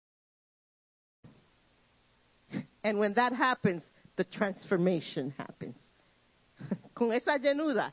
And 2.82 2.98
when 2.98 3.12
that 3.12 3.34
happens, 3.34 3.84
the 4.16 4.24
transformation 4.24 5.34
happens. 5.36 5.76
Con 6.94 7.12
esa 7.12 7.36
llenura 7.36 7.92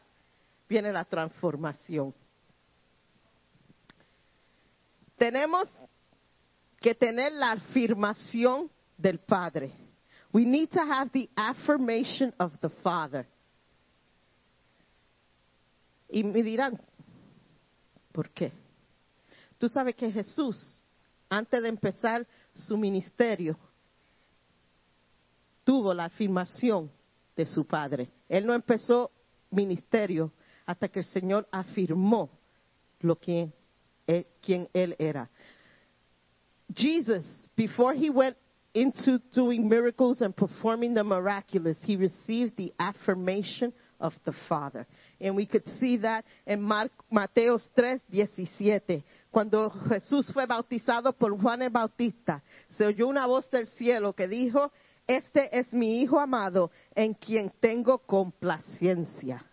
viene 0.70 0.94
la 0.94 1.04
transformación. 1.04 2.14
Tenemos 5.18 5.68
que 6.80 6.94
tener 6.95 7.34
la 7.34 7.53
afirmación 7.53 8.69
del 8.98 9.19
Padre. 9.19 9.72
We 10.31 10.45
need 10.45 10.69
to 10.69 10.80
have 10.80 11.10
the 11.11 11.30
affirmation 11.35 12.34
of 12.38 12.53
the 12.61 12.69
Father. 12.69 13.27
Y 16.10 16.23
me 16.23 16.44
dirán, 16.44 16.80
¿por 18.11 18.30
qué? 18.30 18.53
Tú 19.57 19.68
sabes 19.68 19.95
que 19.95 20.11
Jesús, 20.11 20.81
antes 21.27 21.61
de 21.61 21.69
empezar 21.69 22.26
su 22.53 22.77
ministerio, 22.77 23.57
tuvo 25.64 25.94
la 25.94 26.06
afirmación 26.06 26.91
de 27.35 27.45
su 27.45 27.65
Padre. 27.65 28.10
Él 28.30 28.45
no 28.45 28.53
empezó 28.53 29.11
ministerio 29.49 30.31
hasta 30.65 30.88
que 30.88 30.99
el 30.99 31.06
Señor 31.06 31.48
afirmó 31.52 32.30
lo 32.99 33.18
que 33.18 33.52
Eh, 34.08 34.26
quien 34.42 34.70
él 34.74 34.96
era. 35.00 35.30
Jesus, 36.74 37.26
before 37.56 37.94
he 37.94 38.10
went 38.10 38.38
into 38.74 39.20
doing 39.34 39.68
miracles 39.68 40.22
and 40.22 40.36
performing 40.36 40.94
the 40.94 41.04
miraculous, 41.04 41.78
he 41.84 41.96
received 41.96 42.56
the 42.58 42.74
affirmation 42.80 43.74
of 44.00 44.14
the 44.24 44.34
Father. 44.48 44.86
And 45.20 45.36
we 45.36 45.46
could 45.46 45.68
see 45.80 45.98
that 45.98 46.26
in 46.46 46.62
Mar- 46.62 46.90
Mateos 47.12 47.68
3, 47.76 48.00
17. 48.10 49.04
Cuando 49.32 49.70
Jesús 49.70 50.32
fue 50.32 50.46
bautizado 50.46 51.18
por 51.18 51.36
Juan 51.38 51.64
el 51.64 51.70
Bautista, 51.70 52.44
se 52.78 52.86
oyó 52.86 53.08
una 53.08 53.26
voz 53.26 53.50
del 53.50 53.66
cielo 53.66 54.14
que 54.14 54.28
dijo, 54.28 54.72
este 55.08 55.50
es 55.58 55.74
mi 55.74 56.02
Hijo 56.02 56.20
amado 56.20 56.70
en 56.96 57.14
quien 57.14 57.52
tengo 57.60 57.98
complacencia. 58.00 59.44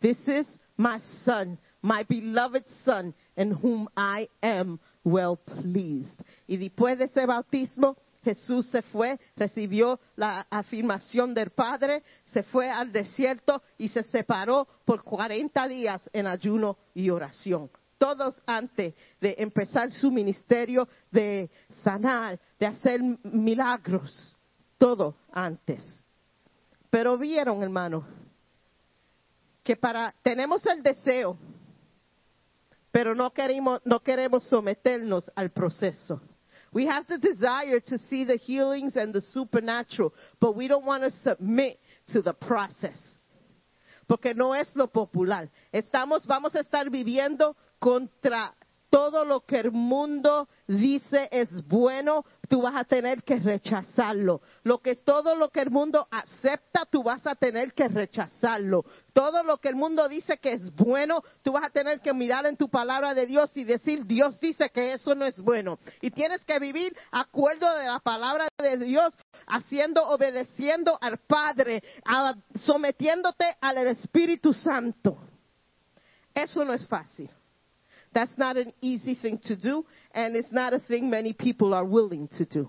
This 0.00 0.18
is 0.28 0.46
my 0.76 0.98
son, 1.24 1.58
my 1.82 2.04
beloved 2.04 2.64
son, 2.84 3.14
in 3.36 3.52
whom 3.52 3.88
I 3.96 4.28
am 4.40 4.78
well 5.04 5.36
pleased. 5.36 6.22
Y 6.46 6.56
después 6.56 6.98
de 6.98 7.04
ese 7.04 7.26
bautismo, 7.26 7.96
Jesús 8.24 8.68
se 8.68 8.82
fue, 8.82 9.18
recibió 9.36 9.98
la 10.16 10.46
afirmación 10.48 11.34
del 11.34 11.50
Padre, 11.50 12.02
se 12.26 12.42
fue 12.44 12.70
al 12.70 12.92
desierto 12.92 13.62
y 13.78 13.88
se 13.88 14.04
separó 14.04 14.68
por 14.84 15.02
40 15.02 15.66
días 15.68 16.08
en 16.12 16.26
ayuno 16.26 16.78
y 16.94 17.10
oración. 17.10 17.70
Todos 17.98 18.40
antes 18.46 18.94
de 19.20 19.34
empezar 19.38 19.90
su 19.92 20.10
ministerio 20.10 20.88
de 21.10 21.50
sanar, 21.82 22.38
de 22.58 22.66
hacer 22.66 23.00
milagros. 23.22 24.36
Todo 24.78 25.14
antes. 25.30 25.84
Pero 26.90 27.16
vieron, 27.16 27.62
hermano, 27.62 28.04
que 29.62 29.76
para 29.76 30.14
tenemos 30.22 30.66
el 30.66 30.82
deseo, 30.82 31.38
pero 32.92 33.14
no 33.14 33.30
queremos, 33.30 33.80
no 33.84 34.00
queremos 34.00 34.44
someternos 34.44 35.30
al 35.34 35.50
proceso. 35.50 36.20
We 36.72 36.86
have 36.86 37.06
the 37.06 37.18
desire 37.18 37.80
to 37.80 37.98
see 37.98 38.24
the 38.24 38.36
healings 38.36 38.96
and 38.96 39.12
the 39.12 39.20
supernatural, 39.20 40.14
but 40.40 40.56
we 40.56 40.68
don't 40.68 40.86
want 40.86 41.02
to 41.02 41.10
submit 41.22 41.78
to 42.12 42.22
the 42.22 42.32
process. 42.32 42.98
Porque 44.08 44.34
no 44.34 44.52
es 44.52 44.68
lo 44.74 44.88
popular. 44.88 45.50
Estamos, 45.72 46.26
vamos 46.26 46.54
a 46.54 46.60
estar 46.60 46.90
viviendo 46.90 47.56
contra 47.78 48.54
todo 48.92 49.24
lo 49.24 49.40
que 49.46 49.58
el 49.58 49.72
mundo 49.72 50.46
dice 50.66 51.26
es 51.32 51.66
bueno, 51.66 52.26
tú 52.50 52.60
vas 52.60 52.74
a 52.76 52.84
tener 52.84 53.22
que 53.22 53.36
rechazarlo. 53.36 54.42
Lo 54.64 54.80
que 54.82 54.96
todo 54.96 55.34
lo 55.34 55.48
que 55.48 55.62
el 55.62 55.70
mundo 55.70 56.06
acepta, 56.10 56.84
tú 56.90 57.02
vas 57.02 57.26
a 57.26 57.34
tener 57.34 57.72
que 57.72 57.88
rechazarlo. 57.88 58.84
Todo 59.14 59.44
lo 59.44 59.56
que 59.56 59.70
el 59.70 59.76
mundo 59.76 60.06
dice 60.10 60.36
que 60.36 60.52
es 60.52 60.74
bueno, 60.74 61.22
tú 61.40 61.52
vas 61.52 61.64
a 61.64 61.70
tener 61.70 62.02
que 62.02 62.12
mirar 62.12 62.44
en 62.44 62.58
tu 62.58 62.68
palabra 62.68 63.14
de 63.14 63.24
Dios 63.24 63.56
y 63.56 63.64
decir, 63.64 64.04
Dios 64.04 64.38
dice 64.40 64.68
que 64.68 64.92
eso 64.92 65.14
no 65.14 65.24
es 65.24 65.40
bueno. 65.40 65.78
Y 66.02 66.10
tienes 66.10 66.44
que 66.44 66.58
vivir 66.58 66.94
acuerdo 67.12 67.74
de 67.78 67.86
la 67.86 68.00
palabra 68.00 68.48
de 68.58 68.76
Dios, 68.76 69.14
haciendo, 69.46 70.06
obedeciendo 70.06 70.98
al 71.00 71.16
Padre, 71.16 71.82
sometiéndote 72.56 73.56
al 73.58 73.78
Espíritu 73.86 74.52
Santo. 74.52 75.16
Eso 76.34 76.62
no 76.62 76.74
es 76.74 76.86
fácil. 76.86 77.30
That's 78.12 78.36
not 78.36 78.56
an 78.56 78.72
easy 78.80 79.14
thing 79.14 79.38
to 79.44 79.56
do, 79.56 79.84
and 80.14 80.36
it's 80.36 80.52
not 80.52 80.74
a 80.74 80.80
thing 80.80 81.08
many 81.08 81.32
people 81.32 81.72
are 81.72 81.84
willing 81.84 82.28
to 82.38 82.44
do. 82.44 82.68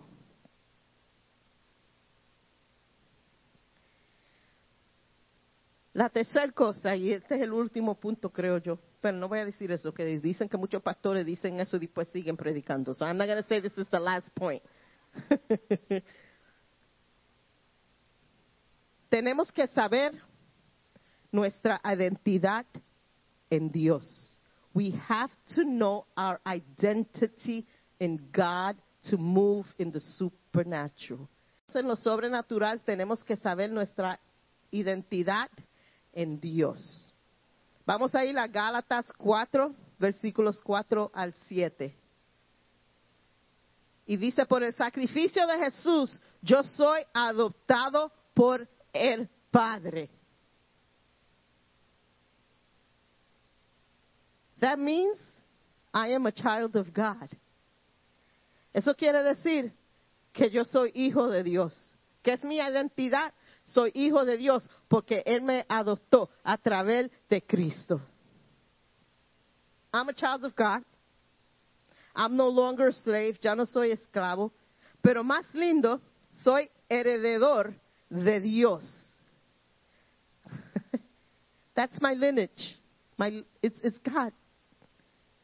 La 5.94 6.10
tercera 6.10 6.52
cosa, 6.54 6.96
y 6.96 7.12
este 7.12 7.36
es 7.36 7.42
el 7.42 7.54
último 7.54 8.00
punto, 8.00 8.32
creo 8.32 8.58
yo, 8.58 8.80
pero 9.00 9.16
no 9.16 9.28
voy 9.28 9.40
a 9.40 9.46
decir 9.46 9.72
eso, 9.72 9.94
que 9.94 10.20
dicen 10.20 10.50
que 10.50 10.58
muchos 10.58 10.82
pastores 10.82 11.24
dicen 11.24 11.60
eso 11.60 11.78
y 11.78 11.82
después 11.82 12.08
siguen 12.08 12.36
predicando. 12.36 12.96
So 12.96 13.06
I'm 13.06 13.18
not 13.18 13.28
going 13.28 13.42
to 13.42 13.48
say 13.48 13.62
this 13.62 13.78
is 13.78 13.88
the 13.90 14.00
last 14.00 14.34
point. 14.34 14.64
Tenemos 19.10 19.52
que 19.52 19.68
saber 19.68 20.20
nuestra 21.32 21.80
identidad 21.84 22.66
en 23.52 23.72
Dios. 23.72 24.33
We 24.74 24.92
have 25.08 25.30
to 25.56 25.64
know 25.64 26.06
our 26.18 26.40
identity 26.46 27.66
in 28.00 28.30
God 28.32 28.76
to 29.10 29.18
move 29.18 29.66
in 29.78 29.92
the 29.92 30.00
supernatural. 30.00 31.30
En 31.76 31.88
lo 31.88 31.96
sobrenatural 31.96 32.82
tenemos 32.86 33.24
que 33.24 33.36
saber 33.36 33.72
nuestra 33.72 34.20
identidad 34.72 35.50
en 36.14 36.40
Dios. 36.40 37.12
Vamos 37.86 38.14
a 38.16 38.24
ir 38.24 38.38
a 38.38 38.48
Gálatas 38.48 39.06
4, 39.18 39.74
versículos 40.00 40.62
4 40.64 41.12
al 41.14 41.34
7. 41.48 41.96
Y 44.06 44.18
dice, 44.18 44.46
por 44.46 44.64
el 44.64 44.74
sacrificio 44.74 45.48
de 45.48 45.58
Jesús, 45.58 46.22
yo 46.42 46.64
soy 46.64 47.02
adoptado 47.14 48.12
por 48.34 48.68
el 48.92 49.30
Padre. 49.50 50.10
That 54.64 54.80
means 54.80 55.20
I 55.94 56.14
am 56.14 56.26
a 56.26 56.32
child 56.32 56.78
of 56.78 56.94
God. 56.94 57.28
Eso 58.74 58.94
quiere 58.94 59.22
decir 59.22 59.74
que 60.34 60.50
yo 60.50 60.64
soy 60.64 60.90
hijo 60.96 61.30
de 61.30 61.44
Dios. 61.44 61.74
¿Qué 62.24 62.32
es 62.32 62.46
mi 62.46 62.62
identidad? 62.62 63.34
Soy 63.66 63.92
hijo 63.94 64.24
de 64.24 64.38
Dios 64.38 64.66
porque 64.88 65.22
Él 65.26 65.42
me 65.42 65.66
adoptó 65.68 66.30
a 66.46 66.58
través 66.58 67.12
de 67.30 67.42
Cristo. 67.42 68.00
I'm 69.94 70.08
a 70.08 70.14
child 70.14 70.46
of 70.46 70.56
God. 70.56 70.82
I'm 72.16 72.38
no 72.38 72.48
longer 72.48 72.88
a 72.88 72.94
slave, 72.94 73.38
ya 73.42 73.56
no 73.56 73.66
soy 73.66 73.92
esclavo. 73.92 74.54
Pero 75.02 75.26
más 75.26 75.54
lindo, 75.54 76.00
soy 76.42 76.70
heredador 76.90 77.74
de 78.10 78.40
Dios. 78.40 78.88
That's 81.76 82.02
my 82.02 82.14
lineage. 82.14 82.80
My, 83.18 83.44
it's, 83.62 83.78
it's 83.84 83.98
God. 83.98 84.32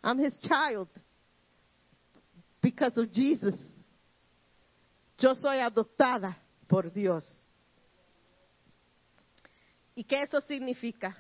I'm 0.04 0.18
his 0.18 0.34
child 0.42 0.88
because 2.62 2.98
of 2.98 3.12
Jesus. 3.12 3.56
Yo 5.18 5.34
soy 5.34 5.60
adoptada 5.60 6.38
por 6.68 6.92
Dios. 6.92 7.26
¿Y 9.96 10.06
qué 10.06 10.24
eso 10.24 10.40
significa? 10.42 11.16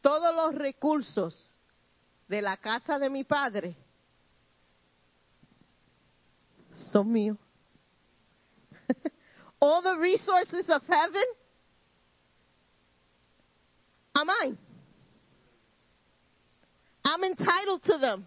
Todos 0.00 0.34
los 0.34 0.54
recursos 0.54 1.56
de 2.26 2.42
la 2.42 2.56
casa 2.56 2.98
de 2.98 3.08
mi 3.08 3.22
padre 3.22 3.76
son 6.92 7.12
míos. 7.12 7.38
All 9.60 9.82
the 9.82 9.96
resources 9.98 10.68
of 10.68 10.82
heaven 10.86 11.24
are 14.14 14.24
mine. 14.24 14.58
I'm 17.08 17.24
entitled 17.24 17.82
to 17.84 17.98
them 17.98 18.26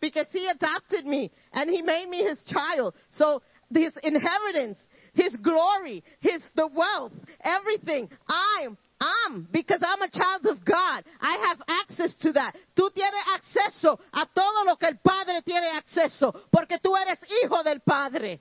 because 0.00 0.26
he 0.32 0.46
adopted 0.46 1.04
me 1.04 1.30
and 1.52 1.68
he 1.68 1.82
made 1.82 2.08
me 2.08 2.24
his 2.24 2.38
child. 2.48 2.94
So 3.10 3.42
his 3.74 3.92
inheritance, 4.02 4.78
his 5.12 5.34
glory, 5.36 6.02
his 6.20 6.40
the 6.54 6.66
wealth, 6.66 7.12
everything, 7.42 8.08
I'm 8.26 8.78
I'm 8.98 9.46
because 9.52 9.82
I'm 9.86 10.00
a 10.00 10.10
child 10.10 10.46
of 10.46 10.64
God. 10.64 11.04
I 11.20 11.48
have 11.48 11.58
access 11.68 12.14
to 12.22 12.32
that. 12.32 12.56
Tú 12.74 12.90
tienes 12.90 13.22
acceso 13.34 13.98
a 14.12 14.26
todo 14.34 14.64
lo 14.64 14.76
que 14.76 14.88
el 14.88 14.98
Padre 14.98 15.42
tiene 15.44 15.68
acceso 15.68 16.32
porque 16.50 16.78
tú 16.82 16.96
eres 16.96 17.18
hijo 17.42 17.62
del 17.62 17.80
Padre. 17.80 18.40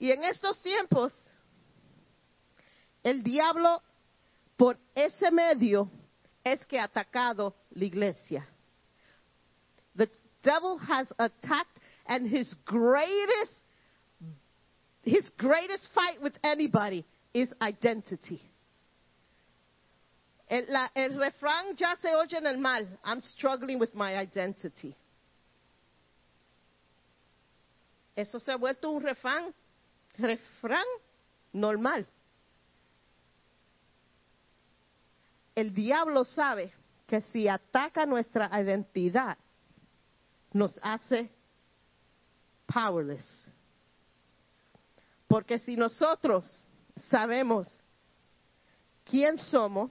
Y 0.00 0.12
en 0.12 0.22
estos 0.22 0.62
tiempos, 0.62 1.12
el 3.02 3.24
diablo, 3.24 3.82
por 4.58 4.76
ese 4.94 5.30
medio, 5.30 5.88
es 6.44 6.62
que 6.66 6.78
ha 6.78 6.84
atacado 6.84 7.54
la 7.70 7.84
iglesia. 7.84 8.44
The 9.96 10.08
devil 10.42 10.78
has 10.78 11.06
attacked, 11.18 11.78
and 12.06 12.26
his 12.26 12.52
greatest, 12.64 13.52
his 15.02 15.30
greatest 15.38 15.86
fight 15.94 16.20
with 16.20 16.34
anybody 16.42 17.04
is 17.32 17.52
identity. 17.62 18.40
El, 20.50 20.64
la- 20.68 20.90
el 20.96 21.10
refrán 21.10 21.76
ya 21.76 21.94
se 22.00 22.08
oye 22.14 22.36
en 22.38 22.46
el 22.46 22.56
mal. 22.58 22.86
I'm 23.04 23.20
struggling 23.20 23.78
with 23.78 23.94
my 23.94 24.16
identity. 24.16 24.94
Eso 28.16 28.38
se 28.38 28.50
ha 28.50 28.56
vuelto 28.56 28.90
un 28.90 29.02
refrán, 29.02 29.52
refrán 30.18 30.84
normal. 31.52 32.06
El 35.58 35.74
diablo 35.74 36.24
sabe 36.24 36.72
que 37.04 37.20
si 37.20 37.48
ataca 37.48 38.06
nuestra 38.06 38.48
identidad, 38.62 39.36
nos 40.52 40.78
hace 40.80 41.32
powerless. 42.72 43.26
Porque 45.26 45.58
si 45.58 45.74
nosotros 45.76 46.64
sabemos 47.10 47.66
quién 49.04 49.36
somos, 49.36 49.90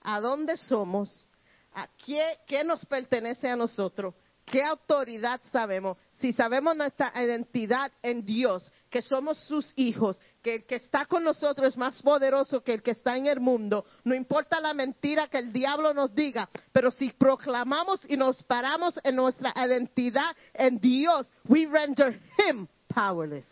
a 0.00 0.18
dónde 0.18 0.56
somos, 0.56 1.24
a 1.72 1.86
qué, 2.04 2.40
qué 2.44 2.64
nos 2.64 2.84
pertenece 2.84 3.48
a 3.48 3.54
nosotros, 3.54 4.12
qué 4.44 4.64
autoridad 4.64 5.40
sabemos, 5.52 5.98
si 6.18 6.32
sabemos 6.32 6.76
nuestra 6.76 7.12
identidad 7.20 7.90
en 8.02 8.24
Dios, 8.24 8.70
que 8.88 9.02
somos 9.02 9.38
sus 9.38 9.72
hijos, 9.76 10.20
que 10.42 10.56
el 10.56 10.66
que 10.66 10.76
está 10.76 11.06
con 11.06 11.24
nosotros 11.24 11.68
es 11.68 11.76
más 11.76 12.00
poderoso 12.02 12.62
que 12.62 12.74
el 12.74 12.82
que 12.82 12.92
está 12.92 13.16
en 13.16 13.26
el 13.26 13.40
mundo, 13.40 13.84
no 14.04 14.14
importa 14.14 14.60
la 14.60 14.74
mentira 14.74 15.28
que 15.28 15.38
el 15.38 15.52
diablo 15.52 15.92
nos 15.92 16.14
diga, 16.14 16.48
pero 16.72 16.90
si 16.90 17.10
proclamamos 17.10 18.00
y 18.08 18.16
nos 18.16 18.42
paramos 18.44 18.98
en 19.02 19.16
nuestra 19.16 19.52
identidad 19.56 20.36
en 20.52 20.78
Dios, 20.78 21.32
we 21.48 21.66
render 21.66 22.20
him 22.38 22.68
powerless. 22.88 23.46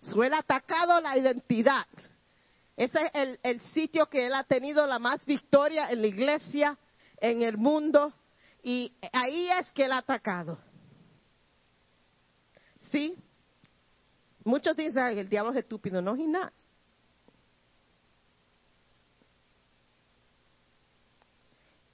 Suele 0.00 0.36
atacado 0.36 1.00
la 1.00 1.18
identidad. 1.18 1.86
Ese 2.76 2.98
es 3.06 3.10
el, 3.12 3.40
el 3.42 3.60
sitio 3.60 4.06
que 4.06 4.26
él 4.26 4.34
ha 4.34 4.44
tenido 4.44 4.86
la 4.86 4.98
más 4.98 5.24
victoria 5.26 5.90
en 5.90 6.00
la 6.00 6.06
iglesia, 6.06 6.78
en 7.18 7.42
el 7.42 7.56
mundo, 7.56 8.12
y 8.68 8.92
ahí 9.12 9.48
es 9.48 9.70
que 9.70 9.84
ha 9.84 9.98
atacado. 9.98 10.58
¿Sí? 12.90 13.16
Muchos 14.42 14.74
dicen, 14.74 14.98
"Ay, 14.98 15.20
el 15.20 15.28
diablo 15.28 15.52
es 15.52 15.58
estúpido. 15.58 16.02
No, 16.02 16.16
he's 16.16 16.28
not. 16.28 16.52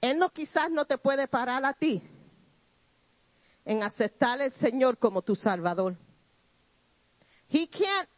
Él 0.01 0.17
no 0.17 0.29
quizás 0.29 0.71
no 0.71 0.85
te 0.85 0.97
puede 0.97 1.27
parar 1.27 1.63
a 1.63 1.73
ti 1.73 2.01
en 3.65 3.83
aceptar 3.83 4.41
al 4.41 4.51
Señor 4.53 4.97
como 4.97 5.21
tu 5.21 5.35
Salvador. 5.35 5.95
He 7.49 7.67
can't 7.67 8.09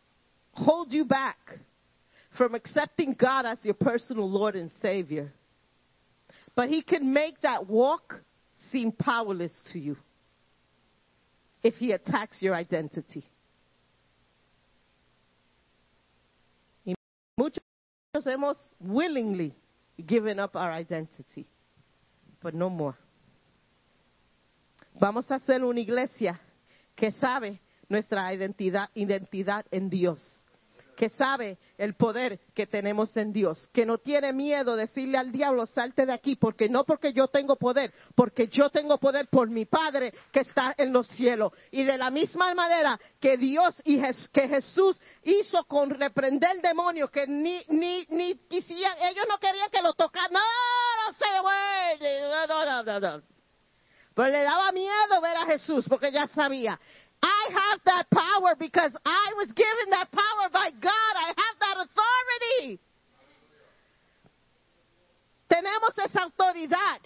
hold 0.54 0.94
you 0.94 1.04
back 1.04 1.60
from 2.38 2.56
accepting 2.56 3.16
God 3.20 3.48
as 3.48 3.66
your 3.66 3.76
personal 3.76 4.30
Lord 4.30 4.56
and 4.56 4.72
Savior. 4.82 5.34
But 6.56 6.70
He 6.70 6.82
can 6.82 7.12
make 7.12 7.42
that 7.42 7.68
walk 7.68 8.24
seem 8.76 8.92
powerless 8.92 9.54
to 9.72 9.80
you 9.80 9.96
if 11.64 11.76
He 11.76 11.94
attacks 11.94 12.42
your 12.42 12.54
identity. 12.54 13.24
Muchos 17.38 17.62
hemos 18.26 18.58
willingly 18.82 19.56
given 20.06 20.40
up 20.40 20.58
our 20.58 20.72
identity, 20.74 21.48
but 22.42 22.54
no 22.54 22.70
more. 22.70 22.98
Vamos 25.00 25.32
a 25.32 25.36
hacer 25.36 25.64
una 25.64 25.80
iglesia 25.80 26.38
que 26.96 27.12
sabe 27.12 27.60
nuestra 27.88 28.34
identidad, 28.34 28.90
identidad 28.94 29.66
en 29.72 29.90
Dios, 29.90 30.22
que 30.96 31.10
sabe 31.10 31.58
el 31.78 31.96
poder 31.96 32.40
que 32.54 32.68
tenemos 32.68 33.16
en 33.18 33.34
Dios, 33.34 33.70
que 33.74 33.86
no 33.86 33.98
tiene 33.98 34.34
miedo 34.34 34.76
decirle 34.76 35.18
al 35.18 35.32
diablo, 35.32 35.66
salte 35.66 36.06
de 36.06 36.14
aquí, 36.14 36.36
porque 36.36 36.70
no 36.70 36.84
porque 36.84 37.14
yo 37.14 37.28
tengo 37.28 37.56
poder, 37.56 37.94
porque 38.16 38.48
yo 38.48 38.70
tengo 38.70 38.98
poder 38.98 39.28
por 39.28 39.50
mi 39.50 39.66
Padre 39.66 40.14
que 40.32 40.42
está 40.42 40.74
en 40.78 40.94
los 40.94 41.08
cielos. 41.08 41.52
Y 41.72 41.84
de 41.84 41.98
la 41.98 42.10
misma 42.10 42.54
manera 42.54 43.00
que 43.20 43.38
Dios 43.38 43.82
y 43.84 44.02
que 44.32 44.48
Jesús 44.48 45.00
hizo 45.24 45.64
con 45.66 45.90
reprender 45.90 46.62
demonios 46.62 47.10
que 47.10 47.28
ni, 47.28 47.62
ni, 47.70 48.06
ni 48.10 48.36
quisieran, 48.48 48.98
ellos 49.12 49.26
no 49.30 49.38
querían 49.38 49.70
que 49.70 49.82
lo 49.82 49.94
tocaran, 49.94 50.32
no, 50.32 50.40
no 50.40 51.14
se 51.14 51.42
mueve, 51.42 52.22
no, 52.22 52.48
no, 52.48 52.66
no, 52.66 52.84
no, 52.84 53.00
no. 53.00 53.36
Pero 54.16 54.30
le 54.30 54.44
daba 54.44 54.72
miedo 54.72 55.22
ver 55.22 55.36
a 55.36 55.46
Jesús 55.46 55.86
porque 55.90 56.10
ya 56.10 56.26
sabía. 56.28 56.80
I 57.26 57.44
have 57.50 57.80
that 57.86 58.06
power 58.12 58.56
because 58.58 58.92
I 59.04 59.34
was 59.38 59.50
given 59.52 59.90
that 59.90 60.12
power 60.12 60.50
by 60.54 60.70
God. 60.70 61.14
I 61.18 61.34
have 61.34 61.56
that 61.60 61.78
authority. 61.82 62.80
Tenemos 65.50 65.98
esa 65.98 66.22
autoridad 66.22 67.02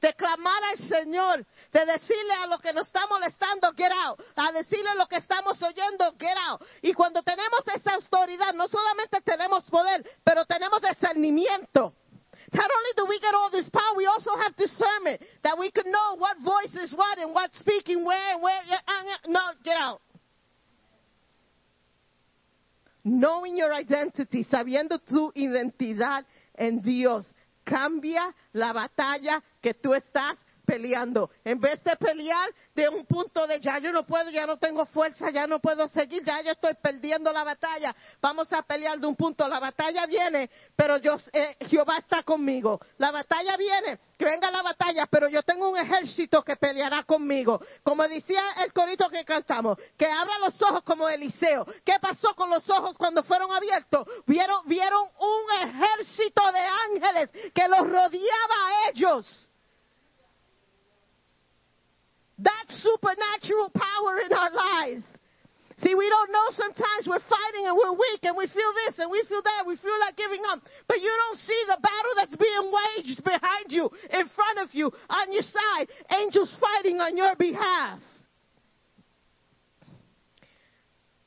de 0.00 0.12
clamar 0.14 0.62
al 0.64 0.78
Señor, 0.78 1.46
de 1.72 1.86
decirle 1.86 2.34
a 2.42 2.46
lo 2.46 2.58
que 2.58 2.74
nos 2.74 2.86
está 2.86 3.06
molestando, 3.06 3.72
get 3.72 3.90
out, 3.90 4.20
a 4.36 4.52
decirle 4.52 4.94
lo 4.96 5.06
que 5.06 5.16
estamos 5.16 5.60
oyendo, 5.62 6.14
get 6.18 6.36
out. 6.48 6.62
Y 6.82 6.92
cuando 6.92 7.22
tenemos 7.22 7.66
esa 7.74 7.94
autoridad, 7.94 8.52
no 8.52 8.68
solamente 8.68 9.22
tenemos 9.22 9.64
poder, 9.70 10.06
pero 10.22 10.44
tenemos 10.44 10.82
discernimiento. 10.82 11.94
Not 12.56 12.70
only 12.70 12.92
do 12.96 13.04
we 13.06 13.20
get 13.20 13.34
all 13.34 13.50
this 13.50 13.68
power, 13.68 13.96
we 13.96 14.06
also 14.06 14.30
have 14.36 14.56
discernment 14.56 15.20
that 15.42 15.58
we 15.58 15.70
can 15.70 15.92
know 15.92 16.16
what 16.16 16.38
voice 16.42 16.74
is 16.82 16.94
what 16.94 17.18
and 17.18 17.34
what's 17.34 17.58
speaking 17.58 18.02
where 18.02 18.32
and 18.32 18.42
where. 18.42 18.60
Ah, 18.88 19.02
yeah, 19.04 19.32
No, 19.32 19.40
get 19.62 19.76
out. 19.76 20.00
Knowing 23.04 23.58
your 23.58 23.74
identity, 23.74 24.44
sabiendo 24.50 24.98
tu 25.06 25.30
identidad 25.36 26.24
en 26.58 26.80
Dios, 26.80 27.26
cambia 27.64 28.34
la 28.54 28.72
batalla 28.72 29.42
que 29.62 29.74
tú 29.74 29.94
estás 29.94 30.38
peleando. 30.66 31.30
En 31.44 31.58
vez 31.60 31.82
de 31.82 31.96
pelear 31.96 32.50
de 32.74 32.88
un 32.88 33.06
punto 33.06 33.46
de 33.46 33.60
ya 33.60 33.78
yo 33.78 33.92
no 33.92 34.04
puedo, 34.04 34.28
ya 34.30 34.46
no 34.46 34.58
tengo 34.58 34.84
fuerza, 34.84 35.30
ya 35.30 35.46
no 35.46 35.60
puedo 35.60 35.88
seguir, 35.88 36.22
ya 36.24 36.42
yo 36.42 36.52
estoy 36.52 36.74
perdiendo 36.74 37.32
la 37.32 37.44
batalla. 37.44 37.94
Vamos 38.20 38.52
a 38.52 38.62
pelear 38.62 38.98
de 38.98 39.06
un 39.06 39.16
punto. 39.16 39.48
La 39.48 39.60
batalla 39.60 40.04
viene, 40.06 40.50
pero 40.74 40.98
yo, 40.98 41.16
eh, 41.32 41.56
Jehová 41.60 41.98
está 41.98 42.22
conmigo. 42.22 42.80
La 42.98 43.12
batalla 43.12 43.56
viene, 43.56 43.98
que 44.18 44.24
venga 44.24 44.50
la 44.50 44.62
batalla, 44.62 45.06
pero 45.06 45.28
yo 45.28 45.42
tengo 45.42 45.70
un 45.70 45.78
ejército 45.78 46.42
que 46.42 46.56
peleará 46.56 47.04
conmigo. 47.04 47.60
Como 47.82 48.06
decía 48.08 48.42
el 48.64 48.72
corito 48.72 49.08
que 49.08 49.24
cantamos, 49.24 49.78
que 49.96 50.06
abra 50.06 50.38
los 50.40 50.60
ojos 50.60 50.82
como 50.82 51.08
Eliseo. 51.08 51.66
¿Qué 51.84 51.94
pasó 52.00 52.34
con 52.34 52.50
los 52.50 52.68
ojos 52.68 52.98
cuando 52.98 53.22
fueron 53.22 53.52
abiertos? 53.52 54.06
Vieron, 54.26 54.66
vieron 54.66 55.08
un 55.18 55.68
ejército 55.68 56.42
de 56.52 56.60
ángeles 56.60 57.30
que 57.54 57.68
los 57.68 57.80
rodeaba 57.80 58.54
a 58.66 58.90
ellos. 58.90 59.48
That 62.38 62.64
supernatural 62.68 63.70
power 63.70 64.20
in 64.20 64.32
our 64.32 64.52
lives. 64.52 65.02
See, 65.82 65.94
we 65.94 66.08
don't 66.08 66.32
know 66.32 66.48
sometimes 66.52 67.06
we're 67.06 67.20
fighting 67.28 67.66
and 67.66 67.76
we're 67.76 67.92
weak 67.92 68.20
and 68.22 68.36
we 68.36 68.46
feel 68.46 68.72
this 68.86 68.98
and 68.98 69.10
we 69.10 69.22
feel 69.28 69.42
that, 69.42 69.66
we 69.66 69.76
feel 69.76 69.98
like 70.00 70.16
giving 70.16 70.40
up. 70.48 70.60
But 70.88 71.00
you 71.00 71.12
don't 71.28 71.38
see 71.38 71.62
the 71.66 71.78
battle 71.80 72.12
that's 72.16 72.36
being 72.36 72.72
waged 72.72 73.22
behind 73.22 73.66
you, 73.68 73.90
in 74.10 74.28
front 74.34 74.58
of 74.60 74.74
you, 74.74 74.90
on 75.08 75.32
your 75.32 75.42
side. 75.42 75.88
Angels 76.18 76.56
fighting 76.58 77.00
on 77.00 77.16
your 77.16 77.36
behalf. 77.36 78.00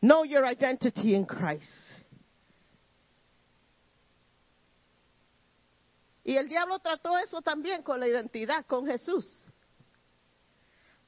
Know 0.02 0.24
your 0.24 0.46
identity 0.46 1.14
in 1.14 1.26
Christ. 1.26 1.70
Y 6.24 6.38
el 6.38 6.48
diablo 6.48 6.80
trató 6.80 7.18
eso 7.18 7.42
también 7.42 7.84
con 7.84 8.00
la 8.00 8.08
identidad, 8.08 8.66
con 8.68 8.86
Jesús. 8.86 9.26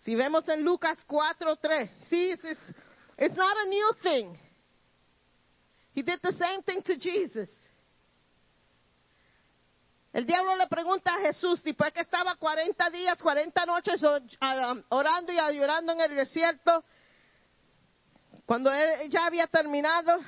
Si 0.02 0.16
vemos 0.16 0.48
en 0.50 0.64
Lucas 0.64 0.98
4:3, 1.08 1.90
see, 2.10 2.32
it's, 2.32 2.44
it's, 3.18 3.36
not 3.36 3.56
a 3.66 3.70
new 3.70 3.92
thing. 4.02 4.38
He 5.94 6.02
did 6.02 6.20
the 6.24 6.32
same 6.32 6.64
thing 6.64 6.82
to 6.84 6.96
Jesus. 6.96 7.50
El 10.14 10.26
diablo 10.26 10.56
le 10.56 10.68
pregunta 10.68 11.14
a 11.14 11.20
Jesús, 11.22 11.64
después 11.64 11.94
que 11.94 12.02
estaba 12.02 12.36
40 12.36 12.90
días, 12.90 13.22
40 13.22 13.66
noches 13.66 14.04
um, 14.04 14.84
orando 14.90 15.32
y 15.32 15.36
llorando 15.56 15.94
en 15.94 16.02
el 16.02 16.16
desierto, 16.16 16.84
cuando 18.46 18.72
ya 19.08 19.26
había 19.26 19.48
terminado, 19.48 20.20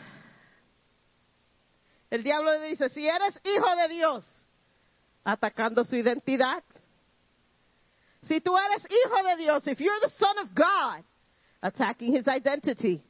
el 2.10 2.24
diablo 2.24 2.52
le 2.54 2.70
dice, 2.70 2.90
si 2.90 3.06
eres 3.06 3.38
hijo 3.44 3.76
de 3.76 3.88
Dios, 3.90 4.48
atacando 5.26 5.84
su 5.84 5.98
identidad, 5.98 6.64
si 8.24 8.40
tú 8.42 8.56
eres 8.58 8.86
hijo 8.90 9.24
de 9.24 9.38
Dios, 9.38 9.68
if 9.68 9.80
you're 9.80 10.00
the 10.02 10.10
son 10.10 10.38
of 10.40 10.54
God, 10.56 11.04
attacking 11.62 12.14
his 12.14 12.28
identity. 12.28 13.04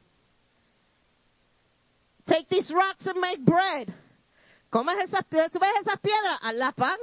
Take 2.28 2.48
these 2.50 2.72
rocks 2.74 3.06
and 3.06 3.20
make 3.20 3.44
bread. 3.44 3.94
Comes 4.72 4.98
esas 5.00 5.26
piedras, 5.30 5.52
tú 5.52 5.60
ves 5.60 5.72
esas 5.82 6.00
piedras, 6.00 6.74
pan. 6.76 6.98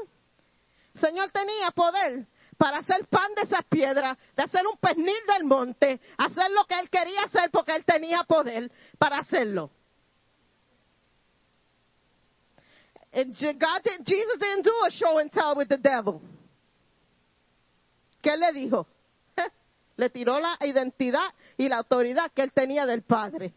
Señor 0.94 1.30
tenía 1.30 1.70
poder 1.70 2.26
para 2.56 2.78
hacer 2.78 3.06
pan 3.08 3.34
de 3.34 3.42
esas 3.42 3.64
piedras, 3.70 4.18
de 4.36 4.42
hacer 4.42 4.66
un 4.66 4.76
pernil 4.78 5.20
del 5.26 5.44
monte, 5.44 6.00
hacer 6.18 6.50
lo 6.50 6.64
que 6.64 6.78
él 6.78 6.90
quería 6.90 7.22
hacer 7.24 7.50
porque 7.50 7.74
él 7.74 7.84
tenía 7.84 8.24
poder 8.24 8.70
para 8.98 9.18
hacerlo. 9.18 9.70
And 13.12 13.34
God 13.34 13.82
did, 13.82 14.06
Jesus 14.06 14.38
didn't 14.38 14.62
do 14.62 14.74
a 14.86 14.90
show 14.90 15.18
and 15.18 15.32
tell 15.32 15.56
with 15.56 15.68
the 15.68 15.78
devil. 15.78 16.22
¿Qué 18.20 18.36
le 18.36 18.52
dijo? 18.52 18.86
Le 19.96 20.10
tiró 20.10 20.38
la 20.38 20.56
identidad 20.60 21.32
y 21.56 21.68
la 21.68 21.78
autoridad 21.78 22.30
que 22.32 22.42
él 22.42 22.52
tenía 22.52 22.86
del 22.86 23.02
Padre. 23.02 23.52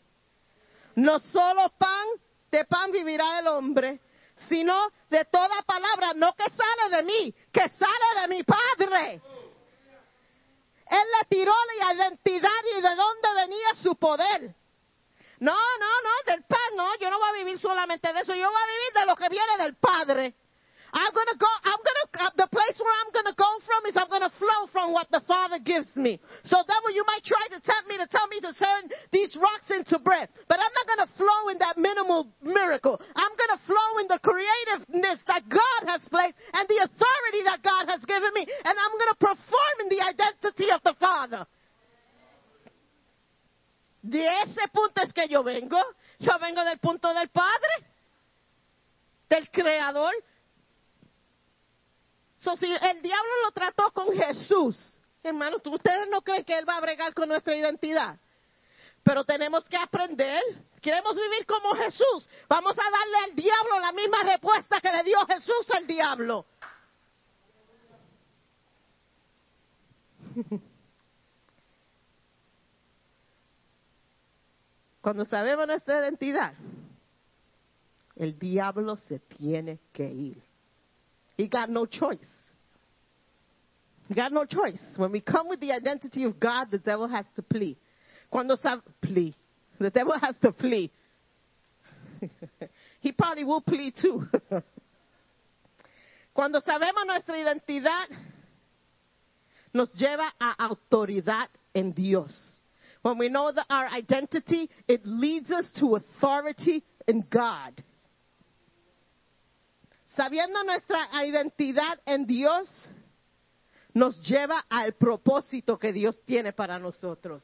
No 0.96 1.20
solo 1.20 1.70
pan, 1.78 2.08
de 2.52 2.66
pan 2.66 2.92
vivirá 2.92 3.40
el 3.40 3.48
hombre, 3.48 4.00
sino 4.48 4.92
de 5.10 5.26
toda 5.26 5.62
palabra, 5.64 6.14
no 6.14 6.34
que 6.34 6.46
sale 6.50 6.98
de 6.98 7.04
mí, 7.04 7.36
que 7.52 7.70
sale 7.70 8.22
de 8.22 8.28
mi 8.36 8.44
Padre. 8.44 9.22
Él 10.86 11.08
le 11.20 11.28
tiró 11.28 11.54
la 11.78 11.94
identidad 11.94 12.50
y 12.78 12.82
de 12.82 12.96
dónde 12.96 13.34
venía 13.36 13.76
su 13.82 13.96
poder. 13.96 14.56
No, 15.40 15.52
no, 15.52 16.02
no, 16.04 16.32
del 16.32 16.44
pan, 16.44 16.60
no, 16.78 16.96
yo 17.00 17.10
no 17.10 17.18
voy 17.18 17.30
a 17.30 17.44
vivir 17.44 17.60
solamente 17.60 18.14
de 18.14 18.20
eso, 18.22 18.34
yo 18.36 18.50
voy 18.50 18.62
a 18.62 18.68
vivir 18.68 18.94
de 19.00 19.06
lo 19.08 19.16
que 19.16 19.30
viene 19.30 19.58
del 19.58 19.76
Padre. 19.76 20.36
I'm 20.94 21.10
gonna 21.10 21.38
go, 21.42 21.50
I'm 21.66 21.82
gonna, 21.82 22.06
uh, 22.22 22.34
the 22.38 22.50
place 22.54 22.78
where 22.78 22.94
I'm 23.02 23.10
gonna 23.10 23.34
go 23.34 23.50
from 23.66 23.82
is 23.90 23.98
I'm 23.98 24.14
gonna 24.14 24.30
flow 24.38 24.70
from 24.70 24.94
what 24.94 25.10
the 25.10 25.26
Father 25.26 25.58
gives 25.58 25.90
me. 25.98 26.22
So 26.46 26.62
devil, 26.62 26.94
you 26.94 27.02
might 27.10 27.26
try 27.26 27.42
to 27.50 27.60
tempt 27.60 27.90
me 27.90 27.98
to 27.98 28.06
tell 28.06 28.30
me 28.30 28.38
to 28.46 28.54
turn 28.54 28.94
these 29.10 29.34
rocks 29.42 29.74
into 29.74 29.98
bread, 29.98 30.30
but 30.46 30.62
I'm 30.62 30.70
not 30.70 30.86
gonna 30.86 31.10
flow 31.18 31.50
in 31.50 31.58
that 31.66 31.82
minimal 31.82 32.30
miracle. 32.46 33.02
I'm 33.18 33.34
gonna 33.34 33.60
flow 33.66 33.92
in 34.06 34.08
the 34.08 34.22
creativeness 34.22 35.18
that 35.26 35.50
God 35.50 35.82
has 35.90 36.06
placed 36.14 36.38
and 36.54 36.70
the 36.70 36.86
authority 36.86 37.42
that 37.50 37.66
God 37.66 37.90
has 37.90 38.06
given 38.06 38.30
me, 38.38 38.46
and 38.46 38.76
I'm 38.78 38.94
gonna 39.02 39.18
perform 39.18 39.76
in 39.82 39.90
the 39.90 40.02
identity 40.06 40.70
of 40.70 40.86
the 40.86 40.94
Father. 41.02 41.48
De 44.06 44.28
ese 44.28 44.68
punto 44.72 45.02
es 45.02 45.14
que 45.14 45.28
yo 45.28 45.42
vengo. 45.42 45.80
Yo 46.20 46.38
vengo 46.38 46.64
del 46.66 46.78
punto 46.78 47.14
del 47.14 47.30
Padre, 47.30 47.88
del 49.30 49.50
Creador. 49.50 50.14
Si 52.44 52.66
el 52.66 53.02
diablo 53.02 53.32
lo 53.46 53.52
trató 53.52 53.90
con 53.92 54.12
Jesús, 54.14 55.00
hermanos, 55.24 55.62
ustedes 55.66 56.10
no 56.10 56.22
creen 56.22 56.44
que 56.44 56.58
él 56.58 56.68
va 56.68 56.76
a 56.76 56.82
bregar 56.82 57.14
con 57.14 57.30
nuestra 57.30 57.56
identidad. 57.56 58.20
Pero 59.02 59.24
tenemos 59.24 59.68
que 59.70 59.78
aprender. 59.78 60.42
Queremos 60.82 61.16
vivir 61.16 61.46
como 61.46 61.74
Jesús. 61.76 62.28
Vamos 62.50 62.78
a 62.78 62.84
darle 62.84 63.18
al 63.24 63.36
diablo 63.36 63.80
la 63.80 63.94
misma 63.94 64.24
respuesta 64.24 64.82
que 64.82 64.92
le 64.92 65.04
dio 65.04 65.26
Jesús 65.26 65.72
al 65.74 65.88
diablo. 65.88 66.46
Cuando 75.02 75.24
sabemos 75.26 75.66
nuestra 75.68 76.00
identidad, 76.02 76.54
el 78.18 78.38
diablo 78.38 78.98
se 78.98 79.20
tiene 79.20 79.80
que 79.94 80.06
ir. 80.06 80.53
He 81.36 81.48
got 81.48 81.70
no 81.70 81.86
choice. 81.86 82.20
He 84.08 84.14
got 84.14 84.32
no 84.32 84.46
choice. 84.46 84.82
When 84.98 85.12
we 85.12 85.22
come 85.22 85.48
with 85.48 85.60
the 85.60 85.72
identity 85.72 86.24
of 86.24 86.40
God, 86.40 86.70
the 86.72 86.78
devil 86.78 87.08
has 87.08 87.26
to 87.36 87.42
flee. 87.44 87.78
Cuando 88.30 88.56
sab 88.56 88.82
flee. 89.06 89.36
The 89.80 89.90
devil 89.90 90.18
has 90.20 90.36
to 90.42 90.52
flee. 90.54 90.92
he 93.02 93.12
probably 93.12 93.44
will 93.44 93.62
flee 93.62 93.94
too. 94.00 94.24
Cuando 96.34 96.60
sabemos 96.62 97.06
nuestra 97.06 97.36
identidad, 97.36 98.08
nos 99.74 99.92
lleva 100.00 100.32
a 100.40 100.56
autoridad 100.68 101.48
en 101.74 101.92
Dios. 101.92 102.62
When 103.02 103.18
we 103.18 103.30
know 103.30 103.52
our 103.70 103.88
identity, 103.88 104.70
it 104.88 105.02
leads 105.06 105.52
us 105.52 105.70
to 105.80 105.96
authority 105.96 106.84
in 107.08 107.26
God. 107.30 107.84
Sabiendo 110.16 110.64
nuestra 110.64 111.08
identidad 111.26 112.00
en 112.06 112.26
Dios, 112.28 112.70
nos 113.94 114.20
lleva 114.28 114.64
al 114.70 114.94
propósito 114.94 115.78
que 115.78 115.92
Dios 115.92 116.22
tiene 116.26 116.54
para 116.54 116.80
nosotros. 116.80 117.44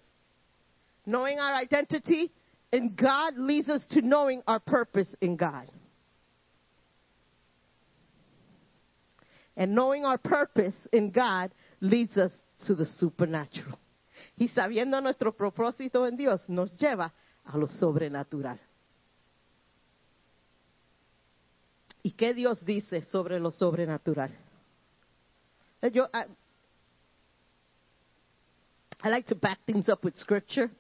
Knowing 1.05 1.39
our 1.39 1.55
identity 1.55 2.31
in 2.71 2.95
God 2.95 3.37
leads 3.37 3.69
us 3.69 3.85
to 3.87 4.01
knowing 4.01 4.43
our 4.47 4.59
purpose 4.59 5.07
in 5.21 5.35
God. 5.35 5.69
And 9.55 9.73
knowing 9.73 10.05
our 10.05 10.17
purpose 10.17 10.75
in 10.93 11.11
God 11.11 11.51
leads 11.81 12.17
us 12.17 12.31
to 12.67 12.75
the 12.75 12.85
supernatural. 12.85 13.79
Y 14.37 14.47
sabiendo 14.49 15.01
nuestro 15.01 15.35
propósito 15.35 16.07
en 16.07 16.15
Dios 16.15 16.47
nos 16.47 16.71
lleva 16.79 17.11
a 17.45 17.57
lo 17.57 17.67
sobrenatural. 17.67 18.59
¿Y 22.10 22.14
qué 22.14 22.34
Dios 22.34 22.65
dice 22.65 23.03
sobre 23.03 23.40
lo 23.40 23.52
sobrenatural? 23.52 24.36
Yo, 25.94 26.06
I, 26.11 26.26
I 29.03 29.10
like 29.10 29.27
to 29.27 29.36
back 29.36 29.60
things 29.64 29.88
up 29.88 30.03
with 30.03 30.15
scripture. 30.15 30.72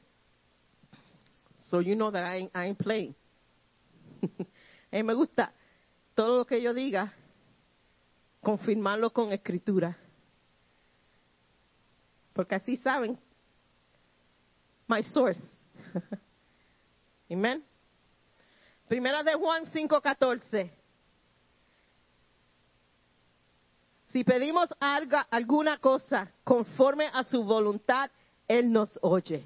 So 1.67 1.81
you 1.81 1.95
know 1.95 2.09
that 2.09 2.23
I 2.23 2.37
ain't, 2.37 2.51
I 2.55 2.65
ain't 2.65 2.79
playing. 2.79 3.13
Mí 4.91 5.03
me 5.03 5.13
gusta 5.13 5.53
todo 6.15 6.35
lo 6.39 6.45
que 6.45 6.63
yo 6.63 6.73
diga, 6.73 7.13
confirmarlo 8.41 9.13
con 9.13 9.31
escritura. 9.31 9.95
Porque 12.33 12.55
así 12.55 12.75
saben 12.77 13.19
my 14.87 15.03
source. 15.03 15.43
Amen. 17.31 17.63
Primera 18.87 19.21
de 19.21 19.35
Juan 19.35 19.65
5:14. 19.65 20.78
Si 24.09 24.23
pedimos 24.23 24.73
alguna 25.29 25.77
cosa 25.77 26.27
conforme 26.43 27.09
a 27.13 27.23
su 27.23 27.43
voluntad, 27.43 28.09
Él 28.47 28.71
nos 28.71 28.97
oye. 29.01 29.45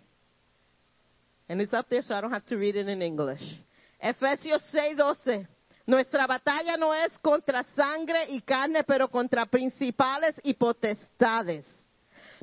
And 1.49 1.61
it's 1.61 1.73
up 1.73 1.89
there, 1.89 2.01
so 2.01 2.15
I 2.15 2.21
don't 2.21 2.31
have 2.31 2.45
to 2.45 2.57
read 2.57 2.75
it 2.75 2.87
in 2.87 3.01
English. 3.01 3.41
Efesios 3.99 4.63
6:12. 4.71 5.47
Nuestra 5.85 6.25
batalla 6.25 6.77
no 6.77 6.93
es 6.93 7.17
contra 7.19 7.61
sangre 7.63 8.25
y 8.29 8.41
carne, 8.41 8.85
pero 8.85 9.09
contra 9.09 9.45
principales 9.45 10.39
y 10.43 10.53
potestades. 10.53 11.65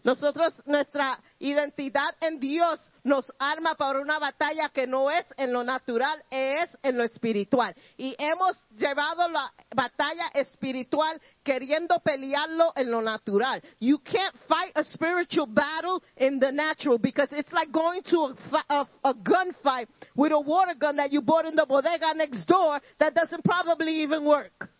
Nosotros, 0.02 0.54
nuestra 0.66 1.18
identidad 1.38 2.14
en 2.20 2.40
Dios 2.40 2.80
nos 3.04 3.30
arma 3.38 3.74
para 3.74 4.00
una 4.00 4.18
batalla 4.18 4.70
que 4.70 4.86
no 4.86 5.10
es 5.10 5.26
en 5.36 5.52
lo 5.52 5.62
natural, 5.62 6.22
es 6.30 6.76
en 6.82 6.96
lo 6.96 7.04
espiritual. 7.04 7.74
Y 7.96 8.14
hemos 8.18 8.62
llevado 8.76 9.28
la 9.28 9.52
batalla 9.74 10.28
espiritual 10.34 11.20
queriendo 11.42 11.98
pelearlo 12.00 12.72
en 12.76 12.90
lo 12.90 13.02
natural. 13.02 13.62
You 13.78 13.98
can't 13.98 14.34
fight 14.48 14.72
a 14.74 14.84
spiritual 14.84 15.46
battle 15.46 16.02
in 16.16 16.38
the 16.38 16.52
natural 16.52 16.98
because 16.98 17.28
it's 17.32 17.52
like 17.52 17.70
going 17.70 18.02
to 18.04 18.34
a, 18.52 18.64
a, 18.68 18.88
a 19.04 19.14
gunfight 19.14 19.88
with 20.14 20.32
a 20.32 20.40
water 20.40 20.74
gun 20.74 20.96
that 20.96 21.12
you 21.12 21.20
bought 21.20 21.44
in 21.44 21.56
the 21.56 21.66
bodega 21.66 22.14
next 22.14 22.46
door 22.46 22.80
that 22.98 23.14
doesn't 23.14 23.44
probably 23.44 24.02
even 24.02 24.24
work. 24.24 24.70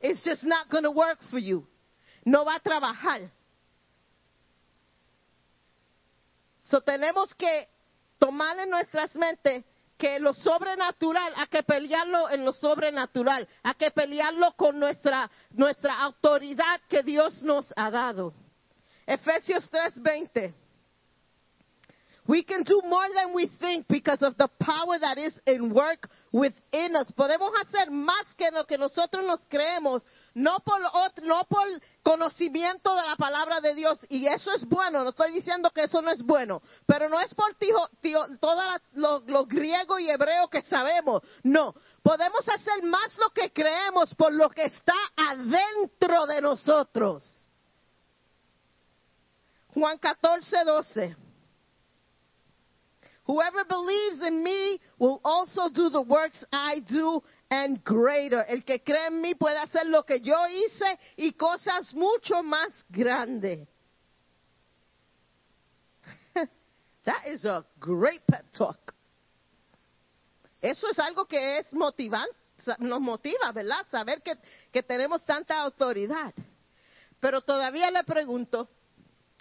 It's 0.00 0.22
just 0.24 0.44
not 0.44 0.70
going 0.70 0.84
to 0.84 0.90
work 0.90 1.18
for 1.30 1.38
you. 1.38 1.66
No 2.26 2.44
va 2.44 2.56
a 2.56 2.60
trabajar. 2.60 3.30
Tenemos 6.82 7.34
que 7.34 7.68
tomar 8.18 8.58
en 8.58 8.70
nuestras 8.70 9.14
mentes 9.16 9.64
que 9.96 10.18
lo 10.18 10.34
sobrenatural, 10.34 11.32
hay 11.36 11.46
que 11.46 11.62
pelearlo 11.62 12.28
en 12.30 12.44
lo 12.44 12.52
sobrenatural, 12.52 13.48
hay 13.62 13.74
que 13.74 13.90
pelearlo 13.90 14.52
con 14.56 14.78
nuestra, 14.78 15.30
nuestra 15.50 16.00
autoridad 16.00 16.80
que 16.88 17.02
Dios 17.02 17.42
nos 17.42 17.72
ha 17.76 17.90
dado. 17.90 18.34
Efesios 19.06 19.70
3:20. 19.70 20.52
We 22.26 22.42
can 22.42 22.62
do 22.62 22.80
more 22.88 23.06
than 23.14 23.34
we 23.34 23.48
think 23.60 23.86
because 23.86 24.22
of 24.22 24.34
the 24.38 24.48
power 24.58 24.98
that 24.98 25.18
is 25.18 25.38
in 25.46 25.74
work 25.74 26.08
within 26.32 26.96
us. 26.96 27.12
Podemos 27.12 27.52
hacer 27.60 27.90
más 27.90 28.24
que 28.38 28.50
lo 28.50 28.64
que 28.64 28.78
nosotros 28.78 29.22
nos 29.26 29.44
creemos, 29.46 30.02
no 30.34 30.58
por, 30.60 30.80
no 31.22 31.44
por 31.44 31.66
conocimiento 32.02 32.94
de 32.96 33.02
la 33.02 33.16
palabra 33.16 33.60
de 33.60 33.74
Dios. 33.74 33.98
Y 34.08 34.26
eso 34.26 34.52
es 34.54 34.64
bueno, 34.66 35.04
no 35.04 35.10
estoy 35.10 35.32
diciendo 35.32 35.70
que 35.70 35.82
eso 35.84 36.00
no 36.00 36.10
es 36.10 36.22
bueno, 36.22 36.62
pero 36.86 37.10
no 37.10 37.20
es 37.20 37.34
por 37.34 37.54
toda 38.40 38.64
la- 38.66 38.82
lo, 38.94 39.20
lo 39.26 39.44
griego 39.44 39.98
y 39.98 40.08
hebreo 40.08 40.48
que 40.48 40.62
sabemos. 40.62 41.20
No, 41.42 41.74
podemos 42.02 42.48
hacer 42.48 42.82
más 42.84 43.18
lo 43.18 43.28
que 43.34 43.52
creemos 43.52 44.14
por 44.14 44.32
lo 44.32 44.48
que 44.48 44.64
está 44.64 44.94
adentro 45.14 46.24
de 46.24 46.40
nosotros. 46.40 47.22
Juan 49.74 49.98
14, 49.98 50.64
12. 50.64 51.16
Whoever 53.24 53.64
believes 53.64 54.20
in 54.26 54.42
me 54.42 54.78
will 54.98 55.20
also 55.24 55.70
do 55.70 55.88
the 55.88 56.02
works 56.02 56.44
I 56.52 56.80
do 56.80 57.22
and 57.50 57.82
greater. 57.82 58.44
El 58.46 58.62
que 58.64 58.80
cree 58.80 59.06
en 59.06 59.22
mí 59.22 59.34
puede 59.34 59.56
hacer 59.56 59.86
lo 59.86 60.02
que 60.02 60.20
yo 60.20 60.46
hice 60.46 60.98
y 61.16 61.32
cosas 61.32 61.94
mucho 61.94 62.42
más 62.42 62.68
grandes. 62.90 63.66
That 67.04 67.26
is 67.26 67.46
a 67.46 67.64
great 67.80 68.26
pep 68.26 68.44
talk. 68.52 68.94
Eso 70.60 70.88
es 70.90 70.98
algo 70.98 71.24
que 71.26 71.58
es 71.58 71.72
motivante. 71.72 72.34
nos 72.78 73.00
motiva, 73.00 73.52
¿verdad? 73.52 73.86
Saber 73.90 74.22
que, 74.22 74.34
que 74.70 74.82
tenemos 74.82 75.24
tanta 75.24 75.60
autoridad. 75.60 76.32
Pero 77.20 77.40
todavía 77.40 77.90
le 77.90 78.04
pregunto, 78.04 78.68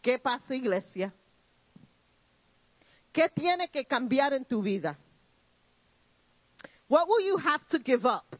¿qué 0.01 0.19
pasa 0.19 0.55
iglesia? 0.55 1.13
¿Qué 3.13 3.29
tiene 3.29 3.69
que 3.69 3.85
cambiar 3.85 4.33
en 4.33 4.43
tu 4.45 4.61
vida? 4.61 4.97
What 6.89 7.07
will 7.07 7.25
you 7.25 7.37
have 7.37 7.63
to 7.69 7.79
give 7.79 8.05
up 8.05 8.35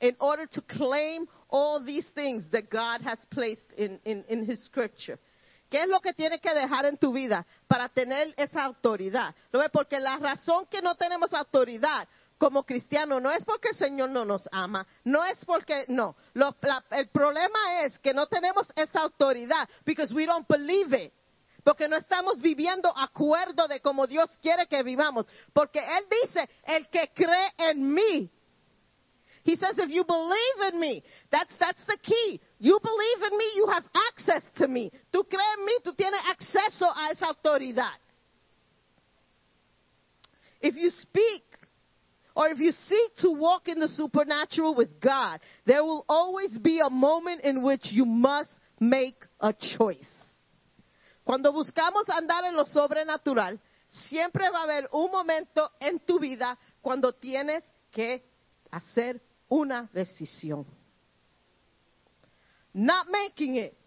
in 0.00 0.16
order 0.18 0.46
to 0.46 0.62
claim 0.62 1.26
all 1.50 1.80
these 1.84 2.06
things 2.14 2.48
that 2.52 2.70
God 2.70 3.02
has 3.02 3.18
placed 3.30 3.72
in, 3.76 3.98
in, 4.04 4.24
in 4.28 4.44
His 4.44 4.64
scripture? 4.64 5.18
¿Qué 5.70 5.82
es 5.82 5.88
lo 5.88 6.00
que 6.00 6.12
tienes 6.14 6.40
que 6.40 6.52
dejar 6.52 6.84
en 6.86 6.96
tu 6.96 7.12
vida 7.12 7.44
para 7.68 7.88
tener 7.88 8.34
esa 8.36 8.64
autoridad? 8.64 9.34
¿Lo 9.52 9.60
ves? 9.60 9.70
Porque 9.72 10.00
la 10.00 10.16
razón 10.18 10.66
que 10.68 10.80
no 10.82 10.96
tenemos 10.96 11.32
autoridad 11.32 12.08
como 12.38 12.64
cristianos 12.64 13.20
no 13.22 13.30
es 13.30 13.44
porque 13.44 13.68
el 13.68 13.76
Señor 13.76 14.10
no 14.10 14.24
nos 14.24 14.48
ama, 14.50 14.84
no 15.04 15.24
es 15.24 15.44
porque, 15.44 15.84
no. 15.88 16.16
Lo- 16.34 16.56
la- 16.62 16.82
el 16.90 17.08
problema 17.08 17.82
es 17.84 17.98
que 18.00 18.12
no 18.14 18.26
tenemos 18.26 18.66
esa 18.74 19.00
autoridad 19.02 19.68
because 19.84 20.12
we 20.12 20.26
don't 20.26 20.48
believe 20.48 20.92
it. 20.94 21.12
Porque 21.64 21.88
no 21.88 21.96
estamos 21.96 22.40
viviendo 22.40 22.92
acuerdo 22.96 23.68
de 23.68 23.80
como 23.80 24.06
Dios 24.06 24.30
quiere 24.40 24.66
que 24.66 24.82
vivamos. 24.82 25.26
Porque 25.52 25.78
Él 25.78 26.04
dice, 26.22 26.48
el 26.64 26.88
que 26.88 27.10
cree 27.14 27.52
en 27.58 27.92
mí. 27.92 28.30
He 29.42 29.56
says, 29.56 29.78
if 29.78 29.90
you 29.90 30.04
believe 30.04 30.72
in 30.72 30.80
me, 30.80 31.02
that's, 31.30 31.52
that's 31.58 31.84
the 31.86 31.96
key. 32.02 32.40
You 32.58 32.78
believe 32.82 33.32
in 33.32 33.38
me, 33.38 33.44
you 33.56 33.66
have 33.68 33.84
access 34.10 34.42
to 34.56 34.68
me. 34.68 34.92
Tú 35.12 35.24
crees 35.24 35.58
en 35.58 35.64
mí, 35.64 35.72
tú 35.82 35.94
tienes 35.94 36.20
acceso 36.28 36.86
a 36.94 37.10
esa 37.10 37.26
autoridad. 37.26 37.96
If 40.60 40.76
you 40.76 40.90
speak 40.90 41.42
or 42.36 42.48
if 42.48 42.58
you 42.58 42.72
seek 42.72 43.16
to 43.18 43.30
walk 43.30 43.68
in 43.68 43.80
the 43.80 43.88
supernatural 43.88 44.74
with 44.74 45.00
God, 45.00 45.40
there 45.64 45.82
will 45.82 46.04
always 46.06 46.58
be 46.58 46.80
a 46.80 46.90
moment 46.90 47.40
in 47.42 47.62
which 47.62 47.86
you 47.90 48.04
must 48.04 48.50
make 48.78 49.16
a 49.40 49.54
choice. 49.78 50.19
Cuando 51.30 51.52
buscamos 51.52 52.08
andar 52.08 52.44
en 52.44 52.56
lo 52.56 52.64
sobrenatural, 52.64 53.60
siempre 53.88 54.50
va 54.50 54.62
a 54.62 54.62
haber 54.64 54.88
un 54.90 55.12
momento 55.12 55.70
en 55.78 56.00
tu 56.00 56.18
vida 56.18 56.58
cuando 56.82 57.12
tienes 57.12 57.62
que 57.92 58.24
hacer 58.68 59.22
una 59.48 59.88
decisión. 59.92 60.66
Not 62.74 63.06
making 63.12 63.54
it 63.54 63.78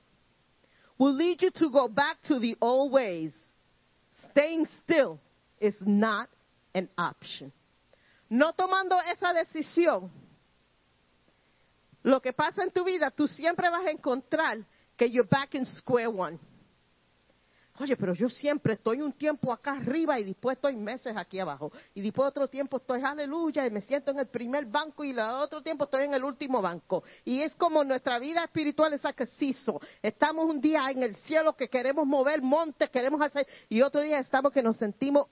will 0.97 1.17
lead 1.17 1.41
you 1.41 1.51
to 1.51 1.69
go 1.69 1.89
back 1.89 2.21
to 2.29 2.39
the 2.39 2.55
old 2.61 2.93
ways. 2.93 3.35
Staying 4.31 4.65
still 4.81 5.19
is 5.59 5.75
not 5.81 6.29
an 6.73 6.89
option. 6.97 7.51
No 8.29 8.53
tomando 8.53 8.97
esa 9.11 9.33
decisión, 9.33 10.09
lo 12.03 12.21
que 12.21 12.31
pasa 12.31 12.63
en 12.63 12.71
tu 12.71 12.85
vida, 12.85 13.11
tú 13.11 13.27
siempre 13.27 13.69
vas 13.69 13.85
a 13.85 13.91
encontrar 13.91 14.65
que 14.95 15.09
you're 15.11 15.27
back 15.29 15.55
in 15.55 15.65
square 15.65 16.07
one. 16.07 16.39
Oye, 17.79 17.97
pero 17.97 18.13
yo 18.13 18.29
siempre 18.29 18.73
estoy 18.73 19.01
un 19.01 19.13
tiempo 19.13 19.51
acá 19.51 19.71
arriba 19.71 20.19
y 20.19 20.25
después 20.25 20.57
estoy 20.57 20.75
meses 20.75 21.17
aquí 21.17 21.39
abajo. 21.39 21.71
Y 21.95 22.01
después 22.01 22.27
otro 22.29 22.47
tiempo 22.47 22.77
estoy 22.77 23.01
aleluya 23.01 23.65
y 23.65 23.71
me 23.71 23.81
siento 23.81 24.11
en 24.11 24.19
el 24.19 24.27
primer 24.27 24.67
banco 24.67 25.03
y 25.03 25.09
el 25.09 25.17
otro 25.19 25.63
tiempo 25.63 25.85
estoy 25.85 26.03
en 26.03 26.13
el 26.13 26.23
último 26.23 26.61
banco. 26.61 27.03
Y 27.25 27.41
es 27.41 27.55
como 27.55 27.83
nuestra 27.83 28.19
vida 28.19 28.43
espiritual 28.43 28.93
es 28.93 29.03
acceso. 29.03 29.81
Estamos 30.03 30.45
un 30.45 30.61
día 30.61 30.91
en 30.91 31.01
el 31.01 31.15
cielo 31.15 31.55
que 31.55 31.67
queremos 31.67 32.05
mover 32.05 32.43
montes, 32.43 32.91
queremos 32.91 33.19
hacer, 33.21 33.47
y 33.69 33.81
otro 33.81 34.01
día 34.01 34.19
estamos 34.19 34.51
que 34.53 34.61
nos 34.61 34.77
sentimos 34.77 35.27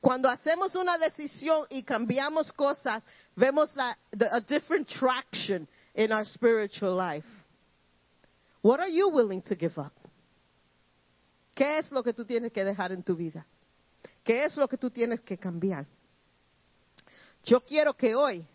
cuando 0.00 0.28
hacemos 0.28 0.74
una 0.74 0.98
decisión 0.98 1.66
y 1.70 1.82
cambiamos 1.82 2.52
cosas, 2.52 3.02
vemos 3.34 3.74
la, 3.74 3.96
the- 4.10 4.28
a 4.30 4.40
different 4.40 4.86
traction 4.86 5.66
in 5.94 6.12
our 6.12 6.26
spiritual 6.26 6.94
life. 6.94 7.26
What 8.64 8.80
are 8.80 8.88
you 8.88 9.10
willing 9.10 9.42
to 9.42 9.54
give 9.54 9.78
up? 9.78 9.92
¿Qué 11.54 11.78
es 11.78 11.92
lo 11.92 12.02
que 12.02 12.14
tú 12.14 12.24
tienes 12.24 12.50
que 12.50 12.64
dejar 12.64 12.92
en 12.92 13.02
tu 13.02 13.14
vida? 13.14 13.46
¿Qué 14.24 14.46
es 14.46 14.56
lo 14.56 14.66
que 14.66 14.78
tú 14.78 14.88
tienes 14.88 15.20
que 15.20 15.36
cambiar? 15.36 15.86
Yo 17.44 17.60
quiero 17.60 17.92
que 17.92 18.14
hoy 18.14 18.48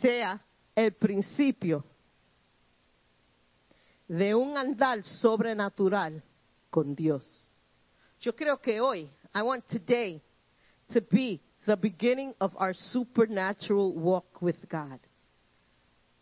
sea 0.00 0.44
el 0.74 0.94
principio 0.94 1.84
de 4.08 4.34
un 4.34 4.58
andar 4.58 5.04
sobrenatural 5.04 6.20
con 6.70 6.92
Dios. 6.92 7.52
Yo 8.18 8.34
creo 8.34 8.60
que 8.60 8.80
hoy, 8.80 9.08
I 9.32 9.42
want 9.42 9.64
today 9.68 10.20
to 10.92 11.00
be 11.08 11.40
the 11.66 11.76
beginning 11.76 12.34
of 12.40 12.52
our 12.56 12.74
supernatural 12.74 13.92
walk 13.92 14.42
with 14.42 14.56
God. 14.68 14.98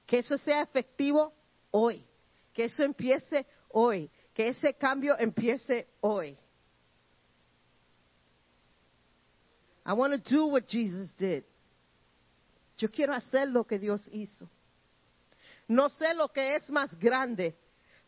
Que 0.06 0.18
eso 0.18 0.36
sea 0.36 0.60
efectivo 0.60 1.32
hoy. 1.73 2.07
Que 2.55 2.65
eso 2.65 2.85
empiece 2.85 3.44
hoy. 3.70 4.09
Que 4.32 4.49
ese 4.49 4.74
cambio 4.74 5.16
empiece 5.19 5.89
hoy. 6.01 6.39
I 9.85 9.94
want 9.94 10.12
to 10.12 10.35
do 10.35 10.47
what 10.47 10.69
Jesus 10.69 11.12
did. 11.19 11.44
Yo 12.78 12.89
quiero 12.89 13.12
hacer 13.12 13.49
lo 13.49 13.65
que 13.65 13.78
Dios 13.78 14.09
hizo. 14.12 14.49
No 15.69 15.89
sé 15.89 16.15
lo 16.15 16.28
que 16.28 16.57
es 16.57 16.70
más 16.70 16.97
grande, 16.99 17.57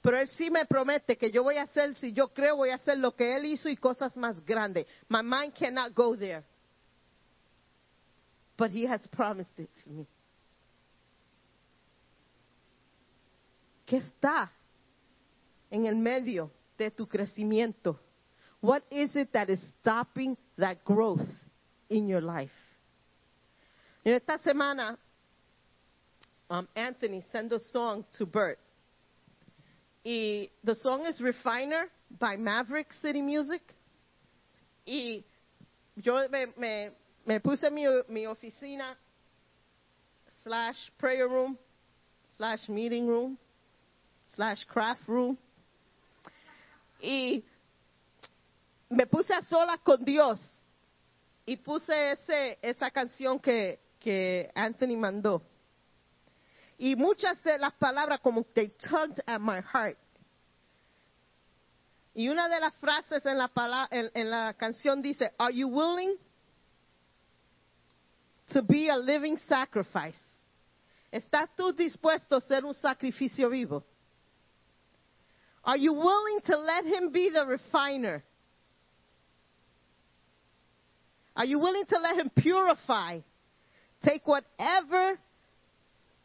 pero 0.03 0.19
Él 0.19 0.29
sí 0.37 0.51
me 0.51 0.67
promete 0.67 1.17
que 1.17 1.31
yo 1.31 1.43
voy 1.43 1.57
a 1.57 1.63
hacer, 1.63 1.95
si 1.95 2.13
yo 2.13 2.29
creo, 2.29 2.57
voy 2.57 2.71
a 2.71 2.75
hacer 2.75 2.99
lo 2.99 3.15
que 3.15 3.35
Él 3.35 3.47
hizo 3.47 3.69
y 3.69 3.77
cosas 3.77 4.17
más 4.17 4.45
grandes. 4.45 4.87
My 5.09 5.23
mind 5.23 5.55
cannot 5.55 5.95
go 5.95 6.17
there. 6.17 6.45
But 8.57 8.71
He 8.71 8.87
has 8.87 9.07
promised 9.09 9.59
it 9.59 9.71
for 9.83 9.91
me. 9.91 10.07
¿Qué 13.95 13.99
está 13.99 14.51
en 15.71 15.87
el 15.87 15.95
medio 15.95 16.51
de 16.77 16.91
tu 16.91 17.07
crecimiento? 17.07 18.01
What 18.61 18.83
is 18.91 19.15
it 19.15 19.31
that 19.31 19.49
is 19.49 19.61
stopping 19.81 20.37
that 20.59 20.85
growth 20.85 21.29
in 21.89 22.09
your 22.09 22.21
life? 22.21 22.51
En 24.05 24.15
esta 24.15 24.37
semana, 24.45 24.99
um, 26.51 26.67
Anthony 26.75 27.23
sent 27.31 27.53
a 27.53 27.61
song 27.71 28.05
to 28.19 28.27
Bert. 28.27 28.59
Y 30.05 30.51
the 30.65 30.75
song 30.75 31.07
is 31.07 31.21
Refiner 31.21 31.89
by 32.19 32.37
Maverick 32.37 32.93
City 33.01 33.23
Music. 33.23 33.63
Y 34.85 35.23
yo 36.03 36.27
me, 36.33 36.47
me, 36.59 36.89
me 37.25 37.39
puse 37.39 37.71
mi, 37.71 37.87
mi 38.09 38.25
oficina 38.25 38.97
slash 40.43 40.91
prayer 40.99 41.29
room 41.29 41.57
slash 42.37 42.69
meeting 42.69 43.07
room 43.07 43.39
slash 44.29 44.65
craft 44.67 45.07
room. 45.09 45.39
Y 47.01 47.45
me 48.89 49.07
puse 49.07 49.35
a 49.35 49.43
solas 49.43 49.81
con 49.81 50.05
Dios 50.05 50.41
y 51.47 51.57
puse 51.57 52.13
ese, 52.13 52.59
esa 52.63 52.91
canción 52.91 53.39
que, 53.39 53.81
que 54.01 54.51
Anthony 54.55 54.97
mandó. 54.97 55.43
Y 56.79 56.97
muchas 56.97 57.43
de 57.45 57.59
las 57.59 57.73
palabras 57.75 58.21
como 58.21 58.45
they 58.55 58.69
tugged 58.69 59.23
at 59.27 59.41
my 59.41 59.61
heart. 59.61 59.99
Y 62.15 62.29
una 62.29 62.49
de 62.49 62.61
las 62.61 62.75
frases 62.77 63.25
en 63.27 63.39
la, 63.39 63.49
pala- 63.49 63.89
en, 63.91 64.11
en 64.15 64.31
la 64.31 64.55
canción 64.55 65.03
dice, 65.03 65.33
Are 65.39 65.53
you 65.53 65.69
willing 65.69 66.17
to 68.53 68.63
be 68.63 68.89
a 68.89 68.97
living 68.97 69.37
sacrifice? 69.49 70.19
¿Estás 71.11 71.51
tú 71.57 71.73
dispuesto 71.73 72.37
a 72.37 72.41
ser 72.41 72.65
un 72.65 72.75
sacrificio 72.75 73.49
vivo? 73.51 73.85
Are 75.65 75.79
you 75.79 75.95
willing 75.95 76.41
to 76.47 76.59
let 76.59 76.85
him 76.85 77.11
be 77.11 77.31
the 77.31 77.47
refiner? 77.47 78.23
Are 81.35 81.45
you 81.45 81.59
willing 81.59 81.87
to 81.87 81.99
let 81.99 82.17
him 82.17 82.31
purify? 82.31 83.21
Take 84.05 84.27
whatever 84.27 85.19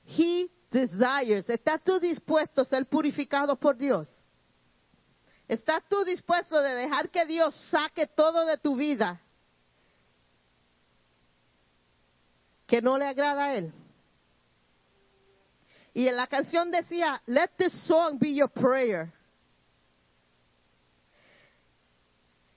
he 0.03 0.51
desires. 0.69 1.47
¿Estás 1.47 1.83
tú 1.83 1.99
dispuesto 1.99 2.61
a 2.61 2.65
ser 2.65 2.85
purificado 2.85 3.55
por 3.59 3.75
Dios? 3.77 4.07
¿Estás 5.47 5.83
tú 5.89 6.03
dispuesto 6.03 6.61
de 6.61 6.75
dejar 6.75 7.09
que 7.09 7.25
Dios 7.25 7.55
saque 7.71 8.05
todo 8.05 8.45
de 8.45 8.57
tu 8.57 8.75
vida 8.75 9.19
que 12.67 12.81
no 12.81 12.97
le 12.97 13.05
agrada 13.05 13.45
a 13.45 13.55
Él? 13.55 13.73
Y 15.93 16.07
en 16.07 16.15
la 16.15 16.27
canción 16.27 16.69
decía, 16.69 17.19
let 17.25 17.49
this 17.57 17.73
song 17.87 18.19
be 18.19 18.35
your 18.35 18.49
prayer. 18.49 19.11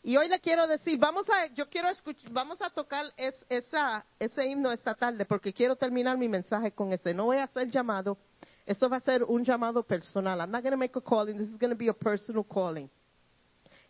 Y 0.03 0.17
hoy 0.17 0.29
le 0.29 0.41
quiero 0.41 0.67
decir, 0.67 0.99
vamos 0.99 1.29
a, 1.31 1.47
yo 1.55 1.69
quiero 1.69 1.89
escuchar, 1.89 2.31
vamos 2.33 2.61
a 2.61 2.71
tocar 2.71 3.07
es, 3.17 3.35
esa, 3.49 4.05
ese 4.19 4.47
himno 4.47 4.73
esta 4.73 4.95
tarde 4.95 5.25
porque 5.25 5.53
quiero 5.53 5.77
terminar 5.77 6.19
mi 6.19 6.29
mensaje 6.29 6.73
con 6.73 6.93
ese. 6.93 7.15
No 7.15 7.27
voy 7.27 7.37
a 7.37 7.45
hacer 7.45 7.69
llamado, 7.69 8.19
eso 8.67 8.89
va 8.89 8.97
a 8.97 9.01
ser 9.01 9.23
un 9.23 9.45
llamado 9.45 9.85
personal. 9.85 10.41
I'm 10.41 10.51
not 10.51 10.63
going 10.63 10.73
to 10.73 10.77
make 10.77 10.97
a 10.97 11.01
calling, 11.01 11.39
this 11.39 11.49
is 11.49 11.57
going 11.57 11.71
to 11.71 11.77
be 11.77 11.89
a 11.89 11.95
personal 11.95 12.43
calling. 12.43 12.91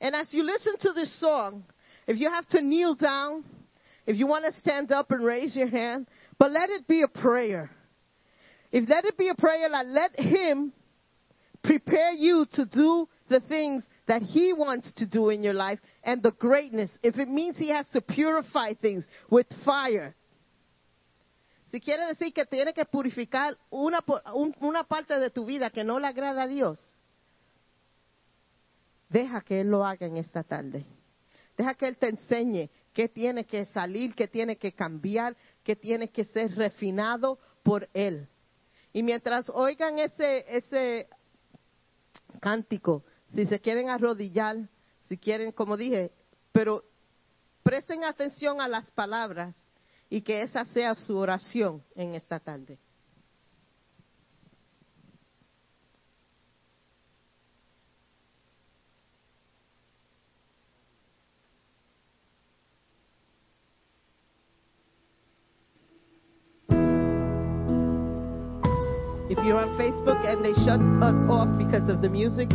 And 0.00 0.14
as 0.14 0.32
you 0.34 0.42
listen 0.42 0.76
to 0.80 0.92
this 0.92 1.18
song, 1.18 1.64
if 2.06 2.18
you 2.18 2.28
have 2.28 2.46
to 2.48 2.60
kneel 2.60 2.94
down, 2.94 3.44
If 4.06 4.16
you 4.16 4.26
want 4.26 4.44
to 4.44 4.52
stand 4.60 4.90
up 4.90 5.10
and 5.12 5.24
raise 5.24 5.54
your 5.54 5.68
hand, 5.68 6.08
but 6.38 6.50
let 6.50 6.70
it 6.70 6.86
be 6.88 7.02
a 7.02 7.08
prayer. 7.08 7.70
If 8.72 8.88
let 8.88 9.04
it 9.04 9.16
be 9.16 9.28
a 9.28 9.34
prayer, 9.34 9.68
let 9.68 10.18
Him 10.18 10.72
prepare 11.62 12.12
you 12.12 12.46
to 12.52 12.64
do 12.66 13.08
the 13.28 13.40
things 13.40 13.84
that 14.06 14.22
He 14.22 14.52
wants 14.52 14.92
to 14.94 15.06
do 15.06 15.30
in 15.30 15.42
your 15.42 15.54
life 15.54 15.78
and 16.02 16.22
the 16.22 16.32
greatness. 16.32 16.90
If 17.02 17.18
it 17.18 17.28
means 17.28 17.56
He 17.58 17.68
has 17.70 17.86
to 17.88 18.00
purify 18.00 18.74
things 18.74 19.04
with 19.30 19.46
fire. 19.64 20.14
Si 21.70 21.80
quiere 21.80 22.06
decir 22.06 22.34
que 22.34 22.44
tiene 22.44 22.74
que 22.74 22.84
purificar 22.84 23.56
una, 23.70 24.04
una 24.60 24.84
parte 24.84 25.18
de 25.18 25.30
tu 25.30 25.46
vida 25.46 25.70
que 25.70 25.84
no 25.84 25.98
le 25.98 26.06
agrada 26.06 26.42
a 26.42 26.46
Dios, 26.46 26.78
deja 29.08 29.40
que 29.40 29.62
Él 29.62 29.70
lo 29.70 29.84
haga 29.84 30.06
en 30.06 30.18
esta 30.18 30.42
tarde. 30.42 30.84
Deja 31.56 31.74
que 31.74 31.86
Él 31.86 31.96
te 31.96 32.08
enseñe 32.08 32.70
qué 32.92 33.08
tiene 33.08 33.46
que 33.46 33.64
salir, 33.66 34.14
qué 34.14 34.28
tiene 34.28 34.56
que 34.56 34.72
cambiar, 34.72 35.34
qué 35.62 35.74
tiene 35.74 36.08
que 36.08 36.24
ser 36.24 36.54
refinado 36.56 37.38
por 37.62 37.88
Él. 37.94 38.28
Y 38.92 39.02
mientras 39.02 39.48
oigan 39.48 39.98
ese, 39.98 40.44
ese 40.48 41.08
cántico, 42.40 43.04
si 43.34 43.46
se 43.46 43.60
quieren 43.60 43.88
arrodillar, 43.88 44.68
si 45.08 45.16
quieren, 45.16 45.52
como 45.52 45.76
dije, 45.76 46.12
pero 46.52 46.84
presten 47.62 48.04
atención 48.04 48.60
a 48.60 48.68
las 48.68 48.90
palabras 48.92 49.56
y 50.10 50.22
que 50.22 50.42
esa 50.42 50.64
sea 50.66 50.94
su 50.94 51.16
oración 51.16 51.82
en 51.94 52.14
esta 52.14 52.38
tarde. 52.38 52.78
Facebook 69.76 70.22
they 70.42 70.52
shut 70.64 70.80
us 71.02 71.18
off 71.28 71.48
because 71.58 71.88
of 71.88 72.02
the 72.02 72.08
music, 72.08 72.48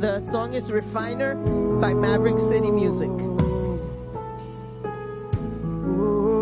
the 0.00 0.22
song 0.32 0.54
is 0.54 0.70
Refiner 0.70 1.34
by 1.80 1.92
Maverick 1.92 2.38
City 2.50 2.70
Music. 2.70 3.08
Oh, 5.86 6.34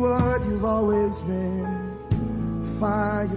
what 0.00 0.40
you've 0.46 0.64
always 0.64 1.18
been. 1.26 2.78
Fire, 2.80 3.28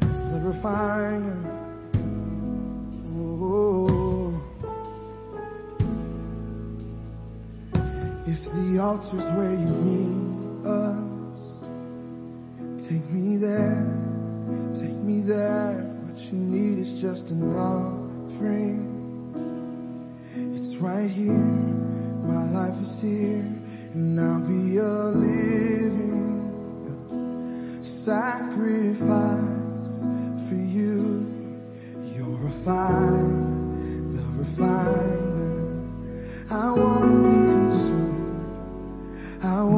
the 0.00 0.40
refiner. 0.44 1.42
Oh, 3.18 4.38
if 8.26 8.40
the 8.52 8.78
altar's 8.78 9.28
where 9.36 9.54
you 9.54 9.72
need 9.84 10.66
us, 10.66 11.40
take 12.88 13.10
me 13.10 13.38
there, 13.38 14.05
take 14.74 14.98
me 15.02 15.22
there. 15.26 15.82
What 16.06 16.18
you 16.18 16.38
need 16.38 16.78
is 16.78 17.00
just 17.00 17.30
an 17.30 17.42
offering. 17.54 18.94
It's 20.34 20.76
right 20.80 21.10
here. 21.10 21.76
My 22.26 22.44
life 22.50 22.78
is 22.82 22.98
here, 23.00 23.42
and 23.94 24.20
I'll 24.20 24.40
be 24.46 24.78
a 24.78 25.10
living 25.14 26.06
sacrifice 28.06 29.92
for 30.48 30.54
you. 30.54 31.26
You're 32.14 32.38
refined, 32.38 34.14
the 34.14 34.22
refiner. 34.38 35.58
I 36.50 36.70
wanna 36.70 37.18
be 37.26 37.36
consumed. 37.50 38.30
I 39.42 39.44
wanna 39.64 39.75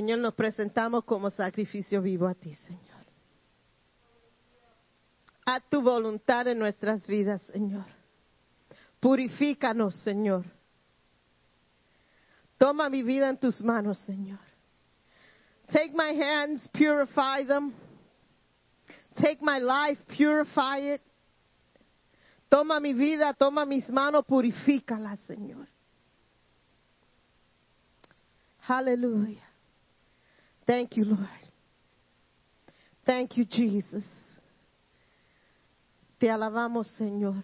Señor, 0.00 0.20
nos 0.20 0.32
presentamos 0.32 1.04
como 1.04 1.28
sacrificio 1.28 2.00
vivo 2.00 2.26
a 2.26 2.32
ti, 2.32 2.54
Señor. 2.54 3.04
Haz 5.44 5.62
tu 5.68 5.82
voluntad 5.82 6.48
en 6.48 6.58
nuestras 6.58 7.06
vidas, 7.06 7.42
Señor. 7.52 7.84
Purifícanos, 8.98 9.94
Señor. 9.96 10.46
Toma 12.56 12.88
mi 12.88 13.02
vida 13.02 13.28
en 13.28 13.36
tus 13.36 13.60
manos, 13.60 13.98
Señor. 13.98 14.38
Take 15.66 15.92
my 15.92 16.18
hands, 16.18 16.66
purify 16.68 17.44
them. 17.44 17.74
Take 19.16 19.42
my 19.42 19.58
life, 19.58 20.00
purify 20.16 20.94
it. 20.94 21.02
Toma 22.48 22.80
mi 22.80 22.94
vida, 22.94 23.34
toma 23.34 23.66
mis 23.66 23.86
manos, 23.90 24.24
purifícala, 24.24 25.18
Señor. 25.26 25.68
Hallelujah. 28.60 29.49
Thank 30.70 30.96
you, 30.96 31.04
Lord. 31.04 31.28
Thank 33.04 33.36
you, 33.36 33.44
Jesus. 33.44 34.04
Te 36.20 36.30
alabamos, 36.30 36.86
Señor. 36.96 37.42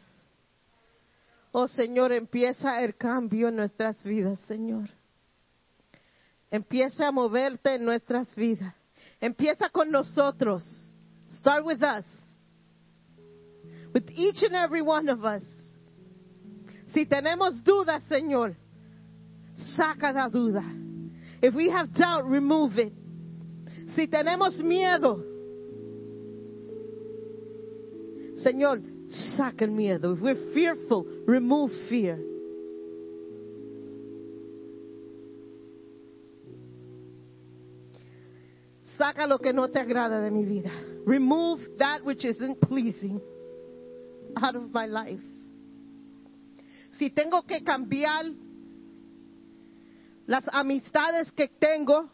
Oh, 1.50 1.66
Señor, 1.66 2.12
empieza 2.12 2.80
el 2.84 2.94
cambio 2.94 3.48
en 3.48 3.56
nuestras 3.56 4.00
vidas, 4.04 4.38
Señor. 4.46 4.88
Empieza 6.52 7.08
a 7.08 7.10
moverte 7.10 7.74
en 7.74 7.84
nuestras 7.84 8.32
vidas. 8.36 8.72
Empieza 9.20 9.70
con 9.70 9.90
nosotros. 9.90 10.62
Start 11.40 11.66
with 11.66 11.82
us. 11.82 12.04
With 13.92 14.08
each 14.14 14.44
and 14.44 14.54
every 14.54 14.82
one 14.82 15.08
of 15.08 15.24
us. 15.24 15.42
Si 16.94 17.06
tenemos 17.06 17.64
dudas, 17.64 18.04
Señor, 18.04 18.54
saca 19.76 20.12
la 20.12 20.28
duda. 20.28 20.62
If 21.42 21.56
we 21.56 21.68
have 21.70 21.92
doubt, 21.92 22.24
remove 22.24 22.78
it. 22.78 22.92
Si 23.96 24.06
tenemos 24.08 24.62
miedo, 24.62 25.24
Señor, 28.36 28.82
saca 29.38 29.64
el 29.64 29.70
miedo. 29.70 30.12
If 30.12 30.20
we're 30.20 30.52
fearful, 30.52 31.06
remove 31.26 31.72
fear. 31.88 32.18
Saca 38.98 39.26
lo 39.26 39.38
que 39.38 39.54
no 39.54 39.68
te 39.68 39.78
agrada 39.78 40.20
de 40.20 40.30
mi 40.30 40.44
vida. 40.44 40.70
Remove 41.06 41.78
that 41.78 42.04
which 42.04 42.22
isn't 42.26 42.60
pleasing 42.60 43.18
out 44.36 44.56
of 44.56 44.70
my 44.74 44.86
life. 44.86 45.22
Si 46.98 47.08
tengo 47.08 47.46
que 47.46 47.64
cambiar 47.64 48.26
las 50.26 50.44
amistades 50.52 51.32
que 51.32 51.48
tengo, 51.48 52.10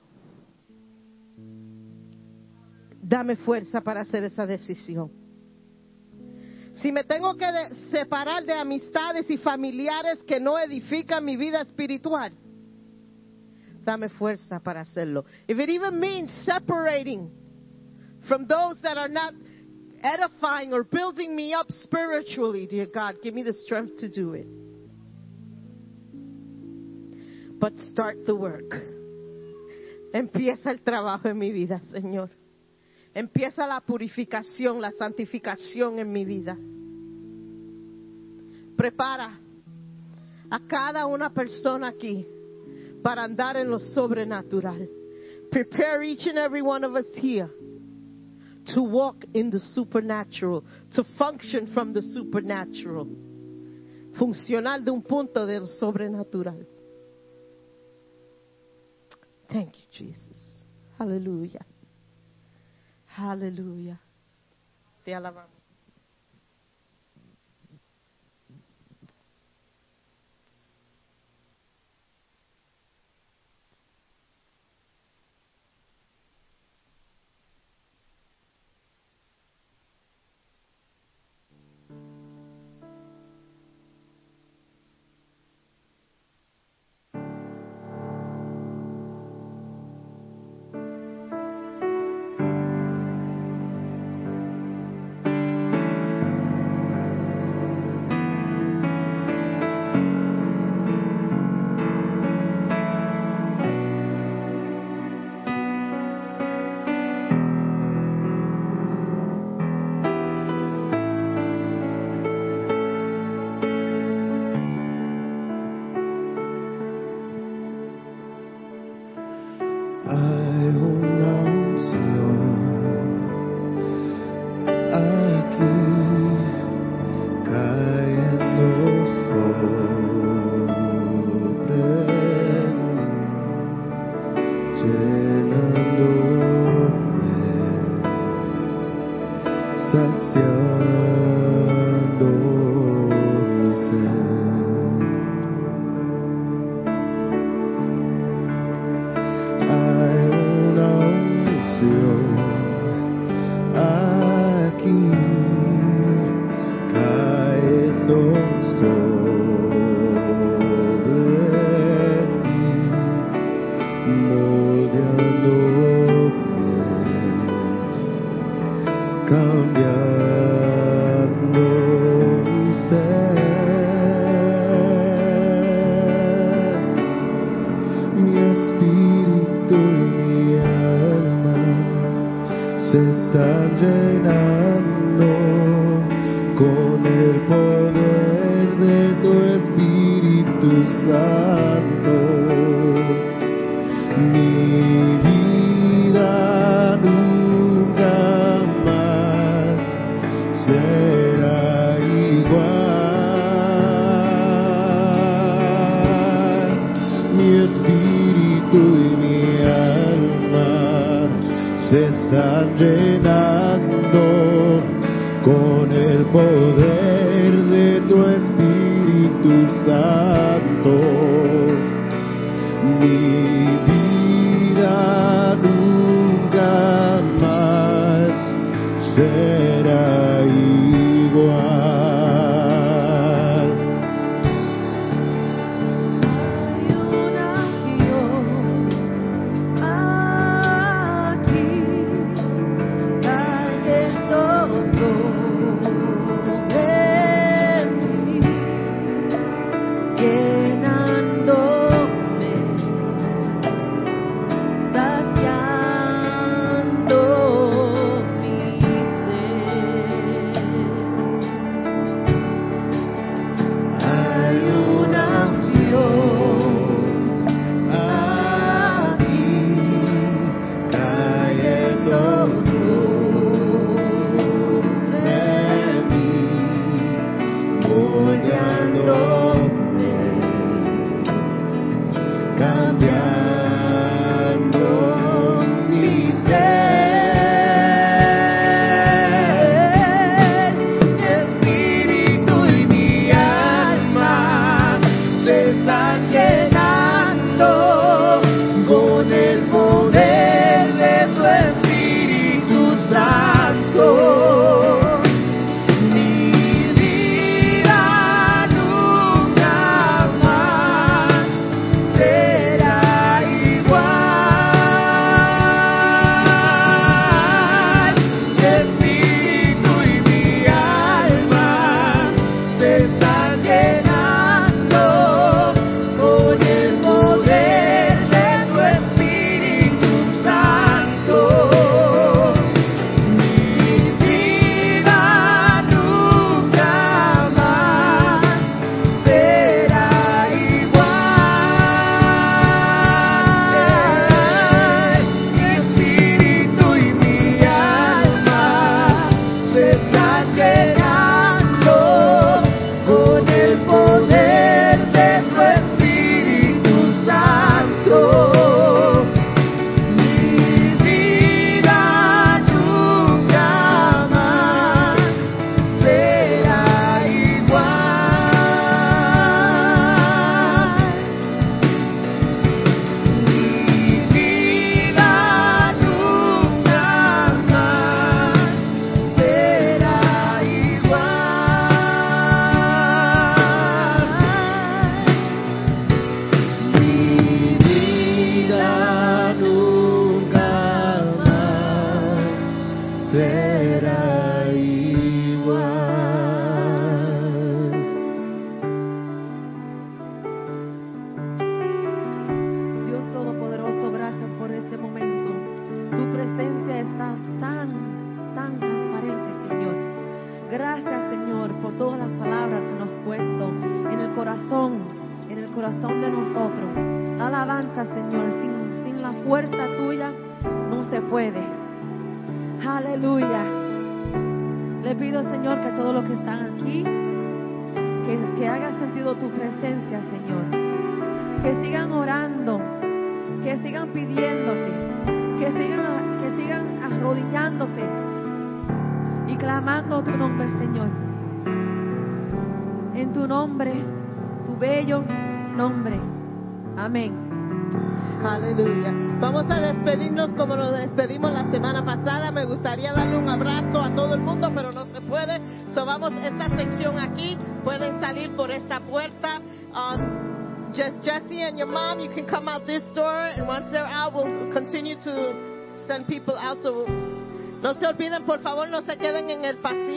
dame 3.02 3.36
fuerza 3.36 3.80
para 3.80 4.02
hacer 4.02 4.22
esa 4.22 4.46
decisión. 4.46 5.10
Si 6.74 6.90
me 6.90 7.04
tengo 7.04 7.36
que 7.36 7.46
separar 7.90 8.44
de 8.44 8.54
amistades 8.54 9.28
y 9.28 9.36
familiares 9.36 10.22
que 10.22 10.40
no 10.40 10.58
edifican 10.58 11.24
mi 11.24 11.36
vida 11.36 11.60
espiritual, 11.60 12.32
dame 13.84 14.08
fuerza 14.08 14.60
para 14.60 14.80
hacerlo. 14.80 15.24
If 15.46 15.58
it 15.58 15.68
even 15.68 15.98
means 16.00 16.30
separating 16.46 17.30
from 18.26 18.46
those 18.46 18.80
that 18.82 18.96
are 18.96 19.10
not 19.10 19.34
edifying 20.02 20.72
or 20.72 20.84
building 20.84 21.36
me 21.36 21.52
up 21.52 21.66
spiritually, 21.70 22.66
dear 22.66 22.86
God, 22.86 23.16
give 23.22 23.34
me 23.34 23.42
the 23.42 23.52
strength 23.52 23.98
to 23.98 24.08
do 24.08 24.32
it. 24.32 24.46
But 27.60 27.76
start 27.90 28.24
the 28.24 28.34
work. 28.34 28.72
Empieza 30.14 30.70
el 30.70 30.80
trabajo 30.80 31.28
en 31.28 31.38
mi 31.38 31.52
vida, 31.52 31.80
Señor. 31.92 32.30
Empieza 33.14 33.66
la 33.66 33.80
purificación, 33.80 34.80
la 34.80 34.92
santificación 34.92 35.98
en 35.98 36.10
mi 36.10 36.24
vida. 36.24 36.56
Prepara 38.76 39.38
a 40.50 40.60
cada 40.66 41.06
una 41.06 41.30
persona 41.30 41.88
aquí 41.88 42.26
para 43.02 43.24
andar 43.24 43.56
en 43.56 43.68
lo 43.70 43.78
sobrenatural. 43.78 44.88
Prepare 45.50 46.02
each 46.04 46.26
and 46.26 46.38
every 46.38 46.62
one 46.62 46.84
of 46.84 46.94
us 46.94 47.06
here 47.16 47.50
to 48.74 48.82
walk 48.82 49.24
in 49.34 49.50
the 49.50 49.58
supernatural, 49.58 50.64
to 50.94 51.04
function 51.18 51.66
from 51.74 51.92
the 51.92 52.00
supernatural. 52.00 53.08
Funcionar 54.18 54.82
de 54.82 54.90
un 54.90 55.02
punto 55.02 55.46
del 55.46 55.66
sobrenatural. 55.66 56.66
Thank 59.50 59.76
you, 59.76 59.84
Jesus. 59.90 60.38
Hallelujah. 60.98 61.64
Hallelujah. 63.16 64.00
Te 65.04 65.14
alabamos. 65.14 65.61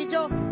Olviden, 0.06 0.30
por 0.30 0.45